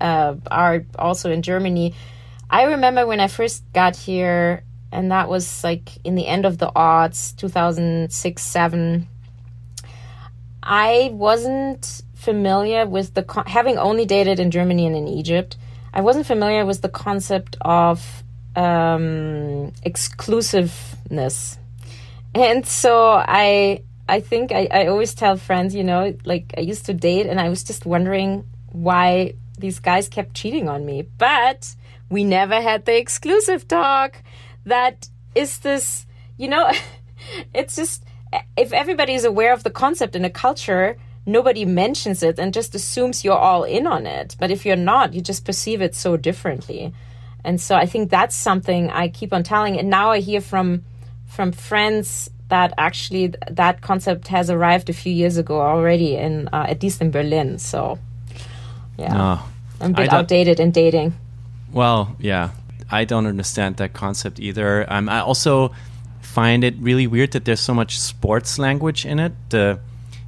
uh, 0.00 0.36
are 0.50 0.84
also 0.98 1.30
in 1.30 1.42
Germany. 1.42 1.94
I 2.48 2.64
remember 2.64 3.06
when 3.06 3.20
I 3.20 3.28
first 3.28 3.62
got 3.72 3.94
here, 3.94 4.64
and 4.90 5.12
that 5.12 5.28
was 5.28 5.62
like 5.62 5.90
in 6.04 6.14
the 6.14 6.26
end 6.26 6.46
of 6.46 6.58
the 6.58 6.72
odds, 6.74 7.32
2006, 7.34 8.42
7 8.42 9.06
I 10.70 11.10
wasn't 11.12 12.02
familiar 12.14 12.86
with 12.86 13.14
the 13.14 13.24
con- 13.24 13.46
having 13.46 13.76
only 13.76 14.06
dated 14.06 14.38
in 14.38 14.52
Germany 14.52 14.86
and 14.86 14.94
in 14.94 15.08
Egypt. 15.08 15.56
I 15.92 16.00
wasn't 16.00 16.26
familiar 16.26 16.64
with 16.64 16.80
the 16.80 16.88
concept 16.88 17.56
of 17.60 18.22
um, 18.54 19.72
exclusiveness, 19.82 21.58
and 22.36 22.64
so 22.64 23.14
I 23.14 23.82
I 24.08 24.20
think 24.20 24.52
I, 24.52 24.68
I 24.70 24.86
always 24.86 25.12
tell 25.12 25.36
friends, 25.36 25.74
you 25.74 25.82
know, 25.82 26.14
like 26.24 26.54
I 26.56 26.60
used 26.60 26.86
to 26.86 26.94
date, 26.94 27.26
and 27.26 27.40
I 27.40 27.48
was 27.48 27.64
just 27.64 27.84
wondering 27.84 28.44
why 28.70 29.34
these 29.58 29.80
guys 29.80 30.08
kept 30.08 30.34
cheating 30.34 30.68
on 30.68 30.86
me, 30.86 31.02
but 31.18 31.74
we 32.08 32.22
never 32.22 32.60
had 32.60 32.84
the 32.84 32.96
exclusive 32.96 33.66
talk. 33.66 34.22
That 34.66 35.08
is 35.34 35.58
this, 35.58 36.06
you 36.36 36.46
know, 36.46 36.70
it's 37.54 37.74
just 37.74 38.04
if 38.56 38.72
everybody 38.72 39.14
is 39.14 39.24
aware 39.24 39.52
of 39.52 39.62
the 39.62 39.70
concept 39.70 40.14
in 40.16 40.24
a 40.24 40.30
culture, 40.30 40.96
nobody 41.26 41.64
mentions 41.64 42.22
it 42.22 42.38
and 42.38 42.54
just 42.54 42.74
assumes 42.74 43.24
you're 43.24 43.36
all 43.36 43.64
in 43.64 43.86
on 43.86 44.06
it. 44.06 44.36
But 44.38 44.50
if 44.50 44.64
you're 44.64 44.76
not, 44.76 45.14
you 45.14 45.20
just 45.20 45.44
perceive 45.44 45.80
it 45.80 45.94
so 45.94 46.16
differently. 46.16 46.92
And 47.44 47.60
so 47.60 47.74
I 47.74 47.86
think 47.86 48.10
that's 48.10 48.36
something 48.36 48.90
I 48.90 49.08
keep 49.08 49.32
on 49.32 49.42
telling. 49.42 49.78
And 49.78 49.88
now 49.90 50.10
I 50.10 50.20
hear 50.20 50.40
from 50.40 50.84
from 51.26 51.52
friends 51.52 52.28
that 52.48 52.74
actually 52.76 53.32
that 53.48 53.80
concept 53.80 54.28
has 54.28 54.50
arrived 54.50 54.90
a 54.90 54.92
few 54.92 55.12
years 55.12 55.36
ago 55.36 55.60
already 55.60 56.16
in 56.16 56.48
uh, 56.52 56.66
at 56.68 56.82
least 56.82 57.00
in 57.00 57.10
Berlin. 57.10 57.58
So 57.58 57.98
yeah, 58.98 59.12
no, 59.12 59.40
I'm 59.80 59.92
a 59.92 59.94
bit 59.94 60.12
outdated 60.12 60.60
in 60.60 60.70
dating. 60.70 61.14
Well, 61.72 62.16
yeah, 62.18 62.50
I 62.90 63.04
don't 63.04 63.26
understand 63.26 63.76
that 63.76 63.92
concept 63.92 64.40
either. 64.40 64.84
Um, 64.92 65.08
I 65.08 65.20
also 65.20 65.72
find 66.20 66.64
it 66.64 66.74
really 66.78 67.06
weird 67.06 67.32
that 67.32 67.44
there's 67.44 67.60
so 67.60 67.74
much 67.74 67.98
sports 67.98 68.58
language 68.58 69.04
in 69.06 69.18
it. 69.18 69.32
The 69.50 69.80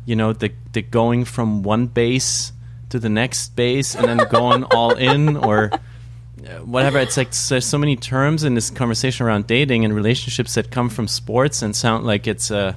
you 0.04 0.16
know 0.16 0.32
the 0.32 0.52
the 0.72 0.82
going 0.82 1.24
from 1.24 1.62
one 1.62 1.86
base 1.86 2.52
to 2.90 2.98
the 2.98 3.08
next 3.08 3.56
base 3.56 3.94
and 3.94 4.06
then 4.06 4.28
going 4.30 4.64
all 4.64 4.94
in 4.94 5.36
or 5.36 5.70
uh, 5.72 6.58
whatever. 6.64 6.98
It's 6.98 7.16
like 7.16 7.32
there's 7.32 7.66
so 7.66 7.78
many 7.78 7.96
terms 7.96 8.44
in 8.44 8.54
this 8.54 8.70
conversation 8.70 9.26
around 9.26 9.46
dating 9.46 9.84
and 9.84 9.94
relationships 9.94 10.54
that 10.54 10.70
come 10.70 10.88
from 10.88 11.08
sports 11.08 11.62
and 11.62 11.74
sound 11.74 12.04
like 12.04 12.26
it's 12.26 12.50
a 12.50 12.58
uh, 12.58 12.72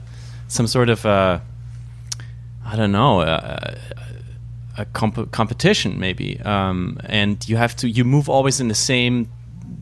some 0.48 0.68
sort 0.68 0.90
of 0.90 1.06
a 1.06 1.42
I 2.66 2.76
don't 2.76 2.92
know 2.92 3.22
a, 3.22 3.78
a 4.78 4.86
comp- 4.86 5.32
competition 5.32 6.00
maybe. 6.00 6.40
Um, 6.42 7.00
and 7.06 7.48
you 7.48 7.58
have 7.58 7.76
to 7.78 7.90
you 7.90 8.04
move 8.04 8.30
always 8.30 8.60
in 8.60 8.68
the 8.68 8.76
same 8.76 9.30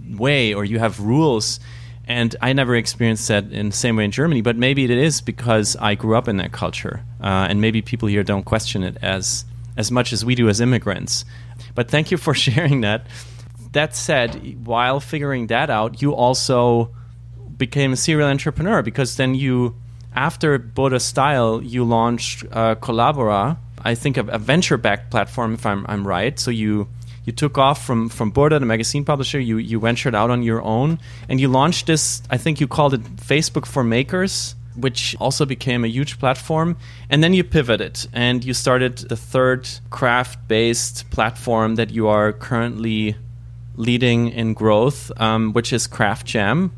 way 0.10 0.54
or 0.54 0.64
you 0.64 0.80
have 0.80 1.00
rules 1.00 1.60
and 2.06 2.36
I 2.41 2.54
never 2.54 2.76
experienced 2.76 3.28
that 3.30 3.51
in 3.51 3.70
the 3.70 3.76
same 3.76 3.95
way 3.95 4.06
in 4.06 4.12
Germany, 4.12 4.41
but 4.41 4.58
maybe 4.58 4.84
it 4.84 4.89
is 4.91 5.22
because 5.22 5.76
I 5.78 5.95
grew 5.95 6.16
up 6.16 6.28
in 6.28 6.38
that 6.38 6.51
culture, 6.51 7.01
uh, 7.22 7.47
and 7.49 7.62
maybe 7.62 7.82
people 7.82 8.10
here 8.10 8.24
don't 8.24 8.43
question 8.43 8.84
it 8.84 8.97
as 9.01 9.45
as 9.76 9.89
much 9.89 10.14
as 10.14 10.24
we 10.24 10.36
do 10.36 10.49
as 10.49 10.62
immigrants. 10.62 11.26
But 11.76 11.89
thank 11.89 12.12
you 12.12 12.18
for 12.18 12.34
sharing 12.45 12.82
that. 12.82 13.08
That 13.72 13.95
said, 13.95 14.66
while 14.68 14.99
figuring 14.99 15.47
that 15.47 15.70
out, 15.70 16.01
you 16.01 16.14
also 16.14 16.93
became 17.58 17.93
a 17.93 17.95
serial 17.95 18.30
entrepreneur 18.30 18.84
because 18.84 19.18
then 19.18 19.34
you, 19.34 19.76
after 20.16 20.60
Burda 20.60 21.01
Style, 21.01 21.62
you 21.64 21.84
launched 21.84 22.45
uh, 22.51 22.76
Kollabora, 22.76 23.58
I 23.84 23.95
think 23.95 24.18
a, 24.18 24.26
a 24.28 24.38
venture-backed 24.38 25.10
platform, 25.10 25.56
if 25.56 25.66
I'm, 25.66 25.86
I'm 25.88 26.08
right. 26.08 26.38
So 26.39 26.51
you 26.51 26.88
you 27.26 27.34
took 27.34 27.58
off 27.58 27.86
from 27.86 28.10
from 28.10 28.32
Burda, 28.32 28.60
the 28.60 28.66
magazine 28.66 29.06
publisher. 29.06 29.40
You 29.40 29.58
you 29.58 29.80
ventured 29.80 30.16
out 30.16 30.30
on 30.30 30.44
your 30.44 30.62
own, 30.62 31.00
and 31.30 31.40
you 31.40 31.48
launched 31.48 31.88
this. 31.88 32.22
I 32.30 32.38
think 32.38 32.60
you 32.60 32.68
called 32.68 32.94
it 32.94 33.04
Facebook 33.16 33.66
for 33.66 33.84
Makers, 33.84 34.56
which 34.76 35.16
also 35.20 35.46
became 35.46 35.84
a 35.84 35.88
huge 35.88 36.20
platform. 36.20 36.78
And 37.10 37.24
then 37.24 37.34
you 37.34 37.44
pivoted 37.44 38.06
and 38.14 38.44
you 38.44 38.54
started 38.54 38.98
the 38.98 39.16
third 39.16 39.70
craft 39.90 40.48
based 40.48 41.10
platform 41.12 41.76
that 41.76 41.92
you 41.92 42.08
are 42.08 42.34
currently 42.34 43.16
leading 43.76 44.30
in 44.30 44.54
growth, 44.54 45.12
um, 45.18 45.54
which 45.54 45.74
is 45.74 45.88
Craft 45.88 46.28
Jam. 46.28 46.72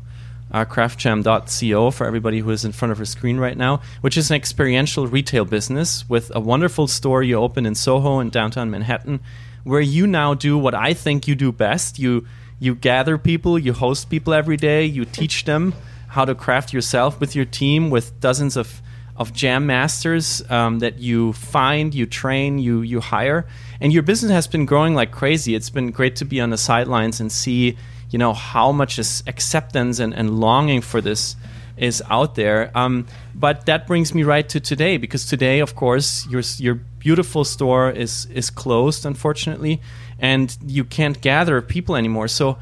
Uh, 0.48 0.64
craftjam.co 0.64 1.90
for 1.90 2.06
everybody 2.06 2.38
who 2.38 2.50
is 2.50 2.64
in 2.64 2.70
front 2.70 2.92
of 2.92 2.98
her 2.98 3.04
screen 3.04 3.36
right 3.36 3.58
now, 3.58 3.80
which 4.00 4.16
is 4.16 4.30
an 4.30 4.36
experiential 4.36 5.08
retail 5.08 5.44
business 5.44 6.08
with 6.08 6.30
a 6.36 6.40
wonderful 6.40 6.86
store 6.86 7.20
you 7.20 7.34
open 7.34 7.66
in 7.66 7.74
Soho 7.74 8.20
in 8.20 8.30
downtown 8.30 8.70
Manhattan 8.70 9.18
where 9.66 9.80
you 9.80 10.06
now 10.06 10.32
do 10.32 10.56
what 10.56 10.76
I 10.76 10.94
think 10.94 11.26
you 11.26 11.34
do 11.34 11.50
best. 11.50 11.98
You 11.98 12.24
you 12.60 12.76
gather 12.76 13.18
people, 13.18 13.58
you 13.58 13.72
host 13.72 14.08
people 14.08 14.32
every 14.32 14.56
day, 14.56 14.84
you 14.84 15.04
teach 15.04 15.44
them 15.44 15.74
how 16.06 16.24
to 16.24 16.34
craft 16.36 16.72
yourself 16.72 17.20
with 17.20 17.34
your 17.34 17.44
team 17.44 17.90
with 17.90 18.18
dozens 18.20 18.56
of 18.56 18.80
of 19.16 19.32
jam 19.32 19.66
masters 19.66 20.42
um, 20.50 20.78
that 20.78 20.98
you 21.00 21.32
find, 21.32 21.94
you 21.94 22.06
train, 22.06 22.60
you 22.60 22.82
you 22.82 23.00
hire, 23.00 23.44
and 23.80 23.92
your 23.92 24.04
business 24.04 24.30
has 24.30 24.46
been 24.46 24.66
growing 24.66 24.94
like 24.94 25.10
crazy. 25.10 25.56
It's 25.56 25.70
been 25.70 25.90
great 25.90 26.14
to 26.16 26.24
be 26.24 26.40
on 26.40 26.50
the 26.50 26.58
sidelines 26.58 27.18
and 27.20 27.32
see, 27.32 27.76
you 28.10 28.18
know, 28.20 28.34
how 28.34 28.70
much 28.70 29.00
is 29.00 29.24
acceptance 29.26 29.98
and, 29.98 30.14
and 30.14 30.38
longing 30.38 30.80
for 30.80 31.00
this 31.00 31.34
is 31.76 32.02
out 32.08 32.36
there. 32.36 32.70
Um, 32.74 33.06
but 33.34 33.66
that 33.66 33.86
brings 33.86 34.14
me 34.14 34.22
right 34.22 34.48
to 34.48 34.60
today 34.60 34.96
because 34.96 35.26
today, 35.26 35.58
of 35.58 35.74
course, 35.74 36.24
your 36.28 36.42
your 36.58 36.80
beautiful 37.06 37.44
store 37.44 37.88
is 37.88 38.26
is 38.40 38.50
closed, 38.50 39.06
unfortunately, 39.06 39.80
and 40.18 40.58
you 40.66 40.84
can't 40.84 41.18
gather 41.20 41.62
people 41.62 41.94
anymore. 41.94 42.28
So, 42.28 42.58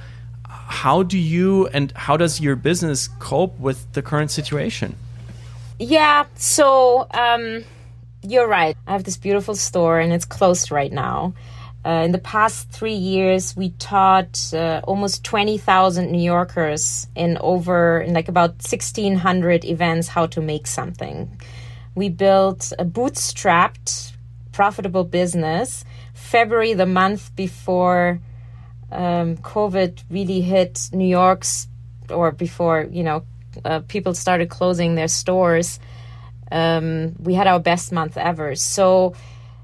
how 0.85 1.03
do 1.03 1.19
you 1.19 1.67
and 1.69 1.87
how 2.07 2.17
does 2.19 2.41
your 2.41 2.57
business 2.57 3.09
cope 3.29 3.59
with 3.59 3.79
the 3.95 4.03
current 4.03 4.31
situation? 4.31 4.97
Yeah, 5.79 6.27
so 6.37 7.07
um, 7.25 7.65
you're 8.23 8.47
right. 8.61 8.77
I 8.87 8.93
have 8.93 9.05
this 9.05 9.17
beautiful 9.17 9.55
store, 9.55 9.99
and 9.99 10.13
it's 10.13 10.27
closed 10.27 10.71
right 10.71 10.93
now. 10.93 11.33
Uh, 11.87 12.05
in 12.07 12.13
the 12.13 12.25
past 12.35 12.71
three 12.71 13.01
years, 13.15 13.57
we 13.57 13.71
taught 13.93 14.35
uh, 14.53 14.81
almost 14.85 15.25
20,000 15.25 16.13
New 16.13 16.25
Yorkers 16.35 17.07
in 17.15 17.39
over, 17.41 18.01
in 18.01 18.13
like 18.15 18.29
about 18.29 18.51
1,600 18.51 19.65
events, 19.65 20.09
how 20.09 20.27
to 20.27 20.41
make 20.41 20.67
something. 20.67 21.17
We 21.95 22.09
built 22.09 22.73
a 22.79 22.85
bootstrapped, 22.85 24.14
profitable 24.55 25.05
business. 25.05 25.85
February, 26.15 26.75
the 26.75 26.87
month 26.87 27.35
before 27.35 28.21
um, 28.93 29.37
COVID 29.39 30.03
really 30.09 30.41
hit 30.41 30.89
New 30.93 31.09
York's, 31.09 31.69
or 32.09 32.31
before, 32.31 32.87
you 32.91 33.03
know, 33.03 33.25
uh, 33.65 33.81
people 33.81 34.15
started 34.15 34.49
closing 34.49 34.95
their 34.95 35.09
stores, 35.09 35.81
um, 36.53 37.17
we 37.19 37.35
had 37.35 37.49
our 37.49 37.59
best 37.59 37.93
month 37.93 38.17
ever. 38.17 38.55
So, 38.55 39.15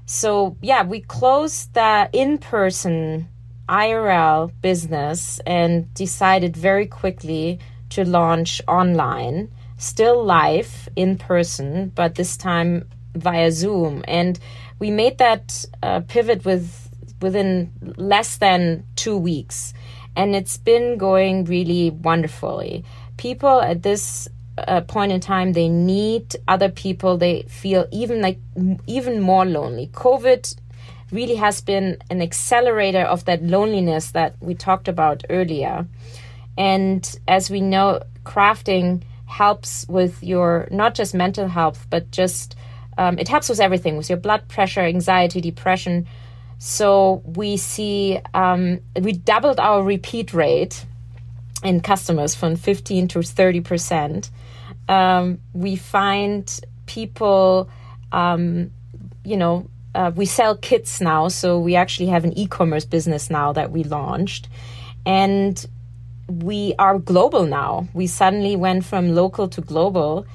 so 0.05 0.57
yeah, 0.61 0.83
we 0.83 0.99
closed 0.99 1.73
the 1.73 2.09
in-person 2.11 3.29
IRL 3.69 4.51
business 4.61 5.39
and 5.45 5.93
decided 5.93 6.57
very 6.57 6.85
quickly 6.85 7.59
to 7.91 8.03
launch 8.03 8.61
online, 8.67 9.49
still 9.77 10.23
live 10.25 10.89
in 10.97 11.17
person, 11.17 11.93
but 11.95 12.15
this 12.15 12.35
time 12.35 12.89
via 13.15 13.51
Zoom. 13.51 14.03
And 14.07 14.39
we 14.81 14.89
made 14.89 15.19
that 15.19 15.63
uh, 15.83 15.99
pivot 16.01 16.43
with 16.43 16.89
within 17.21 17.71
less 17.97 18.37
than 18.37 18.83
two 18.95 19.15
weeks, 19.15 19.75
and 20.15 20.35
it's 20.35 20.57
been 20.57 20.97
going 20.97 21.45
really 21.45 21.91
wonderfully. 21.91 22.83
People 23.15 23.61
at 23.61 23.83
this 23.83 24.27
a 24.57 24.81
point 24.81 25.11
in 25.11 25.21
time 25.21 25.53
they 25.53 25.69
need 25.69 26.35
other 26.47 26.69
people. 26.69 27.17
They 27.17 27.43
feel 27.43 27.85
even 27.91 28.21
like 28.21 28.39
even 28.87 29.21
more 29.21 29.45
lonely. 29.45 29.87
Covid 29.93 30.55
really 31.11 31.35
has 31.35 31.61
been 31.61 31.97
an 32.09 32.21
accelerator 32.21 33.03
of 33.03 33.25
that 33.25 33.43
loneliness 33.43 34.11
that 34.11 34.35
we 34.41 34.55
talked 34.55 34.87
about 34.87 35.23
earlier. 35.29 35.85
And 36.57 37.19
as 37.27 37.51
we 37.51 37.61
know 37.61 38.01
crafting 38.25 39.03
helps 39.25 39.85
with 39.87 40.23
your 40.23 40.67
not 40.71 40.95
just 40.95 41.13
mental 41.13 41.47
health 41.47 41.85
but 41.89 42.11
just 42.11 42.55
um, 42.97 43.17
it 43.19 43.27
helps 43.27 43.49
with 43.49 43.59
everything 43.59 43.97
with 43.97 44.09
your 44.09 44.17
blood 44.17 44.47
pressure 44.47 44.81
anxiety 44.81 45.41
depression. 45.41 46.07
So 46.59 47.21
we 47.25 47.57
see 47.57 48.19
um, 48.33 48.79
we 48.99 49.13
doubled 49.13 49.59
our 49.59 49.81
repeat 49.83 50.33
rate 50.33 50.85
in 51.63 51.81
customers 51.81 52.35
from 52.35 52.55
15 52.55 53.07
to 53.09 53.21
30 53.21 53.61
percent. 53.61 54.31
Um, 54.87 55.39
we 55.53 55.75
find 55.75 56.59
people, 56.85 57.69
um, 58.11 58.71
you 59.23 59.37
know, 59.37 59.69
uh, 59.93 60.11
we 60.15 60.25
sell 60.25 60.55
kits 60.55 61.01
now, 61.01 61.27
so 61.27 61.59
we 61.59 61.75
actually 61.75 62.07
have 62.07 62.23
an 62.23 62.37
e-commerce 62.37 62.85
business 62.85 63.29
now 63.29 63.53
that 63.53 63.71
we 63.71 63.83
launched, 63.83 64.47
and 65.05 65.65
we 66.27 66.73
are 66.79 66.97
global 66.97 67.45
now. 67.45 67.87
We 67.93 68.07
suddenly 68.07 68.55
went 68.55 68.85
from 68.85 69.13
local 69.13 69.49
to 69.49 69.61
global, 69.61 70.25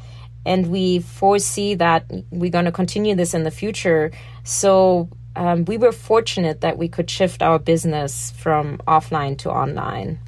and 0.46 0.68
we 0.68 1.00
foresee 1.00 1.74
that 1.74 2.10
we're 2.30 2.50
going 2.50 2.64
to 2.64 2.72
continue 2.72 3.14
this 3.14 3.34
in 3.34 3.42
the 3.42 3.50
future. 3.50 4.12
So 4.44 5.08
um, 5.34 5.64
we 5.66 5.76
were 5.76 5.92
fortunate 5.92 6.60
that 6.62 6.78
we 6.78 6.88
could 6.88 7.10
shift 7.10 7.42
our 7.42 7.58
business 7.58 8.30
from 8.32 8.78
offline 8.86 9.36
to 9.38 9.50
online. 9.50 10.20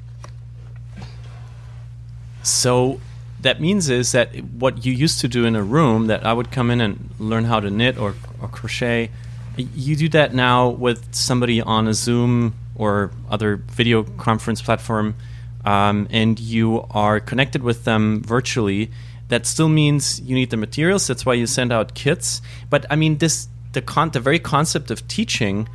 So 2.43 2.99
that 3.41 3.61
means 3.61 3.89
is 3.89 4.11
that 4.11 4.35
what 4.43 4.85
you 4.85 4.93
used 4.93 5.19
to 5.21 5.27
do 5.27 5.45
in 5.45 5.55
a 5.55 5.63
room 5.63 6.07
that 6.07 6.25
I 6.25 6.33
would 6.33 6.51
come 6.51 6.69
in 6.69 6.81
and 6.81 7.09
learn 7.17 7.45
how 7.45 7.59
to 7.59 7.69
knit 7.69 7.97
or, 7.97 8.15
or 8.41 8.47
crochet, 8.49 9.09
you 9.57 9.95
do 9.95 10.09
that 10.09 10.33
now 10.33 10.69
with 10.69 11.13
somebody 11.13 11.61
on 11.61 11.87
a 11.87 11.93
Zoom 11.93 12.55
or 12.75 13.11
other 13.29 13.57
video 13.57 14.03
conference 14.03 14.61
platform, 14.61 15.15
um, 15.65 16.07
and 16.11 16.39
you 16.39 16.85
are 16.91 17.19
connected 17.19 17.61
with 17.61 17.83
them 17.83 18.21
virtually. 18.21 18.89
That 19.29 19.45
still 19.45 19.69
means 19.69 20.19
you 20.21 20.35
need 20.35 20.49
the 20.49 20.57
materials. 20.57 21.07
That's 21.07 21.25
why 21.25 21.35
you 21.35 21.47
send 21.47 21.71
out 21.71 21.95
kits. 21.95 22.41
But 22.69 22.85
I 22.89 22.95
mean, 22.95 23.17
this 23.17 23.47
the 23.73 23.81
con- 23.81 24.11
the 24.11 24.19
very 24.19 24.39
concept 24.39 24.91
of 24.91 25.07
teaching. 25.07 25.67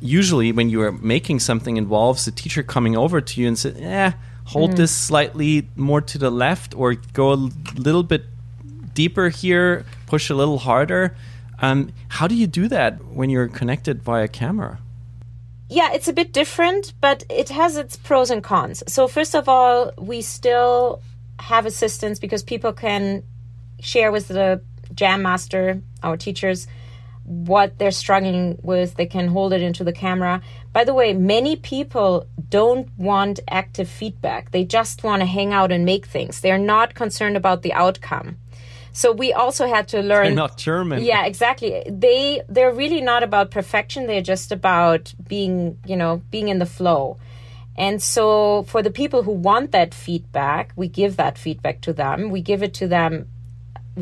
Usually, 0.00 0.52
when 0.52 0.68
you 0.68 0.82
are 0.82 0.92
making 0.92 1.40
something, 1.40 1.76
involves 1.76 2.24
the 2.24 2.30
teacher 2.30 2.62
coming 2.62 2.96
over 2.96 3.20
to 3.20 3.40
you 3.40 3.48
and 3.48 3.58
say, 3.58 3.74
"Yeah." 3.76 4.12
hold 4.44 4.72
mm. 4.72 4.76
this 4.76 4.92
slightly 4.92 5.68
more 5.76 6.00
to 6.00 6.18
the 6.18 6.30
left 6.30 6.74
or 6.74 6.94
go 7.12 7.32
a 7.32 7.40
little 7.76 8.02
bit 8.02 8.24
deeper 8.94 9.28
here, 9.28 9.84
push 10.06 10.30
a 10.30 10.34
little 10.34 10.58
harder. 10.58 11.16
Um, 11.60 11.92
how 12.08 12.26
do 12.28 12.34
you 12.34 12.46
do 12.46 12.68
that 12.68 13.04
when 13.04 13.30
you're 13.30 13.48
connected 13.48 14.02
via 14.02 14.28
camera? 14.28 14.78
Yeah, 15.68 15.92
it's 15.92 16.08
a 16.08 16.12
bit 16.12 16.32
different, 16.32 16.92
but 17.00 17.24
it 17.30 17.48
has 17.48 17.76
its 17.76 17.96
pros 17.96 18.30
and 18.30 18.42
cons. 18.42 18.82
So, 18.86 19.08
first 19.08 19.34
of 19.34 19.48
all, 19.48 19.92
we 19.98 20.20
still 20.20 21.00
have 21.38 21.66
assistance 21.66 22.18
because 22.18 22.42
people 22.42 22.72
can 22.72 23.22
share 23.80 24.12
with 24.12 24.28
the 24.28 24.62
jam 24.94 25.22
master, 25.22 25.80
our 26.02 26.16
teachers, 26.16 26.66
what 27.24 27.78
they're 27.78 27.90
struggling 27.90 28.58
with. 28.62 28.94
They 28.94 29.06
can 29.06 29.28
hold 29.28 29.52
it 29.52 29.62
into 29.62 29.84
the 29.84 29.92
camera. 29.92 30.42
By 30.72 30.84
the 30.84 30.94
way, 30.94 31.12
many 31.12 31.56
people 31.56 32.26
don't 32.50 32.88
want 32.98 33.40
active 33.48 33.88
feedback. 33.88 34.50
They 34.50 34.64
just 34.64 35.02
want 35.02 35.20
to 35.20 35.26
hang 35.26 35.52
out 35.52 35.72
and 35.72 35.84
make 35.84 36.06
things. 36.06 36.40
They're 36.40 36.58
not 36.58 36.94
concerned 36.94 37.36
about 37.36 37.62
the 37.62 37.72
outcome. 37.72 38.36
So 38.92 39.10
we 39.10 39.32
also 39.32 39.66
had 39.66 39.88
to 39.88 40.02
learn. 40.02 40.26
They're 40.26 40.34
not 40.34 40.56
German. 40.56 41.02
Yeah, 41.02 41.24
exactly. 41.26 41.82
They 41.90 42.42
they're 42.48 42.72
really 42.72 43.00
not 43.00 43.24
about 43.24 43.50
perfection. 43.50 44.06
They're 44.06 44.22
just 44.22 44.52
about 44.52 45.12
being, 45.26 45.78
you 45.84 45.96
know, 45.96 46.22
being 46.30 46.48
in 46.48 46.60
the 46.60 46.66
flow. 46.66 47.18
And 47.76 48.00
so 48.00 48.62
for 48.64 48.82
the 48.82 48.90
people 48.90 49.22
who 49.22 49.32
want 49.32 49.72
that 49.72 49.94
feedback, 49.94 50.72
we 50.76 50.88
give 50.88 51.16
that 51.16 51.38
feedback 51.38 51.80
to 51.82 51.92
them. 51.92 52.30
We 52.30 52.40
give 52.40 52.62
it 52.62 52.74
to 52.74 52.86
them 52.86 53.26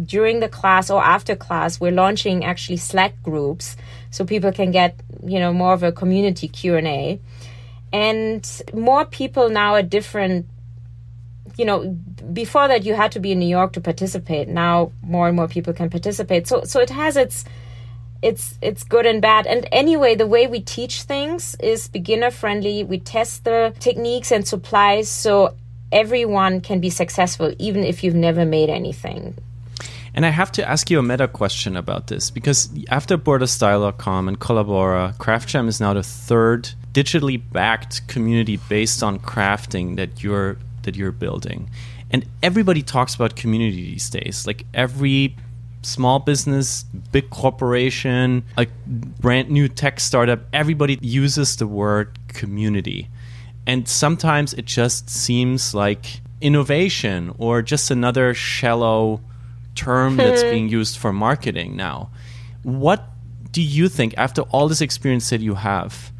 during 0.04 0.40
the 0.40 0.48
class 0.48 0.90
or 0.90 1.02
after 1.02 1.36
class. 1.36 1.80
We're 1.80 1.92
launching 1.92 2.44
actually 2.44 2.78
slack 2.78 3.22
groups 3.22 3.76
so 4.10 4.24
people 4.24 4.52
can 4.52 4.70
get 4.70 5.00
you 5.24 5.38
know 5.38 5.52
more 5.52 5.72
of 5.72 5.82
a 5.82 5.92
community 5.92 6.48
q&a 6.48 7.20
and 7.92 8.62
more 8.74 9.04
people 9.04 9.50
now 9.50 9.76
at 9.76 9.90
different 9.90 10.46
you 11.56 11.64
know 11.64 11.88
before 12.32 12.68
that 12.68 12.84
you 12.84 12.94
had 12.94 13.12
to 13.12 13.20
be 13.20 13.32
in 13.32 13.38
new 13.38 13.46
york 13.46 13.72
to 13.74 13.80
participate. 13.80 14.48
Now 14.48 14.92
more 15.02 15.28
and 15.28 15.36
more 15.36 15.48
people 15.48 15.72
can 15.72 15.90
participate. 15.90 16.46
So 16.46 16.64
so 16.64 16.80
it 16.80 16.90
has 16.90 17.16
its 17.16 17.44
it's 18.22 18.58
it's 18.62 18.84
good 18.84 19.04
and 19.04 19.20
bad 19.20 19.46
and 19.46 19.68
anyway 19.72 20.14
the 20.14 20.26
way 20.26 20.46
we 20.46 20.60
teach 20.60 21.02
things 21.02 21.56
is 21.60 21.88
beginner 21.88 22.30
friendly 22.30 22.84
we 22.84 22.98
test 22.98 23.44
the 23.44 23.74
techniques 23.80 24.30
and 24.30 24.46
supplies 24.46 25.08
so 25.08 25.54
everyone 25.90 26.60
can 26.60 26.80
be 26.80 26.88
successful 26.88 27.52
even 27.58 27.82
if 27.84 28.02
you've 28.02 28.14
never 28.14 28.44
made 28.44 28.70
anything 28.70 29.36
and 30.14 30.26
I 30.26 30.28
have 30.28 30.52
to 30.52 30.68
ask 30.68 30.90
you 30.90 30.98
a 30.98 31.02
meta 31.02 31.26
question 31.26 31.76
about 31.76 32.08
this 32.08 32.30
because 32.30 32.68
after 32.90 33.16
BurdaStyle.com 33.16 34.28
and 34.28 34.38
Kollabora, 34.38 35.16
CraftJam 35.16 35.68
is 35.68 35.80
now 35.80 35.94
the 35.94 36.02
third 36.02 36.68
digitally 36.92 37.40
backed 37.52 38.06
community 38.08 38.58
based 38.68 39.02
on 39.02 39.18
crafting 39.18 39.96
that 39.96 40.22
you're 40.22 40.58
that 40.82 40.96
you're 40.96 41.12
building. 41.12 41.70
And 42.10 42.26
everybody 42.42 42.82
talks 42.82 43.14
about 43.14 43.36
community 43.36 43.84
these 43.84 44.10
days. 44.10 44.46
Like 44.46 44.66
every 44.74 45.34
small 45.82 46.18
business, 46.18 46.84
big 47.12 47.30
corporation, 47.30 48.44
a 48.56 48.66
brand 48.86 49.50
new 49.50 49.68
tech 49.68 50.00
startup, 50.00 50.40
everybody 50.52 50.98
uses 51.00 51.56
the 51.56 51.66
word 51.66 52.18
community. 52.28 53.08
And 53.66 53.88
sometimes 53.88 54.54
it 54.54 54.64
just 54.64 55.08
seems 55.08 55.74
like 55.74 56.20
innovation 56.40 57.34
or 57.38 57.62
just 57.62 57.90
another 57.90 58.34
shallow 58.34 59.20
term 59.74 60.16
that's 60.16 60.42
being 60.52 60.68
used 60.68 60.98
for 60.98 61.12
marketing 61.12 61.76
now. 61.76 62.10
What 62.62 63.08
do 63.50 63.62
you 63.62 63.88
think, 63.88 64.14
after 64.16 64.42
all 64.42 64.68
this 64.68 64.80
experience 64.80 65.30
that 65.30 65.40
you 65.40 65.54
have, 65.54 66.10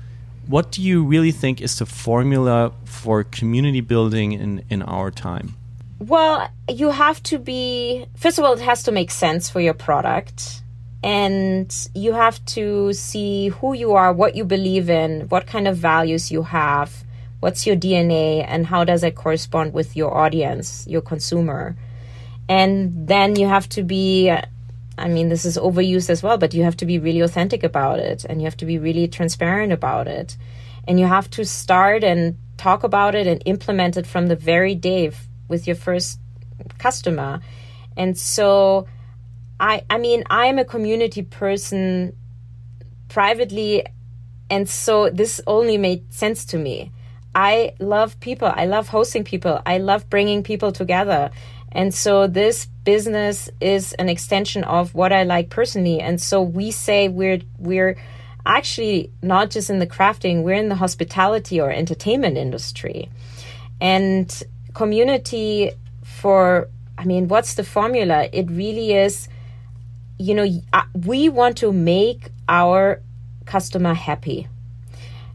what 0.47 0.71
do 0.71 0.83
you 0.83 1.05
really 1.05 1.33
think 1.33 1.61
is 1.61 1.79
the 1.79 1.87
formula 1.87 2.73
for 2.85 3.25
community 3.25 3.81
building 3.81 4.33
in, 4.33 4.65
in 4.69 4.83
our 4.83 5.11
time? 5.11 5.55
Well, 6.09 6.49
you 6.69 6.91
have 6.91 7.23
to 7.25 7.39
be, 7.39 8.07
first 8.17 8.39
of 8.39 8.45
all, 8.45 8.55
it 8.55 8.61
has 8.61 8.83
to 8.85 8.93
make 8.93 9.11
sense 9.11 9.49
for 9.49 9.61
your 9.61 9.75
product. 9.75 10.63
And 11.03 11.73
you 11.95 12.13
have 12.13 12.45
to 12.57 12.93
see 12.93 13.49
who 13.49 13.73
you 13.73 13.93
are, 13.93 14.13
what 14.13 14.37
you 14.37 14.45
believe 14.45 14.89
in, 14.89 15.23
what 15.29 15.47
kind 15.47 15.67
of 15.67 15.77
values 15.77 16.31
you 16.31 16.43
have, 16.45 17.05
what's 17.41 17.67
your 17.67 17.77
DNA, 17.77 18.45
and 18.47 18.67
how 18.67 18.85
does 18.85 19.03
it 19.03 19.17
correspond 19.17 19.73
with 19.73 19.97
your 19.97 20.17
audience, 20.17 20.87
your 20.89 21.03
consumer 21.03 21.77
and 22.49 23.07
then 23.09 23.37
you 23.37 23.47
have 23.47 23.69
to 23.71 23.83
be 23.83 24.31
I 24.99 25.09
mean, 25.09 25.31
this 25.31 25.47
is 25.47 25.57
overused 25.57 26.11
as 26.11 26.23
well, 26.23 26.37
but 26.37 26.53
you 26.53 26.65
have 26.65 26.77
to 26.77 26.87
be 26.87 26.99
really 26.99 27.21
authentic 27.21 27.65
about 27.65 27.99
it 27.99 28.27
and 28.27 28.41
you 28.41 28.45
have 28.45 28.59
to 28.59 28.67
be 28.67 28.79
really 28.79 29.09
transparent 29.09 29.73
about 29.73 30.07
it. 30.07 30.37
And 30.87 31.01
you 31.01 31.07
have 31.07 31.31
to 31.31 31.47
start 31.47 32.05
and 32.05 32.37
talk 32.59 32.85
about 32.85 33.15
it 33.15 33.27
and 33.27 33.43
implement 33.47 33.97
it 33.97 34.07
from 34.07 34.27
the 34.27 34.37
very 34.37 34.75
day 34.75 35.11
with 35.49 35.67
your 35.67 35.77
first 35.77 36.21
customer. 36.79 37.41
And 37.97 38.17
so 38.17 38.87
I 39.61 39.85
I 39.91 39.99
mean, 39.99 40.25
I'm 40.31 40.59
a 40.59 40.65
community 40.65 41.23
person 41.23 42.17
privately 43.09 43.85
And 44.51 44.69
so 44.69 45.09
this 45.09 45.41
only 45.47 45.79
made 45.79 46.13
sense 46.13 46.45
to 46.47 46.59
me. 46.59 46.93
I 47.35 47.73
love 47.81 48.21
people. 48.21 48.53
I 48.55 48.67
love 48.67 48.89
hosting 48.89 49.25
people. 49.25 49.63
I 49.65 49.79
love 49.79 50.11
bringing 50.11 50.43
people 50.43 50.73
together. 50.73 51.31
And 51.73 51.95
so 51.95 52.27
this 52.27 52.67
business 52.85 53.49
is 53.61 53.95
an 53.95 54.11
extension 54.11 54.65
of 54.65 54.95
what 54.95 55.11
I 55.11 55.23
like 55.23 55.49
personally. 55.49 56.01
And 56.01 56.21
so 56.21 56.43
we 56.43 56.71
say 56.71 57.09
we're 57.09 57.41
we're 57.59 57.97
actually 58.45 59.11
not 59.23 59.51
just 59.51 59.71
in 59.71 59.79
the 59.79 59.87
crafting, 59.87 60.43
we're 60.43 60.61
in 60.61 60.69
the 60.69 60.75
hospitality 60.75 61.61
or 61.61 61.71
entertainment 61.71 62.37
industry. 62.37 63.09
And 63.81 64.31
community 64.75 65.73
for 66.03 66.69
I 66.99 67.05
mean, 67.05 67.27
what's 67.29 67.55
the 67.55 67.65
formula? 67.65 68.29
It 68.33 68.51
really 68.51 68.93
is 68.93 69.29
you 70.19 70.35
know, 70.35 70.47
uh, 70.73 70.83
we 70.95 71.29
want 71.29 71.57
to 71.59 71.73
make 71.73 72.31
our 72.49 73.01
customer 73.45 73.93
happy. 73.93 74.47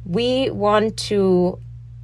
We 0.06 0.50
want 0.50 0.96
to 1.12 1.60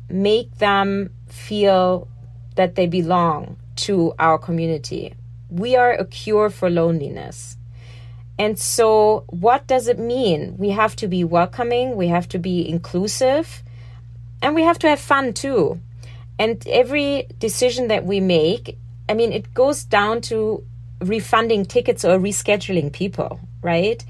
make 0.09 0.57
them 0.57 1.11
feel 1.27 2.09
that 2.55 2.75
they 2.75 2.87
belong 2.87 3.55
to 3.75 4.13
our 4.19 4.37
community. 4.37 5.13
We 5.49 5.77
are 5.77 5.93
a 5.93 6.05
cure 6.05 6.49
for 6.49 6.69
loneliness. 6.69 7.55
And 8.37 8.59
so, 8.59 9.23
what 9.27 9.67
does 9.67 9.87
it 9.87 9.99
mean? 9.99 10.55
We 10.57 10.71
have 10.71 10.95
to 10.97 11.07
be 11.07 11.23
welcoming, 11.23 11.95
we 11.95 12.07
have 12.07 12.27
to 12.29 12.39
be 12.39 12.67
inclusive, 12.67 13.63
and 14.41 14.55
we 14.55 14.63
have 14.63 14.79
to 14.79 14.89
have 14.89 14.99
fun 14.99 15.33
too. 15.33 15.79
And 16.43 16.61
every 16.67 17.29
decision 17.39 17.87
that 17.87 18.03
we 18.03 18.19
make, 18.19 18.77
I 19.07 19.13
mean, 19.13 19.31
it 19.31 19.53
goes 19.53 19.85
down 19.85 20.19
to 20.23 20.61
refunding 20.99 21.63
tickets 21.63 22.03
or 22.03 22.19
rescheduling 22.19 22.91
people, 22.91 23.39
right? 23.61 24.03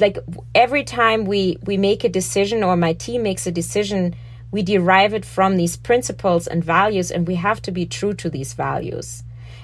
Like 0.00 0.18
every 0.56 0.82
time 0.82 1.24
we 1.24 1.56
we 1.62 1.76
make 1.76 2.02
a 2.02 2.08
decision 2.08 2.64
or 2.64 2.74
my 2.76 2.94
team 2.94 3.22
makes 3.22 3.46
a 3.46 3.52
decision, 3.52 4.16
we 4.50 4.62
derive 4.64 5.14
it 5.14 5.24
from 5.24 5.56
these 5.56 5.76
principles 5.76 6.48
and 6.48 6.64
values 6.64 7.12
and 7.12 7.28
we 7.28 7.36
have 7.36 7.62
to 7.62 7.70
be 7.70 7.86
true 7.86 8.14
to 8.14 8.28
these 8.28 8.54
values. 8.54 9.22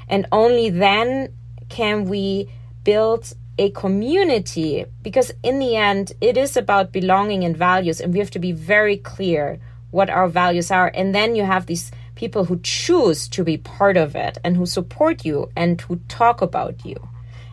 And 0.09 0.29
only 0.31 0.71
then 0.71 1.35
can 1.69 2.05
we 2.05 2.49
build 2.85 3.35
a 3.59 3.71
community 3.71 4.87
because 5.03 5.33
in 5.43 5.59
the 5.59 5.75
end 5.75 6.13
it 6.21 6.37
is 6.37 6.57
about 6.57 6.93
belonging 6.93 7.43
and 7.43 7.57
values 7.57 8.01
and 8.01 8.13
we 8.13 8.21
have 8.21 8.31
to 8.31 8.39
be 8.39 8.53
very 8.53 8.99
clear 8.99 9.59
what 9.91 10.11
our 10.11 10.27
values 10.27 10.73
are 10.73 10.91
and 10.93 11.15
then 11.15 11.37
you 11.37 11.45
have 11.45 11.67
these 11.67 11.93
people 12.15 12.45
who 12.45 12.59
choose 12.63 13.29
to 13.29 13.45
be 13.45 13.57
part 13.57 13.97
of 13.97 14.15
it 14.15 14.39
and 14.45 14.57
who 14.57 14.67
support 14.67 15.25
you 15.25 15.51
and 15.57 15.81
who 15.81 15.97
talk 16.09 16.43
about 16.43 16.85
you 16.85 16.97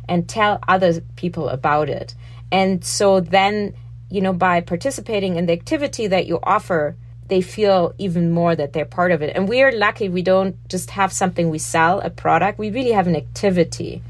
and 0.07 0.27
tell 0.27 0.59
other 0.67 1.01
people 1.15 1.49
about 1.49 1.89
it. 1.89 2.13
And 2.51 2.83
so 2.83 3.19
then, 3.19 3.73
you 4.09 4.21
know, 4.21 4.33
by 4.33 4.61
participating 4.61 5.37
in 5.37 5.45
the 5.45 5.53
activity 5.53 6.07
that 6.07 6.27
you 6.27 6.39
offer, 6.43 6.95
they 7.27 7.41
feel 7.41 7.93
even 7.97 8.31
more 8.31 8.55
that 8.55 8.73
they're 8.73 8.85
part 8.85 9.11
of 9.11 9.21
it. 9.21 9.35
And 9.35 9.47
we 9.47 9.61
are 9.61 9.71
lucky 9.71 10.09
we 10.09 10.21
don't 10.21 10.55
just 10.67 10.89
have 10.91 11.13
something 11.13 11.49
we 11.49 11.59
sell, 11.59 12.01
a 12.01 12.09
product. 12.09 12.59
We 12.59 12.71
really 12.71 12.91
have 12.91 13.07
an 13.07 13.15
activity 13.15 14.03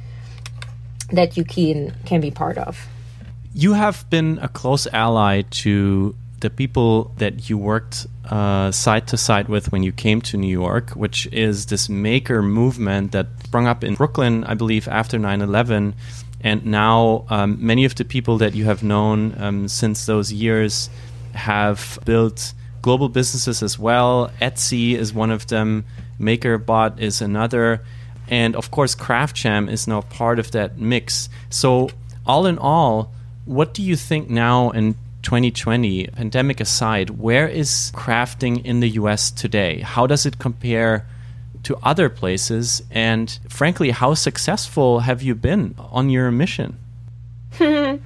that 1.12 1.38
you 1.38 1.44
can 1.44 1.94
can 2.06 2.20
be 2.20 2.32
part 2.32 2.58
of. 2.58 2.88
You 3.54 3.74
have 3.74 4.10
been 4.10 4.40
a 4.42 4.48
close 4.48 4.88
ally 4.88 5.44
to 5.62 6.16
the 6.40 6.50
people 6.50 7.14
that 7.18 7.50
you 7.50 7.58
worked 7.58 8.08
uh, 8.30 8.72
side 8.72 9.08
to 9.08 9.18
side 9.18 9.50
with 9.50 9.72
when 9.72 9.84
you 9.84 9.92
came 9.92 10.22
to 10.22 10.38
New 10.38 10.52
York, 10.52 10.92
which 10.92 11.28
is 11.28 11.66
this 11.68 11.90
maker 11.90 12.42
movement 12.42 13.12
that 13.12 13.28
sprung 13.44 13.68
up 13.68 13.84
in 13.84 13.96
Brooklyn, 13.96 14.44
I 14.44 14.54
believe, 14.54 14.88
after 14.88 15.18
9 15.18 15.42
11. 15.42 15.96
And 16.42 16.66
now 16.66 17.26
um, 17.30 17.58
many 17.60 17.86
of 17.86 17.96
the 17.96 18.06
people 18.06 18.38
that 18.40 18.56
you 18.56 18.66
have 18.66 18.84
known 18.84 19.36
um, 19.38 19.68
since 19.68 20.06
those 20.06 20.34
years 20.34 20.90
have 21.34 22.00
built 22.06 22.54
global 22.82 23.10
businesses 23.10 23.62
as 23.62 23.78
well. 23.78 24.32
Etsy 24.42 24.96
is 24.96 25.14
one 25.14 25.32
of 25.32 25.48
them, 25.48 25.86
MakerBot 26.20 27.00
is 27.00 27.22
another. 27.22 27.82
And 28.28 28.56
of 28.56 28.72
course, 28.72 28.96
Craft 28.96 29.36
Jam 29.36 29.70
is 29.70 29.88
now 29.88 30.02
part 30.02 30.40
of 30.40 30.52
that 30.52 30.78
mix. 30.78 31.30
So, 31.50 31.90
all 32.26 32.46
in 32.46 32.58
all, 32.58 33.12
what 33.46 33.74
do 33.74 33.82
you 33.84 33.96
think 33.96 34.30
now 34.30 34.70
in 34.70 34.96
2020, 35.22 36.08
pandemic 36.08 36.60
aside, 36.60 37.12
where 37.12 37.48
is 37.48 37.92
crafting 37.96 38.64
in 38.66 38.80
the 38.80 38.90
US 39.02 39.32
today? 39.32 39.80
How 39.80 40.08
does 40.08 40.26
it 40.26 40.40
compare 40.40 41.06
to 41.64 41.78
other 41.84 42.10
places? 42.10 42.82
And 42.92 43.38
frankly, 43.50 43.92
how 43.92 44.14
successful 44.14 45.00
have 45.02 45.22
you 45.22 45.36
been 45.36 45.76
on 45.78 46.10
your 46.10 46.32
mission? 46.32 46.78
um, 47.60 48.00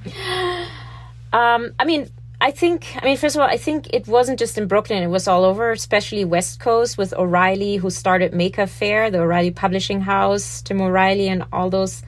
I 1.34 1.86
mean, 1.86 2.10
I 2.42 2.52
think, 2.52 2.98
I 3.02 3.06
mean, 3.06 3.18
first 3.18 3.36
of 3.36 3.42
all, 3.42 3.48
I 3.48 3.58
think 3.58 3.88
it 3.94 4.08
wasn't 4.08 4.40
just 4.40 4.58
in 4.58 4.68
Brooklyn, 4.68 5.02
it 5.02 5.08
was 5.08 5.28
all 5.28 5.46
over, 5.46 5.72
especially 5.72 6.26
West 6.26 6.60
Coast 6.60 6.98
with 6.98 7.14
O'Reilly, 7.14 7.78
who 7.78 7.90
started 7.90 8.34
Maker 8.34 8.68
Faire, 8.68 9.10
the 9.10 9.20
O'Reilly 9.20 9.52
Publishing 9.52 10.02
House, 10.02 10.62
Tim 10.62 10.82
O'Reilly, 10.82 11.30
and 11.30 11.46
all 11.54 11.70
those 11.70 12.04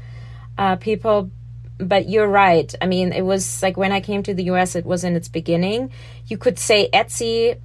uh, 0.57 0.75
people 0.75 1.31
but 1.77 2.09
you're 2.09 2.27
right. 2.27 2.73
I 2.81 2.87
mean, 2.87 3.11
it 3.13 3.23
was 3.23 3.61
like 3.61 3.77
when 3.77 3.91
I 3.91 4.01
came 4.01 4.23
to 4.23 4.33
the 4.33 4.45
US, 4.45 4.75
it 4.75 4.85
was 4.85 5.03
in 5.03 5.15
its 5.15 5.27
beginning. 5.27 5.91
You 6.25 6.37
could 6.37 6.57
say 6.59 6.89
Etsy, 6.91 7.59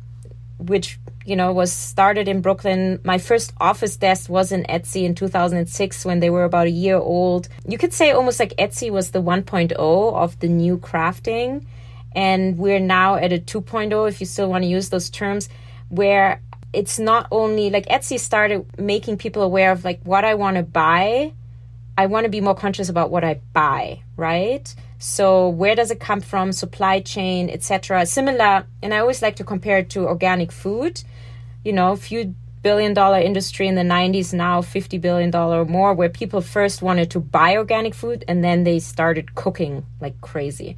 which, 0.59 0.99
you 1.25 1.37
know, 1.37 1.53
was 1.53 1.73
started 1.73 2.29
in 2.29 2.41
Brooklyn. 2.41 3.01
My 3.05 3.19
first 3.19 3.53
office 3.61 3.97
desk 3.97 4.29
was 4.29 4.53
in 4.53 4.65
Etsy 4.65 5.05
in 5.05 5.15
2006 5.15 6.05
when 6.05 6.21
they 6.21 6.31
were 6.31 6.45
about 6.45 6.67
a 6.67 6.71
year 6.71 6.97
old. 6.97 7.49
You 7.67 7.79
could 7.79 7.93
say 7.93 8.11
almost 8.13 8.39
like 8.39 8.55
Etsy 8.59 8.91
was 8.91 9.11
the 9.11 9.23
1.0 9.23 9.73
of 9.79 10.39
the 10.41 10.49
new 10.49 10.79
crafting. 10.79 11.65
And 12.15 12.59
we're 12.59 12.81
now 12.81 13.15
at 13.15 13.33
a 13.33 13.39
2.0, 13.39 14.09
if 14.09 14.21
you 14.21 14.27
still 14.27 14.51
want 14.51 14.65
to 14.65 14.69
use 14.69 14.91
those 14.91 15.09
terms, 15.09 15.49
where 15.89 16.43
it's 16.75 16.99
not 16.99 17.27
only 17.31 17.71
like 17.71 17.87
Etsy 17.87 18.19
started 18.19 18.67
making 18.79 19.17
people 19.17 19.43
aware 19.43 19.73
of 19.73 19.85
like 19.85 20.01
what 20.05 20.25
I 20.25 20.35
want 20.35 20.57
to 20.59 20.63
buy 20.63 21.33
I 21.97 22.07
want 22.07 22.25
to 22.25 22.31
be 22.31 22.41
more 22.41 22.55
conscious 22.55 22.89
about 22.89 23.11
what 23.11 23.25
I 23.25 23.41
buy, 23.53 24.03
right? 24.17 24.75
So 24.99 25.49
where 25.49 25.75
does 25.75 25.91
it 25.91 26.01
come 26.01 26.21
from, 26.21 26.53
supply 26.53 27.01
chain, 27.01 27.51
etc. 27.51 28.07
Similar, 28.07 28.67
and 28.83 28.95
I 28.95 28.99
always 28.99 29.21
like 29.21 29.37
to 29.37 29.45
compare 29.45 29.79
it 29.79 29.91
to 29.91 30.07
organic 30.07 30.53
food. 30.53 31.03
You 31.65 31.73
know, 31.73 31.93
a 31.93 31.97
few 31.97 32.35
billion 32.63 32.95
dollar 32.95 33.19
industry 33.19 33.67
in 33.67 33.75
the 33.75 33.83
90s, 33.83 34.33
now 34.33 34.63
50 34.63 34.99
billion 34.99 35.31
dollar 35.31 35.65
more, 35.65 35.93
where 35.93 36.09
people 36.09 36.41
first 36.41 36.81
wanted 36.81 37.11
to 37.11 37.21
buy 37.21 37.57
organic 37.57 37.95
food 37.95 38.25
and 38.29 38.43
then 38.43 38.65
they 38.65 38.79
started 38.79 39.35
cooking 39.35 39.85
like 40.01 40.21
crazy. 40.21 40.77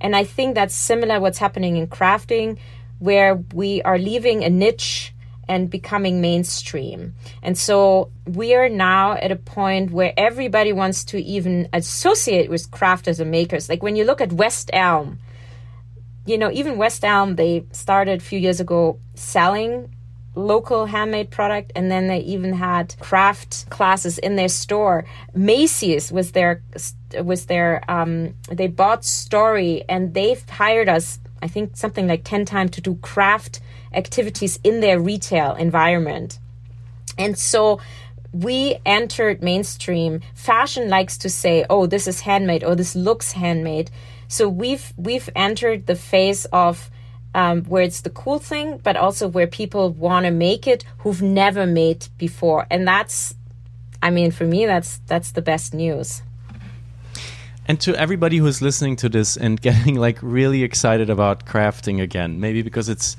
And 0.00 0.14
I 0.14 0.24
think 0.24 0.54
that's 0.54 0.74
similar 0.74 1.20
what's 1.20 1.38
happening 1.38 1.76
in 1.76 1.86
crafting, 1.86 2.58
where 2.98 3.36
we 3.54 3.82
are 3.82 3.98
leaving 3.98 4.44
a 4.44 4.50
niche 4.50 5.14
and 5.48 5.68
becoming 5.70 6.20
mainstream. 6.20 7.14
And 7.42 7.58
so 7.58 8.10
we 8.26 8.54
are 8.54 8.68
now 8.68 9.12
at 9.12 9.30
a 9.30 9.36
point 9.36 9.90
where 9.90 10.12
everybody 10.16 10.72
wants 10.72 11.04
to 11.04 11.22
even 11.22 11.68
associate 11.72 12.48
with 12.48 12.70
crafters 12.70 13.20
and 13.20 13.30
makers. 13.30 13.68
Like 13.68 13.82
when 13.82 13.96
you 13.96 14.04
look 14.04 14.20
at 14.20 14.32
West 14.32 14.70
Elm, 14.72 15.18
you 16.24 16.38
know, 16.38 16.50
even 16.52 16.78
West 16.78 17.04
Elm, 17.04 17.36
they 17.36 17.64
started 17.72 18.20
a 18.20 18.24
few 18.24 18.38
years 18.38 18.60
ago 18.60 18.98
selling 19.14 19.94
local 20.34 20.86
handmade 20.86 21.30
product 21.30 21.72
and 21.76 21.90
then 21.90 22.08
they 22.08 22.20
even 22.20 22.54
had 22.54 22.94
craft 23.00 23.68
classes 23.68 24.16
in 24.18 24.36
their 24.36 24.48
store 24.48 25.04
macy's 25.34 26.10
was 26.10 26.32
their 26.32 26.62
was 27.22 27.46
their 27.46 27.82
um 27.90 28.34
they 28.50 28.66
bought 28.66 29.04
story 29.04 29.84
and 29.90 30.14
they've 30.14 30.48
hired 30.48 30.88
us 30.88 31.18
i 31.42 31.48
think 31.48 31.76
something 31.76 32.06
like 32.06 32.24
10 32.24 32.46
times 32.46 32.70
to 32.70 32.80
do 32.80 32.94
craft 32.96 33.60
activities 33.94 34.58
in 34.64 34.80
their 34.80 35.00
retail 35.00 35.54
environment. 35.54 36.38
And 37.18 37.38
so 37.38 37.80
we 38.32 38.76
entered 38.86 39.42
mainstream. 39.42 40.20
Fashion 40.34 40.88
likes 40.88 41.18
to 41.18 41.28
say, 41.28 41.64
"Oh, 41.68 41.86
this 41.86 42.08
is 42.08 42.20
handmade," 42.20 42.64
or 42.64 42.74
"This 42.74 42.96
looks 42.96 43.32
handmade." 43.32 43.90
So 44.28 44.48
we've 44.48 44.92
we've 44.96 45.28
entered 45.36 45.86
the 45.86 45.94
phase 45.94 46.46
of 46.46 46.90
um, 47.34 47.64
where 47.64 47.82
it's 47.82 48.00
the 48.00 48.10
cool 48.10 48.38
thing, 48.38 48.78
but 48.82 48.96
also 48.96 49.28
where 49.28 49.46
people 49.46 49.90
want 49.90 50.24
to 50.24 50.30
make 50.30 50.66
it 50.66 50.84
who've 50.98 51.22
never 51.22 51.66
made 51.66 52.08
before, 52.18 52.66
and 52.70 52.88
that's, 52.88 53.34
I 54.02 54.10
mean, 54.10 54.30
for 54.30 54.44
me, 54.44 54.66
that's 54.66 54.98
that's 55.06 55.32
the 55.32 55.42
best 55.42 55.74
news. 55.74 56.22
And 57.68 57.80
to 57.82 57.94
everybody 57.94 58.38
who's 58.38 58.60
listening 58.60 58.96
to 58.96 59.08
this 59.08 59.36
and 59.36 59.60
getting 59.68 59.96
like 59.96 60.18
really 60.22 60.62
excited 60.62 61.10
about 61.10 61.44
crafting 61.44 62.00
again, 62.00 62.40
maybe 62.40 62.62
because 62.62 62.88
it's 62.88 63.16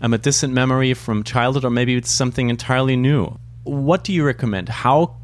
um, 0.00 0.14
a 0.14 0.18
distant 0.18 0.52
memory 0.52 0.94
from 0.94 1.22
childhood, 1.22 1.64
or 1.64 1.70
maybe 1.70 1.94
it's 1.94 2.10
something 2.10 2.50
entirely 2.50 2.96
new. 2.96 3.38
What 3.64 4.04
do 4.04 4.12
you 4.12 4.24
recommend? 4.24 4.68
How 4.68 5.16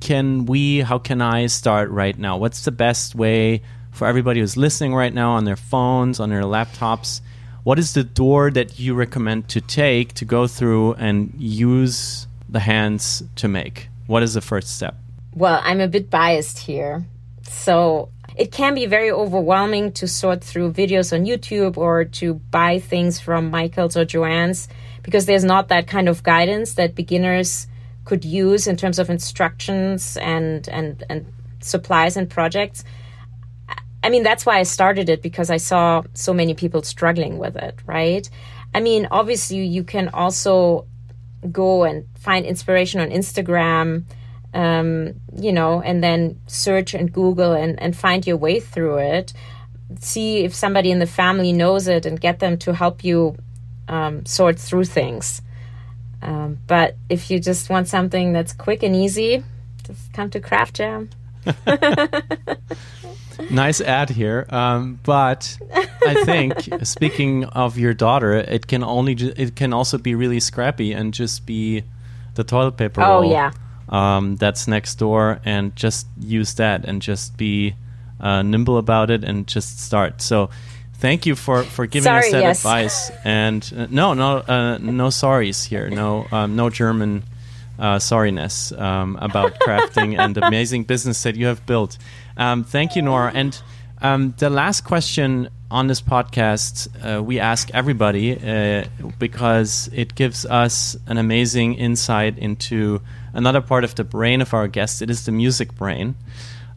can 0.00 0.46
we, 0.46 0.80
how 0.80 0.98
can 0.98 1.20
I 1.20 1.46
start 1.46 1.90
right 1.90 2.18
now? 2.18 2.36
What's 2.36 2.64
the 2.64 2.72
best 2.72 3.14
way 3.14 3.62
for 3.92 4.06
everybody 4.06 4.40
who's 4.40 4.56
listening 4.56 4.94
right 4.94 5.12
now 5.12 5.32
on 5.32 5.44
their 5.44 5.56
phones, 5.56 6.20
on 6.20 6.30
their 6.30 6.42
laptops? 6.42 7.20
What 7.64 7.78
is 7.78 7.92
the 7.92 8.04
door 8.04 8.50
that 8.50 8.78
you 8.78 8.94
recommend 8.94 9.48
to 9.50 9.60
take 9.60 10.14
to 10.14 10.24
go 10.24 10.46
through 10.46 10.94
and 10.94 11.34
use 11.36 12.26
the 12.48 12.60
hands 12.60 13.22
to 13.36 13.48
make? 13.48 13.88
What 14.06 14.22
is 14.22 14.34
the 14.34 14.40
first 14.40 14.74
step? 14.74 14.96
Well, 15.34 15.60
I'm 15.62 15.80
a 15.80 15.88
bit 15.88 16.10
biased 16.10 16.58
here. 16.58 17.04
So 17.42 18.08
it 18.36 18.52
can 18.52 18.74
be 18.74 18.86
very 18.86 19.10
overwhelming 19.10 19.92
to 19.92 20.06
sort 20.06 20.42
through 20.42 20.72
videos 20.72 21.12
on 21.12 21.26
YouTube 21.26 21.76
or 21.76 22.04
to 22.04 22.34
buy 22.34 22.78
things 22.78 23.20
from 23.20 23.50
Michael's 23.50 23.96
or 23.96 24.04
Joann's 24.04 24.68
because 25.02 25.26
there's 25.26 25.44
not 25.44 25.68
that 25.68 25.86
kind 25.86 26.08
of 26.08 26.22
guidance 26.22 26.74
that 26.74 26.94
beginners 26.94 27.66
could 28.04 28.24
use 28.24 28.66
in 28.66 28.76
terms 28.76 28.98
of 28.98 29.10
instructions 29.10 30.16
and 30.16 30.68
and 30.68 31.04
and 31.08 31.26
supplies 31.60 32.16
and 32.16 32.28
projects. 32.28 32.84
I 34.02 34.08
mean, 34.08 34.22
that's 34.22 34.46
why 34.46 34.58
I 34.58 34.62
started 34.62 35.10
it 35.10 35.20
because 35.20 35.50
I 35.50 35.58
saw 35.58 36.02
so 36.14 36.32
many 36.32 36.54
people 36.54 36.82
struggling 36.82 37.36
with 37.38 37.56
it, 37.56 37.78
right? 37.84 38.28
I 38.74 38.80
mean, 38.80 39.08
obviously, 39.10 39.66
you 39.66 39.84
can 39.84 40.08
also 40.08 40.86
go 41.52 41.84
and 41.84 42.06
find 42.18 42.46
inspiration 42.46 43.00
on 43.00 43.10
Instagram 43.10 44.04
um, 44.54 45.14
you 45.36 45.52
know, 45.52 45.80
and 45.80 46.02
then 46.02 46.40
search 46.46 46.94
and 46.94 47.12
Google 47.12 47.52
and, 47.52 47.80
and 47.80 47.96
find 47.96 48.26
your 48.26 48.36
way 48.36 48.60
through 48.60 48.98
it. 48.98 49.32
See 50.00 50.44
if 50.44 50.54
somebody 50.54 50.90
in 50.90 50.98
the 50.98 51.06
family 51.06 51.52
knows 51.52 51.88
it 51.88 52.06
and 52.06 52.20
get 52.20 52.38
them 52.38 52.58
to 52.58 52.74
help 52.74 53.04
you 53.04 53.36
um, 53.88 54.24
sort 54.26 54.58
through 54.58 54.84
things. 54.84 55.42
Um, 56.22 56.58
but 56.66 56.96
if 57.08 57.30
you 57.30 57.40
just 57.40 57.70
want 57.70 57.88
something 57.88 58.32
that's 58.32 58.52
quick 58.52 58.82
and 58.82 58.94
easy, 58.94 59.42
just 59.86 60.12
come 60.12 60.30
to 60.30 60.40
Craft 60.40 60.76
Jam. 60.76 61.10
nice 63.50 63.80
ad 63.80 64.10
here, 64.10 64.46
um, 64.50 65.00
but 65.02 65.56
I 66.06 66.22
think 66.24 66.68
speaking 66.82 67.44
of 67.44 67.78
your 67.78 67.94
daughter, 67.94 68.34
it 68.34 68.66
can 68.66 68.84
only 68.84 69.14
ju- 69.14 69.32
it 69.36 69.56
can 69.56 69.72
also 69.72 69.96
be 69.96 70.14
really 70.14 70.40
scrappy 70.40 70.92
and 70.92 71.14
just 71.14 71.46
be 71.46 71.84
the 72.34 72.44
toilet 72.44 72.76
paper. 72.76 73.00
Oh 73.00 73.22
roll. 73.22 73.32
yeah, 73.32 73.52
um, 73.90 74.36
that's 74.36 74.66
next 74.66 74.94
door 74.96 75.40
and 75.44 75.74
just 75.76 76.06
use 76.20 76.54
that 76.54 76.84
and 76.84 77.02
just 77.02 77.36
be 77.36 77.74
uh, 78.20 78.42
nimble 78.42 78.78
about 78.78 79.10
it 79.10 79.24
and 79.24 79.46
just 79.46 79.80
start. 79.80 80.22
So 80.22 80.50
thank 80.94 81.26
you 81.26 81.34
for, 81.34 81.64
for 81.64 81.86
giving 81.86 82.04
Sorry, 82.04 82.26
us 82.26 82.32
that 82.32 82.42
yes. 82.42 82.58
advice. 82.60 83.10
And 83.24 83.72
uh, 83.76 83.86
no, 83.90 84.14
no, 84.14 84.38
uh, 84.38 84.78
no 84.78 85.08
sorries 85.08 85.66
here. 85.66 85.90
No, 85.90 86.26
um, 86.30 86.56
no 86.56 86.70
German 86.70 87.24
uh, 87.78 87.96
sorriness 87.96 88.78
um, 88.78 89.16
about 89.20 89.54
crafting 89.60 90.18
and 90.18 90.34
the 90.34 90.46
amazing 90.46 90.84
business 90.84 91.22
that 91.24 91.34
you 91.34 91.46
have 91.46 91.66
built. 91.66 91.98
Um, 92.36 92.62
thank 92.62 92.94
you, 92.94 93.02
Nora. 93.02 93.32
And 93.34 93.60
um, 94.00 94.34
the 94.38 94.50
last 94.50 94.82
question 94.84 95.48
on 95.70 95.86
this 95.86 96.00
podcast, 96.00 96.88
uh, 97.04 97.22
we 97.22 97.40
ask 97.40 97.70
everybody 97.72 98.36
uh, 98.36 98.84
because 99.18 99.88
it 99.92 100.14
gives 100.14 100.44
us 100.46 100.96
an 101.06 101.16
amazing 101.16 101.74
insight 101.74 102.38
into 102.38 103.00
another 103.32 103.60
part 103.60 103.84
of 103.84 103.94
the 103.94 104.04
brain 104.04 104.40
of 104.40 104.54
our 104.54 104.68
guest. 104.68 105.02
It 105.02 105.10
is 105.10 105.24
the 105.26 105.32
music 105.32 105.74
brain. 105.74 106.14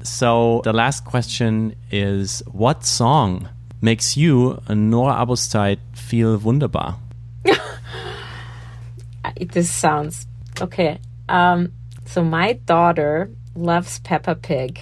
So 0.04 0.62
the 0.64 0.74
last 0.74 1.06
question 1.06 1.76
is 1.89 2.43
what 2.51 2.86
song 2.86 3.47
makes 3.82 4.18
you, 4.18 4.62
Nora 4.70 5.16
Abousteit, 5.16 5.80
feel 5.93 6.38
wunderbar? 6.38 6.97
this 9.39 9.72
sounds 9.72 10.28
okay. 10.62 10.99
Um, 11.30 11.72
so 12.06 12.24
my 12.24 12.54
daughter 12.54 13.30
loves 13.56 13.99
Peppa 13.99 14.36
Pig, 14.36 14.80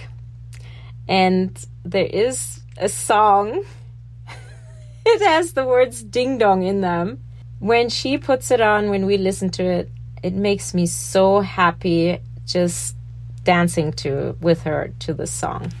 and 1.08 1.64
there 1.84 2.06
is 2.06 2.60
a 2.76 2.88
song. 2.88 3.64
it 5.06 5.22
has 5.22 5.52
the 5.52 5.64
words 5.64 6.02
"ding 6.02 6.38
dong" 6.38 6.62
in 6.62 6.80
them. 6.80 7.22
When 7.60 7.88
she 7.88 8.18
puts 8.18 8.50
it 8.50 8.60
on, 8.60 8.90
when 8.90 9.06
we 9.06 9.18
listen 9.18 9.50
to 9.50 9.64
it, 9.64 9.90
it 10.22 10.34
makes 10.34 10.72
me 10.74 10.86
so 10.86 11.40
happy 11.40 12.18
just 12.46 12.96
dancing 13.44 13.92
to 13.92 14.36
with 14.40 14.62
her 14.62 14.92
to 15.00 15.12
the 15.12 15.26
song. 15.26 15.72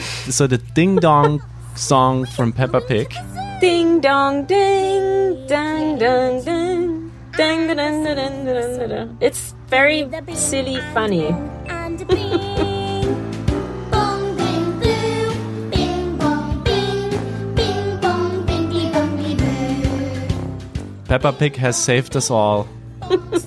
so 0.00 0.46
the 0.46 0.58
ding 0.58 0.96
dong 0.96 1.42
song 1.76 2.26
from 2.26 2.52
Peppa 2.52 2.80
Pig. 2.80 3.14
Ding 3.60 4.00
dong 4.00 4.44
ding 4.44 5.46
dang 5.46 5.98
dang 5.98 6.44
ding 6.44 7.12
dang 7.36 7.66
dang 7.68 7.76
dang 7.76 8.16
dang 8.16 8.44
dang 8.44 8.88
dang. 8.88 9.18
It's 9.20 9.54
very 9.68 10.08
silly 10.34 10.78
funny. 10.92 11.28
and 11.68 12.06
bing, 12.08 13.90
bong 13.90 14.36
bing 14.36 14.80
boo, 14.80 15.70
bing 15.70 16.18
bong 16.18 16.64
bing, 16.64 17.10
bing 17.54 18.00
bong 18.00 18.46
bingy 18.46 18.90
bongy 18.92 19.38
boo. 19.38 21.04
Peppa 21.04 21.32
Pig 21.32 21.56
has 21.56 21.76
saved 21.76 22.16
us 22.16 22.30
all. 22.30 22.66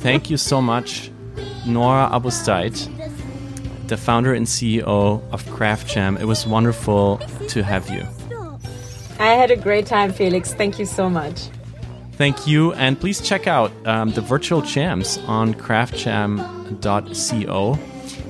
Thank 0.02 0.30
you 0.30 0.38
so 0.38 0.62
much, 0.62 1.12
Nora 1.66 2.10
Abousteit, 2.12 2.88
the 3.88 3.98
founder 3.98 4.34
and 4.34 4.46
CEO 4.46 5.22
of 5.32 5.50
Craft 5.52 5.88
Jam. 5.88 6.18
It 6.18 6.26
was 6.26 6.46
wonderful 6.48 7.18
to 7.50 7.64
have 7.64 7.90
you. 7.90 8.06
I 9.20 9.34
had 9.34 9.52
a 9.52 9.58
great 9.58 9.86
time, 9.86 10.14
Felix. 10.14 10.54
Thank 10.54 10.80
you 10.80 10.86
so 10.86 11.10
much. 11.10 11.50
Thank 12.14 12.48
you, 12.48 12.74
and 12.74 13.00
please 13.00 13.22
check 13.22 13.48
out 13.48 13.72
um, 13.86 14.12
the 14.12 14.22
virtual 14.22 14.62
jams 14.62 15.18
on 15.20 15.54
craftjam.co. 15.54 17.80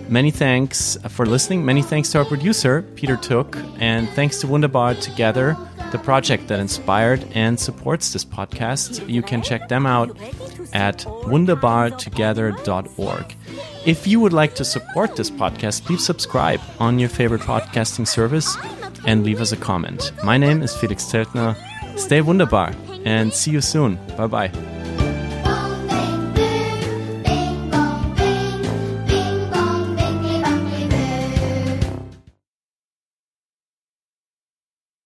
Many 0.07 0.31
thanks 0.31 0.97
for 1.09 1.25
listening. 1.25 1.63
Many 1.63 1.81
thanks 1.83 2.09
to 2.11 2.17
our 2.19 2.25
producer, 2.25 2.81
Peter 2.95 3.15
Took, 3.15 3.55
and 3.79 4.09
thanks 4.09 4.39
to 4.41 4.47
Wunderbar 4.47 4.95
Together, 4.95 5.55
the 5.91 5.99
project 5.99 6.47
that 6.47 6.59
inspired 6.59 7.23
and 7.33 7.59
supports 7.59 8.11
this 8.13 8.25
podcast. 8.25 9.07
You 9.07 9.21
can 9.21 9.43
check 9.43 9.69
them 9.69 9.85
out 9.85 10.17
at 10.73 10.99
wunderbartogether.org. 10.99 13.35
If 13.85 14.07
you 14.07 14.19
would 14.19 14.33
like 14.33 14.55
to 14.55 14.65
support 14.65 15.15
this 15.15 15.31
podcast, 15.31 15.85
please 15.85 16.05
subscribe 16.05 16.59
on 16.79 16.99
your 16.99 17.09
favorite 17.09 17.41
podcasting 17.41 18.07
service 18.07 18.57
and 19.05 19.23
leave 19.23 19.41
us 19.41 19.51
a 19.51 19.57
comment. 19.57 20.11
My 20.23 20.37
name 20.37 20.61
is 20.61 20.75
Felix 20.75 21.05
Teltner. 21.05 21.55
Stay 21.97 22.21
wunderbar 22.21 22.73
and 23.05 23.33
see 23.33 23.51
you 23.51 23.61
soon. 23.61 23.97
Bye 24.17 24.27
bye. 24.27 24.78